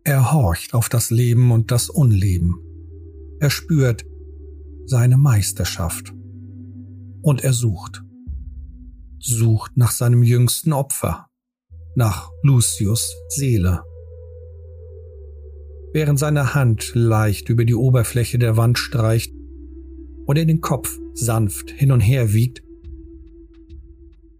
Er 0.06 0.30
horcht 0.32 0.72
auf 0.72 0.88
das 0.88 1.10
Leben 1.10 1.50
und 1.50 1.72
das 1.72 1.90
Unleben. 1.90 2.60
Er 3.40 3.50
spürt 3.50 4.04
seine 4.84 5.16
Meisterschaft. 5.16 6.14
Und 7.22 7.42
er 7.42 7.52
sucht. 7.52 8.04
Sucht 9.18 9.76
nach 9.76 9.90
seinem 9.90 10.22
jüngsten 10.22 10.72
Opfer, 10.72 11.26
nach 11.96 12.30
Lucius 12.44 13.16
Seele. 13.30 13.82
Während 15.92 16.20
seine 16.20 16.54
Hand 16.54 16.92
leicht 16.94 17.48
über 17.48 17.64
die 17.64 17.74
Oberfläche 17.74 18.38
der 18.38 18.56
Wand 18.56 18.78
streicht 18.78 19.34
und 20.24 20.38
er 20.38 20.44
den 20.44 20.60
Kopf 20.60 20.96
sanft 21.14 21.72
hin 21.72 21.90
und 21.90 21.98
her 21.98 22.32
wiegt, 22.32 22.62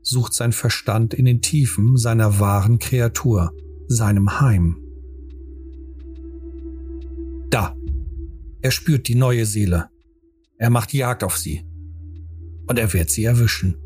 sucht 0.00 0.32
sein 0.32 0.52
Verstand 0.52 1.12
in 1.12 1.24
den 1.24 1.42
Tiefen 1.42 1.96
seiner 1.96 2.38
wahren 2.38 2.78
Kreatur, 2.78 3.50
seinem 3.88 4.38
Heim. 4.40 4.86
Er 8.66 8.72
spürt 8.72 9.06
die 9.06 9.14
neue 9.14 9.46
Seele. 9.46 9.90
Er 10.58 10.70
macht 10.70 10.92
Jagd 10.92 11.22
auf 11.22 11.38
sie. 11.38 11.64
Und 12.66 12.80
er 12.80 12.92
wird 12.92 13.10
sie 13.10 13.22
erwischen. 13.22 13.76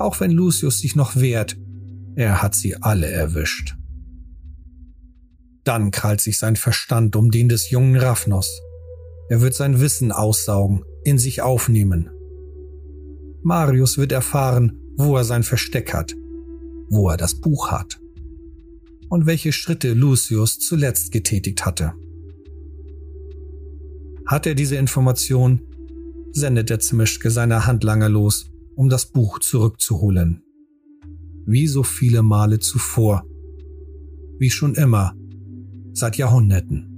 Auch 0.00 0.18
wenn 0.18 0.32
Lucius 0.32 0.80
sich 0.80 0.96
noch 0.96 1.14
wehrt, 1.14 1.56
er 2.16 2.42
hat 2.42 2.56
sie 2.56 2.74
alle 2.74 3.06
erwischt. 3.06 3.76
Dann 5.62 5.92
krallt 5.92 6.20
sich 6.20 6.38
sein 6.38 6.56
Verstand 6.56 7.14
um 7.14 7.30
den 7.30 7.48
des 7.48 7.70
jungen 7.70 7.94
Raphnos. 7.94 8.50
Er 9.28 9.42
wird 9.42 9.54
sein 9.54 9.78
Wissen 9.78 10.10
aussaugen, 10.10 10.82
in 11.04 11.16
sich 11.16 11.40
aufnehmen. 11.40 12.10
Marius 13.44 13.96
wird 13.96 14.10
erfahren, 14.10 14.76
wo 14.96 15.16
er 15.16 15.24
sein 15.24 15.44
Versteck 15.44 15.94
hat, 15.94 16.16
wo 16.88 17.10
er 17.10 17.16
das 17.16 17.36
Buch 17.36 17.70
hat 17.70 18.00
und 19.08 19.26
welche 19.26 19.52
Schritte 19.52 19.92
Lucius 19.92 20.58
zuletzt 20.58 21.12
getätigt 21.12 21.64
hatte. 21.64 21.92
Hat 24.30 24.46
er 24.46 24.54
diese 24.54 24.76
Information, 24.76 25.60
sendet 26.30 26.70
der 26.70 26.78
Zimischke 26.78 27.32
seine 27.32 27.66
Handlanger 27.66 28.08
los, 28.08 28.52
um 28.76 28.88
das 28.88 29.06
Buch 29.06 29.40
zurückzuholen. 29.40 30.44
Wie 31.46 31.66
so 31.66 31.82
viele 31.82 32.22
Male 32.22 32.60
zuvor, 32.60 33.24
wie 34.38 34.50
schon 34.50 34.76
immer, 34.76 35.16
seit 35.94 36.16
Jahrhunderten. 36.16 36.89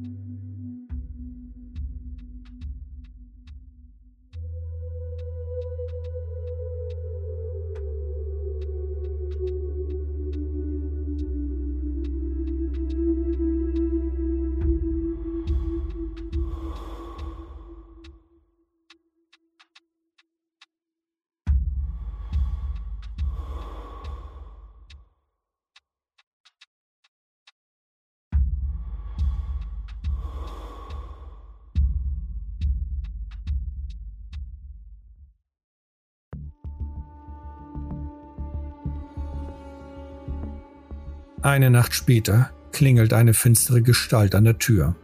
Eine 41.42 41.70
Nacht 41.70 41.92
später 41.92 42.50
klingelt 42.70 43.12
eine 43.12 43.34
finstere 43.34 43.82
Gestalt 43.82 44.36
an 44.36 44.44
der 44.44 44.58
Tür. 44.58 44.94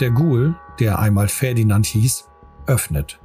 Der 0.00 0.10
Ghoul, 0.10 0.56
der 0.80 0.98
einmal 0.98 1.28
Ferdinand 1.28 1.84
hieß, 1.84 2.24
öffnet. 2.66 3.20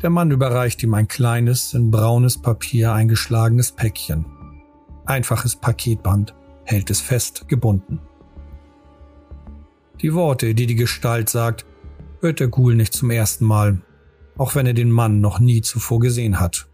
Der 0.00 0.08
Mann 0.08 0.30
überreicht 0.30 0.82
ihm 0.82 0.94
ein 0.94 1.08
kleines, 1.08 1.74
in 1.74 1.90
braunes 1.90 2.40
Papier 2.40 2.94
eingeschlagenes 2.94 3.72
Päckchen. 3.72 4.24
Einfaches 5.04 5.56
Paketband 5.56 6.34
hält 6.64 6.90
es 6.90 7.02
fest 7.02 7.46
gebunden. 7.48 8.00
Die 10.00 10.14
Worte, 10.14 10.54
die 10.54 10.66
die 10.66 10.74
Gestalt 10.74 11.28
sagt, 11.28 11.66
hört 12.20 12.40
der 12.40 12.48
Ghoul 12.48 12.74
nicht 12.74 12.94
zum 12.94 13.10
ersten 13.10 13.44
Mal, 13.44 13.82
auch 14.38 14.54
wenn 14.54 14.66
er 14.66 14.74
den 14.74 14.90
Mann 14.90 15.20
noch 15.20 15.38
nie 15.38 15.60
zuvor 15.60 16.00
gesehen 16.00 16.40
hat. 16.40 16.66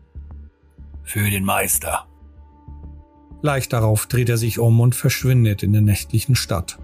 Für 1.03 1.29
den 1.29 1.45
Meister. 1.45 2.10
Leicht 3.43 3.73
darauf 3.73 4.07
dreht 4.07 4.29
er 4.29 4.37
sich 4.37 4.59
um 4.59 4.81
und 4.81 4.95
verschwindet 4.95 5.63
in 5.63 5.73
der 5.73 5.83
nächtlichen 5.83 6.35
Stadt. 6.35 6.79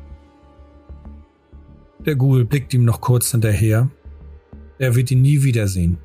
Der 2.04 2.16
Ghoul 2.16 2.44
blickt 2.44 2.72
ihm 2.72 2.84
noch 2.84 3.00
kurz 3.00 3.30
hinterher. 3.30 3.90
Er 4.78 4.94
wird 4.94 5.10
ihn 5.10 5.22
nie 5.22 5.42
wiedersehen. 5.42 5.98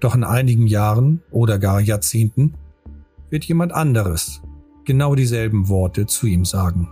Doch 0.00 0.14
in 0.14 0.24
einigen 0.24 0.66
Jahren 0.66 1.22
oder 1.30 1.58
gar 1.58 1.80
Jahrzehnten 1.80 2.54
wird 3.30 3.44
jemand 3.44 3.72
anderes 3.72 4.42
genau 4.84 5.14
dieselben 5.14 5.68
Worte 5.68 6.06
zu 6.06 6.26
ihm 6.26 6.44
sagen. 6.44 6.88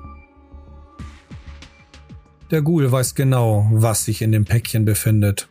Der 2.51 2.63
Ghoul 2.63 2.91
weiß 2.91 3.15
genau, 3.15 3.69
was 3.73 4.05
sich 4.05 4.23
in 4.23 4.33
dem 4.33 4.45
Päckchen 4.45 4.85
befindet. 4.85 5.49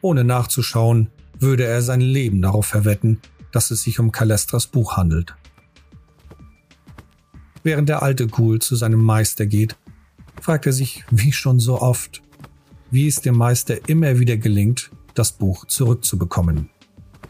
Ohne 0.00 0.24
nachzuschauen, 0.24 1.10
würde 1.38 1.64
er 1.64 1.82
sein 1.82 2.00
Leben 2.00 2.40
darauf 2.42 2.66
verwetten, 2.66 3.20
dass 3.52 3.70
es 3.70 3.82
sich 3.82 3.98
um 3.98 4.12
Kalestras 4.12 4.66
Buch 4.66 4.96
handelt. 4.96 5.34
Während 7.64 7.88
der 7.88 8.02
alte 8.02 8.28
Ghoul 8.28 8.60
zu 8.60 8.76
seinem 8.76 9.02
Meister 9.02 9.46
geht, 9.46 9.76
fragt 10.40 10.66
er 10.66 10.72
sich, 10.72 11.04
wie 11.10 11.32
schon 11.32 11.58
so 11.58 11.80
oft, 11.80 12.22
wie 12.92 13.08
es 13.08 13.20
dem 13.20 13.36
Meister 13.36 13.88
immer 13.88 14.20
wieder 14.20 14.36
gelingt, 14.36 14.92
das 15.14 15.32
Buch 15.32 15.64
zurückzubekommen 15.66 16.70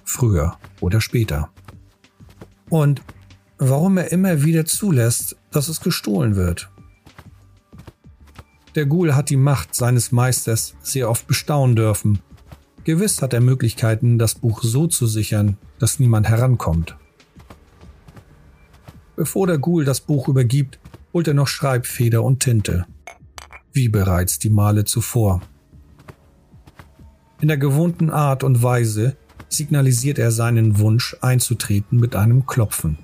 früher 0.04 0.56
oder 0.80 1.00
später. 1.00 1.50
Und 2.68 3.02
warum 3.58 3.96
er 3.98 4.12
immer 4.12 4.44
wieder 4.44 4.64
zulässt, 4.64 5.36
dass 5.50 5.68
es 5.68 5.80
gestohlen 5.80 6.36
wird. 6.36 6.70
Der 8.74 8.86
Ghoul 8.86 9.14
hat 9.14 9.30
die 9.30 9.36
Macht 9.36 9.74
seines 9.74 10.12
Meisters 10.12 10.74
sehr 10.82 11.08
oft 11.08 11.26
bestaunen 11.26 11.76
dürfen. 11.76 12.18
Gewiss 12.82 13.22
hat 13.22 13.32
er 13.32 13.40
Möglichkeiten, 13.40 14.18
das 14.18 14.34
Buch 14.34 14.62
so 14.62 14.86
zu 14.86 15.06
sichern, 15.06 15.56
dass 15.78 16.00
niemand 16.00 16.28
herankommt. 16.28 16.96
Bevor 19.16 19.46
der 19.46 19.58
Ghoul 19.58 19.84
das 19.84 20.00
Buch 20.00 20.28
übergibt, 20.28 20.78
holt 21.12 21.28
er 21.28 21.34
noch 21.34 21.46
Schreibfeder 21.46 22.22
und 22.22 22.40
Tinte. 22.40 22.86
Wie 23.72 23.88
bereits 23.88 24.38
die 24.38 24.50
Male 24.50 24.84
zuvor. 24.84 25.40
In 27.40 27.48
der 27.48 27.58
gewohnten 27.58 28.10
Art 28.10 28.42
und 28.42 28.62
Weise 28.62 29.16
signalisiert 29.48 30.18
er 30.18 30.32
seinen 30.32 30.78
Wunsch 30.78 31.16
einzutreten 31.20 32.00
mit 32.00 32.16
einem 32.16 32.46
Klopfen. 32.46 32.98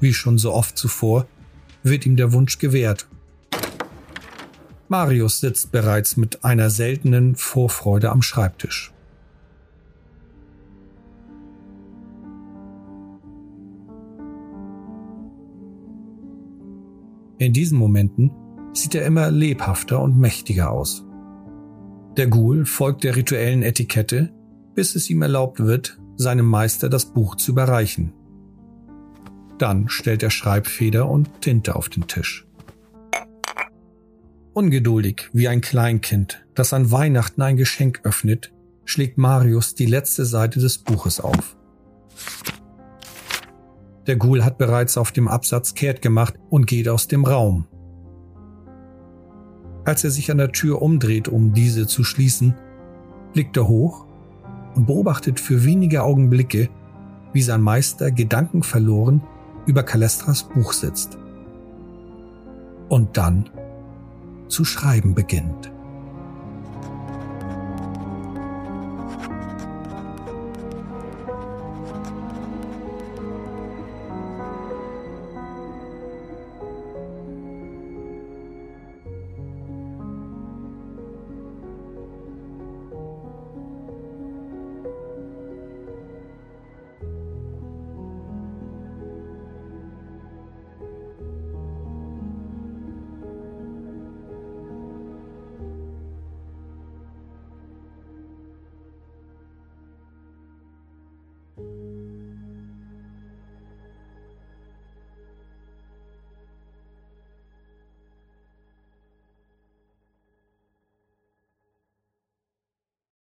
Wie 0.00 0.14
schon 0.14 0.38
so 0.38 0.52
oft 0.52 0.78
zuvor 0.78 1.26
wird 1.82 2.06
ihm 2.06 2.16
der 2.16 2.32
Wunsch 2.32 2.58
gewährt. 2.58 3.06
Marius 4.88 5.40
sitzt 5.40 5.72
bereits 5.72 6.16
mit 6.16 6.44
einer 6.44 6.70
seltenen 6.70 7.34
Vorfreude 7.34 8.10
am 8.10 8.22
Schreibtisch. 8.22 8.91
In 17.42 17.52
diesen 17.52 17.76
Momenten 17.76 18.30
sieht 18.72 18.94
er 18.94 19.04
immer 19.04 19.28
lebhafter 19.32 20.00
und 20.00 20.16
mächtiger 20.16 20.70
aus. 20.70 21.04
Der 22.16 22.28
Ghoul 22.28 22.66
folgt 22.66 23.02
der 23.02 23.16
rituellen 23.16 23.64
Etikette, 23.64 24.32
bis 24.76 24.94
es 24.94 25.10
ihm 25.10 25.22
erlaubt 25.22 25.58
wird, 25.58 25.98
seinem 26.14 26.46
Meister 26.46 26.88
das 26.88 27.06
Buch 27.06 27.34
zu 27.34 27.50
überreichen. 27.50 28.12
Dann 29.58 29.88
stellt 29.88 30.22
er 30.22 30.30
Schreibfeder 30.30 31.10
und 31.10 31.40
Tinte 31.40 31.74
auf 31.74 31.88
den 31.88 32.06
Tisch. 32.06 32.46
Ungeduldig 34.52 35.28
wie 35.32 35.48
ein 35.48 35.62
Kleinkind, 35.62 36.46
das 36.54 36.72
an 36.72 36.92
Weihnachten 36.92 37.42
ein 37.42 37.56
Geschenk 37.56 38.02
öffnet, 38.04 38.52
schlägt 38.84 39.18
Marius 39.18 39.74
die 39.74 39.86
letzte 39.86 40.26
Seite 40.26 40.60
des 40.60 40.78
Buches 40.78 41.18
auf. 41.18 41.56
Der 44.06 44.16
Ghoul 44.16 44.44
hat 44.44 44.58
bereits 44.58 44.98
auf 44.98 45.12
dem 45.12 45.28
Absatz 45.28 45.74
kehrt 45.74 46.02
gemacht 46.02 46.34
und 46.50 46.66
geht 46.66 46.88
aus 46.88 47.06
dem 47.06 47.24
Raum. 47.24 47.66
Als 49.84 50.04
er 50.04 50.10
sich 50.10 50.30
an 50.30 50.38
der 50.38 50.52
Tür 50.52 50.82
umdreht, 50.82 51.28
um 51.28 51.52
diese 51.52 51.86
zu 51.86 52.04
schließen, 52.04 52.54
blickt 53.32 53.56
er 53.56 53.68
hoch 53.68 54.06
und 54.74 54.86
beobachtet 54.86 55.40
für 55.40 55.64
wenige 55.64 56.02
Augenblicke, 56.02 56.68
wie 57.32 57.42
sein 57.42 57.60
Meister 57.62 58.10
gedankenverloren 58.10 59.22
über 59.66 59.82
Kalestras 59.82 60.44
Buch 60.44 60.72
sitzt. 60.72 61.18
Und 62.88 63.16
dann 63.16 63.48
zu 64.48 64.64
schreiben 64.64 65.14
beginnt. 65.14 65.71